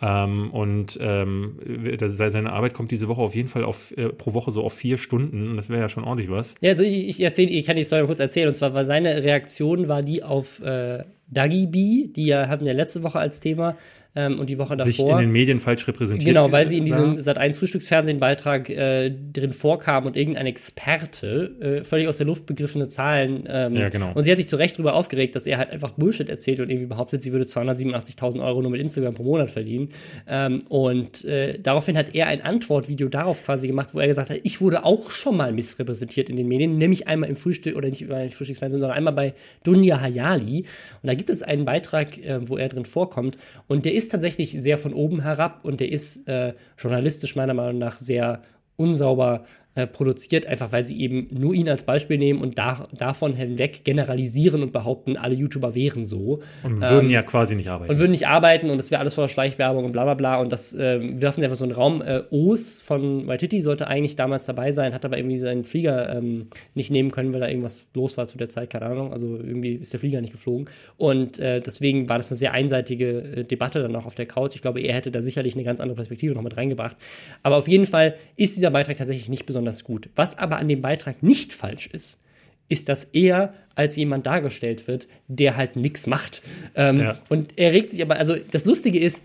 Ähm, 0.00 0.52
und 0.52 0.98
ähm, 1.02 1.58
seine 1.98 2.52
Arbeit 2.52 2.72
kommt 2.72 2.90
diese 2.90 3.08
Woche 3.08 3.20
auf 3.20 3.34
jeden 3.34 3.48
Fall 3.48 3.64
auf, 3.64 3.94
äh, 3.94 4.08
pro 4.08 4.32
Woche 4.32 4.52
so 4.52 4.64
auf 4.64 4.72
vier 4.72 4.96
Stunden. 4.96 5.50
Und 5.50 5.56
das 5.58 5.68
wäre 5.68 5.82
ja 5.82 5.90
schon 5.90 6.04
ordentlich 6.04 6.30
was. 6.30 6.54
Ja, 6.62 6.70
also 6.70 6.82
ich, 6.82 7.08
ich 7.08 7.20
erzähle, 7.20 7.50
ich 7.50 7.66
kann 7.66 7.76
die 7.76 7.84
Story 7.84 8.06
kurz 8.06 8.20
erzählen. 8.20 8.48
Und 8.48 8.54
zwar 8.54 8.72
war 8.72 8.86
seine 8.86 9.22
Reaktion 9.22 9.86
war 9.86 10.02
die 10.02 10.22
auf 10.22 10.62
äh, 10.62 11.04
Dagi 11.26 11.66
B, 11.66 12.06
die 12.06 12.24
ja 12.24 12.48
hatten 12.48 12.64
ja 12.64 12.72
letzte 12.72 13.02
Woche 13.02 13.18
als 13.18 13.40
Thema 13.40 13.76
ähm, 14.14 14.38
und 14.38 14.48
die 14.48 14.58
Woche 14.58 14.76
davor. 14.76 14.92
Sich 14.92 14.98
in 14.98 15.18
den 15.18 15.32
Medien 15.32 15.60
falsch 15.60 15.86
repräsentiert. 15.86 16.26
Genau, 16.26 16.50
weil 16.50 16.66
sie 16.66 16.78
in 16.78 16.84
diesem 16.84 17.16
Sat1 17.16 17.58
Frühstücksfernsehen-Beitrag 17.58 18.70
äh, 18.70 19.10
drin 19.10 19.52
vorkam 19.52 20.06
und 20.06 20.16
irgendein 20.16 20.46
Experte 20.46 21.54
äh, 21.60 21.84
völlig 21.84 22.08
aus 22.08 22.16
der 22.16 22.26
Luft 22.26 22.46
begriffene 22.46 22.88
Zahlen. 22.88 23.44
Ähm, 23.46 23.76
ja, 23.76 23.88
genau. 23.88 24.12
Und 24.14 24.22
sie 24.22 24.30
hat 24.30 24.38
sich 24.38 24.48
zu 24.48 24.56
Recht 24.56 24.76
darüber 24.76 24.94
aufgeregt, 24.94 25.36
dass 25.36 25.46
er 25.46 25.58
halt 25.58 25.70
einfach 25.70 25.92
Bullshit 25.92 26.28
erzählt 26.28 26.60
und 26.60 26.70
irgendwie 26.70 26.86
behauptet, 26.86 27.22
sie 27.22 27.32
würde 27.32 27.44
287.000 27.44 28.42
Euro 28.42 28.62
nur 28.62 28.70
mit 28.70 28.80
Instagram 28.80 29.14
pro 29.14 29.24
Monat 29.24 29.50
verdienen. 29.50 29.90
Ähm, 30.26 30.60
und 30.68 31.24
äh, 31.24 31.58
daraufhin 31.58 31.96
hat 31.96 32.14
er 32.14 32.28
ein 32.28 32.40
Antwortvideo 32.40 33.08
darauf 33.08 33.44
quasi 33.44 33.66
gemacht, 33.66 33.90
wo 33.92 34.00
er 34.00 34.06
gesagt 34.06 34.30
hat, 34.30 34.40
ich 34.42 34.60
wurde 34.60 34.84
auch 34.84 35.10
schon 35.10 35.36
mal 35.36 35.52
missrepräsentiert 35.52 36.30
in 36.30 36.36
den 36.36 36.48
Medien, 36.48 36.78
nämlich 36.78 37.06
einmal 37.06 37.28
im 37.28 37.36
Frühstück 37.36 37.76
oder 37.76 37.88
nicht 37.88 38.02
im 38.02 38.08
Frühstücksfernsehen, 38.30 38.80
sondern 38.80 38.96
einmal 38.96 39.12
bei 39.12 39.34
Dunja 39.64 40.00
Hayali. 40.00 40.64
Und 41.02 41.06
da 41.06 41.14
gibt 41.14 41.30
es 41.30 41.42
einen 41.42 41.64
Beitrag, 41.64 42.18
äh, 42.18 42.48
wo 42.48 42.56
er 42.56 42.68
drin 42.68 42.86
vorkommt 42.86 43.36
und 43.66 43.84
der 43.84 43.97
ist 43.98 44.10
tatsächlich 44.10 44.52
sehr 44.52 44.78
von 44.78 44.94
oben 44.94 45.20
herab 45.20 45.64
und 45.64 45.80
der 45.80 45.92
ist 45.92 46.26
äh, 46.28 46.54
journalistisch 46.78 47.36
meiner 47.36 47.54
Meinung 47.54 47.78
nach 47.78 47.98
sehr 47.98 48.42
unsauber 48.76 49.44
äh, 49.78 49.86
produziert, 49.86 50.46
einfach 50.46 50.72
weil 50.72 50.84
sie 50.84 51.00
eben 51.00 51.28
nur 51.30 51.54
ihn 51.54 51.68
als 51.68 51.84
Beispiel 51.84 52.18
nehmen 52.18 52.40
und 52.40 52.58
da, 52.58 52.88
davon 52.96 53.34
hinweg 53.34 53.84
generalisieren 53.84 54.62
und 54.62 54.72
behaupten, 54.72 55.16
alle 55.16 55.36
YouTuber 55.36 55.76
wären 55.76 56.04
so. 56.04 56.40
Und 56.64 56.80
würden 56.80 57.06
ähm, 57.06 57.10
ja 57.10 57.22
quasi 57.22 57.54
nicht 57.54 57.68
arbeiten. 57.68 57.92
Und 57.92 57.98
würden 58.00 58.10
nicht 58.10 58.26
arbeiten 58.26 58.70
und 58.70 58.80
es 58.80 58.90
wäre 58.90 59.00
alles 59.00 59.14
voller 59.14 59.28
Schleichwerbung 59.28 59.84
und 59.84 59.92
bla 59.92 60.02
bla 60.02 60.14
bla. 60.14 60.40
Und 60.40 60.50
das 60.50 60.74
äh, 60.74 60.98
werfen 61.20 61.40
sie 61.40 61.44
einfach 61.44 61.56
so 61.56 61.64
einen 61.64 61.72
Raum. 61.72 62.02
Äh, 62.02 62.22
O's 62.30 62.80
von 62.80 63.28
Waititi 63.28 63.60
sollte 63.60 63.86
eigentlich 63.86 64.16
damals 64.16 64.46
dabei 64.46 64.72
sein, 64.72 64.94
hat 64.94 65.04
aber 65.04 65.16
irgendwie 65.16 65.38
seinen 65.38 65.64
Flieger 65.64 66.16
ähm, 66.16 66.48
nicht 66.74 66.90
nehmen 66.90 67.12
können, 67.12 67.32
weil 67.32 67.40
da 67.40 67.48
irgendwas 67.48 67.86
los 67.94 68.16
war 68.16 68.26
zu 68.26 68.36
der 68.36 68.48
Zeit, 68.48 68.70
keine 68.70 68.86
Ahnung. 68.86 69.12
Also 69.12 69.36
irgendwie 69.36 69.74
ist 69.74 69.92
der 69.92 70.00
Flieger 70.00 70.20
nicht 70.20 70.32
geflogen. 70.32 70.68
Und 70.96 71.38
äh, 71.38 71.60
deswegen 71.60 72.08
war 72.08 72.16
das 72.16 72.32
eine 72.32 72.38
sehr 72.38 72.52
einseitige 72.52 73.10
äh, 73.20 73.44
Debatte 73.44 73.80
dann 73.80 73.94
auch 73.94 74.06
auf 74.06 74.16
der 74.16 74.26
Couch. 74.26 74.56
Ich 74.56 74.62
glaube, 74.62 74.80
er 74.80 74.94
hätte 74.94 75.12
da 75.12 75.22
sicherlich 75.22 75.54
eine 75.54 75.62
ganz 75.62 75.78
andere 75.78 75.94
Perspektive 75.94 76.34
noch 76.34 76.42
mit 76.42 76.56
reingebracht. 76.56 76.96
Aber 77.44 77.56
auf 77.56 77.68
jeden 77.68 77.86
Fall 77.86 78.16
ist 78.34 78.56
dieser 78.56 78.70
Beitrag 78.70 78.96
tatsächlich 78.96 79.28
nicht 79.28 79.46
besonders 79.46 79.67
besonders 79.68 79.84
gut. 79.84 80.08
Was 80.14 80.38
aber 80.38 80.58
an 80.58 80.68
dem 80.68 80.82
Beitrag 80.82 81.22
nicht 81.22 81.52
falsch 81.52 81.88
ist, 81.88 82.20
ist, 82.68 82.88
dass 82.88 83.04
er 83.04 83.54
als 83.74 83.96
jemand 83.96 84.26
dargestellt 84.26 84.88
wird, 84.88 85.08
der 85.28 85.56
halt 85.56 85.76
nichts 85.76 86.06
macht. 86.06 86.42
Ähm, 86.74 87.00
Ja. 87.00 87.18
Und 87.28 87.52
er 87.56 87.72
regt 87.72 87.90
sich 87.90 88.02
aber, 88.02 88.16
also 88.16 88.36
das 88.50 88.64
Lustige 88.64 88.98
ist, 88.98 89.22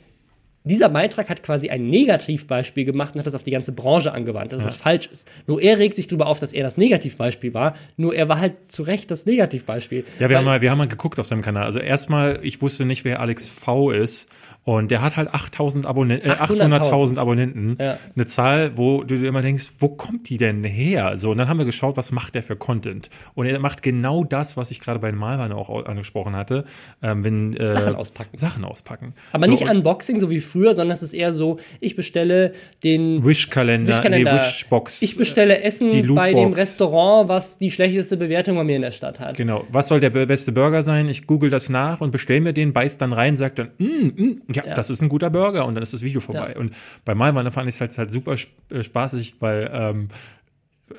dieser 0.65 0.87
Beitrag 0.87 1.29
hat 1.29 1.43
quasi 1.43 1.69
ein 1.69 1.89
Negativbeispiel 1.89 2.85
gemacht 2.85 3.15
und 3.15 3.19
hat 3.19 3.27
das 3.27 3.35
auf 3.35 3.43
die 3.43 3.51
ganze 3.51 3.73
Branche 3.73 4.13
angewandt, 4.13 4.53
das 4.53 4.63
was 4.63 4.77
falsch 4.77 5.09
ist. 5.11 5.27
Nur 5.45 5.61
er 5.61 5.77
regt 5.77 5.95
sich 5.97 6.07
darüber 6.07 6.27
auf, 6.27 6.39
dass 6.39 6.53
er 6.53 6.63
das 6.63 6.77
Negativbeispiel 6.77 7.53
war, 7.53 7.75
nur 7.97 8.15
er 8.15 8.29
war 8.29 8.39
halt 8.39 8.71
zu 8.71 8.83
Recht 8.83 9.11
das 9.11 9.25
Negativbeispiel. 9.25 10.05
Ja, 10.19 10.29
wir 10.29 10.37
haben, 10.37 10.45
mal, 10.45 10.61
wir 10.61 10.71
haben 10.71 10.77
mal 10.77 10.87
geguckt 10.87 11.19
auf 11.19 11.27
seinem 11.27 11.41
Kanal. 11.41 11.65
Also 11.65 11.79
erstmal, 11.79 12.39
ich 12.43 12.61
wusste 12.61 12.85
nicht, 12.85 13.03
wer 13.03 13.19
Alex 13.19 13.49
V 13.49 13.91
ist. 13.91 14.29
Und 14.65 14.91
der 14.91 15.01
hat 15.01 15.17
halt 15.17 15.33
8000 15.33 15.85
Abonnenten, 15.85 16.29
äh, 16.29 16.33
800.000 16.35 17.17
Abonnenten. 17.17 17.75
Ja. 17.79 17.97
Eine 18.15 18.27
Zahl, 18.27 18.77
wo 18.77 19.03
du 19.03 19.17
dir 19.19 19.27
immer 19.27 19.41
denkst, 19.41 19.71
wo 19.79 19.89
kommt 19.89 20.29
die 20.29 20.37
denn 20.37 20.63
her? 20.63 21.17
So, 21.17 21.31
und 21.31 21.37
dann 21.37 21.49
haben 21.49 21.57
wir 21.57 21.65
geschaut, 21.65 21.97
was 21.97 22.13
macht 22.13 22.33
der 22.35 22.43
für 22.43 22.55
Content? 22.55 23.09
Und 23.35 23.45
er 23.45 23.59
macht 23.59 23.83
genau 23.83 24.23
das, 24.23 24.55
was 24.55 24.71
ich 24.71 24.79
gerade 24.79 24.99
bei 24.99 25.11
den 25.11 25.19
Malweinen 25.19 25.51
auch 25.51 25.67
au- 25.69 25.81
angesprochen 25.83 26.33
hatte. 26.35 26.63
Ähm, 27.01 27.25
wenn, 27.25 27.57
äh, 27.57 27.71
Sachen 27.71 27.95
auspacken. 27.95 28.37
Sachen 28.37 28.63
auspacken. 28.63 29.13
Aber 29.33 29.45
so, 29.47 29.51
nicht 29.51 29.67
Unboxing, 29.69 30.21
so 30.21 30.29
wie 30.29 30.39
früher, 30.39 30.73
sondern 30.75 30.95
es 30.95 31.03
ist 31.03 31.13
eher 31.13 31.33
so, 31.33 31.59
ich 31.81 31.97
bestelle 31.97 32.53
den 32.85 33.23
Wish-Kalender, 33.25 33.89
Wish-Kalender. 33.93 34.33
nee, 34.33 34.39
Wishbox. 34.39 35.01
Ich 35.01 35.17
bestelle 35.17 35.61
Essen 35.61 35.89
bei 36.15 36.33
dem. 36.33 36.53
Restaurant, 36.53 37.27
was 37.27 37.57
die 37.57 37.69
schlechteste 37.69 38.15
Bewertung 38.15 38.55
bei 38.55 38.63
mir 38.63 38.77
in 38.77 38.81
der 38.83 38.91
Stadt 38.91 39.19
hat. 39.19 39.35
Genau. 39.35 39.65
Was 39.71 39.89
soll 39.89 39.99
der 39.99 40.09
be- 40.09 40.25
beste 40.25 40.51
Burger 40.53 40.83
sein? 40.83 41.09
Ich 41.09 41.27
google 41.27 41.49
das 41.49 41.67
nach 41.67 41.99
und 41.99 42.11
bestelle 42.11 42.39
mir 42.39 42.53
den, 42.53 42.71
beiß 42.71 42.97
dann 42.97 43.11
rein, 43.11 43.35
sagt 43.35 43.59
dann, 43.59 43.71
mm, 43.77 43.85
mm, 44.15 44.41
ja, 44.55 44.65
Ja. 44.65 44.73
das 44.75 44.89
ist 44.89 45.01
ein 45.01 45.09
guter 45.09 45.29
Burger 45.29 45.65
und 45.65 45.75
dann 45.75 45.83
ist 45.83 45.93
das 45.93 46.01
Video 46.01 46.21
vorbei. 46.21 46.51
Ja. 46.53 46.59
Und 46.59 46.73
bei 47.05 47.15
Malwanne 47.15 47.51
fand 47.51 47.67
ich 47.69 47.75
es 47.75 47.81
halt, 47.81 47.97
halt 47.97 48.11
super 48.11 48.35
äh, 48.69 48.83
spaßig, 48.83 49.35
weil 49.39 49.69
ähm, 49.73 50.09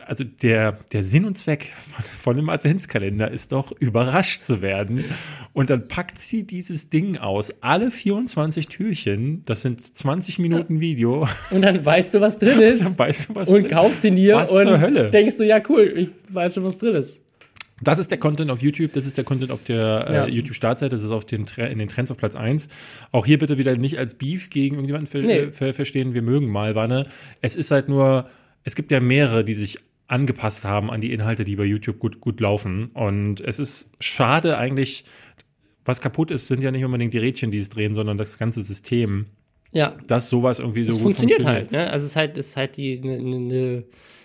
also 0.07 0.25
der, 0.25 0.73
der 0.93 1.05
Sinn 1.05 1.25
und 1.25 1.39
Zweck 1.39 1.71
von, 2.23 2.37
einem 2.37 2.49
Adventskalender 2.49 3.31
ist 3.31 3.53
doch, 3.53 3.71
überrascht 3.79 4.43
zu 4.43 4.61
werden. 4.61 5.05
Und 5.53 5.71
dann 5.71 5.87
packt 5.87 6.19
sie 6.19 6.45
dieses 6.45 6.91
Ding 6.91 7.19
aus. 7.19 7.63
Alle 7.63 7.91
24 7.93 8.67
Türchen, 8.67 9.45
das 9.45 9.61
sind 9.61 9.97
20 9.97 10.39
Minuten 10.41 10.81
Video. 10.81 11.29
Und 11.51 11.63
dann 11.63 11.85
weißt 11.85 12.15
du, 12.15 12.21
was 12.21 12.39
drin 12.39 12.59
ist. 12.61 12.83
Dann 12.85 12.99
weißt 12.99 13.29
du, 13.29 13.35
was 13.37 13.49
und 13.49 13.63
drin- 13.63 13.71
kaufst 13.71 14.03
ihn 14.05 14.17
dir 14.17 14.37
Was 14.37 14.51
und 14.51 14.67
denkst 15.13 15.37
du, 15.37 15.45
ja, 15.47 15.61
cool, 15.69 15.93
ich 15.97 16.35
weiß 16.35 16.55
schon, 16.55 16.65
was 16.65 16.79
drin 16.79 16.97
ist. 16.97 17.23
Das 17.83 17.99
ist 17.99 18.11
der 18.11 18.19
Content 18.19 18.51
auf 18.51 18.63
YouTube, 18.63 18.93
das 18.93 19.05
ist 19.05 19.17
der 19.17 19.25
Content 19.25 19.51
auf 19.51 19.63
der 19.65 19.77
Ja. 20.13 20.25
äh, 20.27 20.31
YouTube-Startseite, 20.31 20.95
das 20.95 21.03
ist 21.03 21.11
auf 21.11 21.25
den, 21.25 21.47
in 21.57 21.79
den 21.79 21.89
Trends 21.89 22.11
auf 22.11 22.17
Platz 22.17 22.37
1. 22.37 22.69
Auch 23.11 23.27
hier 23.27 23.39
bitte 23.39 23.59
wieder 23.59 23.77
nicht 23.77 23.99
als 23.99 24.15
Beef 24.15 24.49
gegen 24.51 24.77
irgendjemanden 24.77 25.09
ver 25.09 25.23
Nee. 25.23 25.33
äh, 25.39 25.51
ver 25.53 25.75
verstehen, 25.75 26.15
wir 26.15 26.23
mögen 26.23 26.49
Malwanne. 26.49 27.07
Es 27.41 27.57
ist 27.57 27.71
halt 27.73 27.89
nur, 27.89 28.29
es 28.63 28.75
gibt 28.77 28.91
ja 28.93 29.01
mehrere, 29.01 29.45
die 29.45 29.55
sich 29.55 29.79
angepasst 30.07 30.65
haben 30.65 30.91
an 30.91 31.01
die 31.01 31.13
Inhalte, 31.13 31.45
die 31.45 31.57
bei 31.57 31.65
YouTube 31.65 31.99
gut, 31.99 32.21
gut 32.21 32.39
laufen. 32.41 32.87
Und 32.95 33.41
es 33.41 33.59
ist 33.59 33.91
schade 34.01 34.57
eigentlich, 34.59 35.05
was 35.85 36.01
kaputt 36.01 36.31
ist, 36.31 36.47
sind 36.49 36.63
ja 36.63 36.71
nicht 36.71 36.85
unbedingt 36.85 37.13
die 37.13 37.19
Rädchen, 37.19 37.51
die 37.51 37.59
es 37.59 37.71
drehen, 37.71 37.95
sondern 37.95 38.19
das 38.19 38.39
ganze 38.39 38.63
System, 38.63 39.27
Ja, 39.73 39.95
dass 40.07 40.29
sowas 40.31 40.61
irgendwie 40.61 40.85
so 40.85 40.93
es 40.93 40.95
gut 40.99 41.03
funktioniert 41.17 41.45
halt. 41.45 41.73
Ne? 41.73 41.91
Also 41.91 42.05
es 42.05 42.13
ist 42.13 42.17
halt, 42.17 42.39
es 42.39 42.49
ist 42.51 42.57
halt 42.57 42.77
die, 42.77 43.01
ne, 43.01 43.21
ne, 43.21 43.41
ne, 43.41 43.85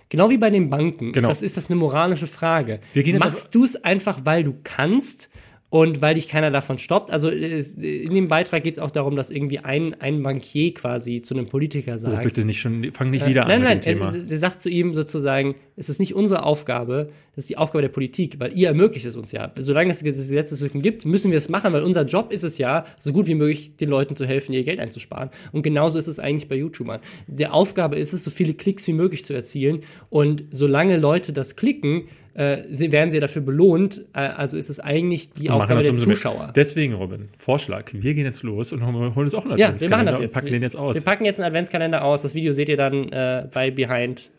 genau 0.10 0.30
wie 0.30 0.38
bei 0.38 0.50
den 0.50 0.70
Banken. 0.70 1.12
Genau. 1.12 1.30
Ist, 1.30 1.42
das, 1.42 1.42
ist 1.44 1.58
das 1.58 1.70
eine 1.70 1.80
moralische 1.80 2.28
Frage? 2.28 2.82
Machst 3.20 3.56
du 3.56 3.64
es 3.64 3.76
einfach, 3.84 4.20
weil 4.26 4.44
du 4.44 4.56
kannst 4.64 5.30
und 5.72 6.02
weil 6.02 6.16
dich 6.16 6.28
keiner 6.28 6.50
davon 6.50 6.80
stoppt? 6.80 7.12
Also 7.12 7.30
es- 7.30 7.76
in 7.76 8.14
dem 8.16 8.28
Beitrag 8.28 8.64
geht 8.64 8.74
es 8.74 8.80
auch 8.80 8.90
darum, 8.90 9.16
dass 9.16 9.30
irgendwie 9.30 9.60
ein, 9.60 9.94
ein 10.02 10.24
Bankier 10.24 10.74
quasi 10.74 11.22
zu 11.22 11.36
einem 11.36 11.48
Politiker 11.48 11.94
Oh, 11.96 11.98
sagt. 11.98 12.24
bitte 12.24 12.44
nicht 12.46 12.60
schon, 12.60 12.92
fang 12.92 13.12
nicht 13.12 13.28
wieder 13.28 13.44
Äh, 13.44 13.48
nein, 13.48 13.58
an 13.58 13.64
nein, 13.64 13.82
dem 13.82 13.94
Thema. 14.00 14.14
er, 14.16 14.38
sagt 14.40 14.60
zu 14.62 14.70
ihm 14.70 14.94
sozusagen, 14.96 15.56
es 15.76 15.88
ist 15.90 16.00
nicht 16.00 16.16
unsere 16.16 16.44
Aufgabe, 16.44 17.10
das 17.36 17.44
ist 17.44 17.50
die 17.52 17.58
Aufgabe 17.58 17.84
der 17.84 17.90
Politik, 17.90 18.40
weil 18.40 18.52
ihr 18.58 18.68
ermöglicht 18.70 19.06
es 19.06 19.16
uns 19.16 19.32
ja. 19.32 19.52
Solange 19.60 19.92
es 19.92 20.04
Gesetzeslücken 20.04 20.82
gibt, 20.82 21.06
müssen 21.06 21.30
wir 21.32 21.38
es 21.38 21.50
machen, 21.50 21.72
weil 21.72 21.84
unser 21.84 22.04
Job 22.06 22.32
ist 22.32 22.44
es 22.44 22.58
ja, 22.58 22.86
so 23.00 23.14
gut 23.14 23.28
wie 23.28 23.36
möglich 23.36 23.76
den 23.78 23.90
Leuten 23.90 24.16
zu 24.16 24.26
helfen, 24.26 24.54
ihr 24.54 24.64
Geld 24.64 24.80
einzusparen. 24.80 25.30
Und 25.52 25.62
genauso 25.62 26.00
ist 26.00 26.08
es 26.08 26.20
eigentlich 26.20 26.50
bei 26.50 26.56
YouTubern. 26.56 27.00
Der 27.28 27.54
Aufgabe 27.54 27.96
ist 27.98 28.12
es, 28.14 28.24
so 28.24 28.32
viele 28.32 28.56
Klicks 28.56 28.88
wie 28.88 28.94
möglich 28.94 29.24
zu 29.24 29.34
erzielen. 29.34 29.84
Und 30.10 30.46
solange 30.52 30.98
Leute 30.98 31.32
das 31.32 31.56
klicken, 31.56 32.06
äh, 32.40 32.64
sie- 32.72 32.92
werden 32.92 33.12
sie 33.12 33.20
dafür 33.20 33.42
belohnt. 33.42 34.06
Äh, 34.14 34.20
also 34.20 34.56
ist 34.56 34.70
es 34.70 34.80
eigentlich 34.80 35.32
die 35.34 35.50
machen 35.50 35.62
Aufgabe 35.62 35.82
der. 35.84 35.94
Zuschauer. 35.94 36.54
Deswegen, 36.56 36.94
Robin, 36.94 37.28
Vorschlag. 37.38 37.92
Wir 37.94 38.14
gehen 38.14 38.26
jetzt 38.26 38.44
los 38.44 38.72
und 38.72 38.86
holen 38.86 39.12
uns 39.14 39.36
auch 39.36 39.46
einen 39.46 39.58
Ja, 39.58 39.74
wir 39.80 39.90
machen 39.90 40.08
Adventskalender 40.08 40.12
das 40.12 40.16
und 40.20 40.24
jetzt. 40.24 40.34
packen 40.36 40.48
den 40.52 40.62
jetzt 40.62 40.76
aus. 40.78 40.96
Wir 40.96 41.02
packen 41.04 41.26
jetzt 41.26 41.40
einen 41.40 41.48
Adventskalender 41.48 42.04
aus. 42.04 42.22
Das 42.22 42.34
Video 42.36 42.54
seht 42.54 42.70
ihr 42.70 42.78
dann 42.78 43.10
äh, 43.12 43.48
bei 43.54 43.72
Behind 43.72 44.30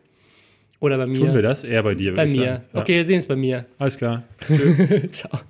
oder 0.81 0.97
bei 0.97 1.07
mir. 1.07 1.19
Tun 1.19 1.35
wir 1.35 1.43
das? 1.43 1.63
Eher 1.63 1.83
bei 1.83 1.95
dir, 1.95 2.15
Bei 2.15 2.27
mir. 2.27 2.43
Ja. 2.73 2.81
Okay, 2.81 2.97
wir 2.97 3.05
sehen 3.05 3.19
es 3.19 3.27
bei 3.27 3.37
mir. 3.37 3.67
Alles 3.79 3.99
klar. 3.99 4.23
Ciao. 5.11 5.41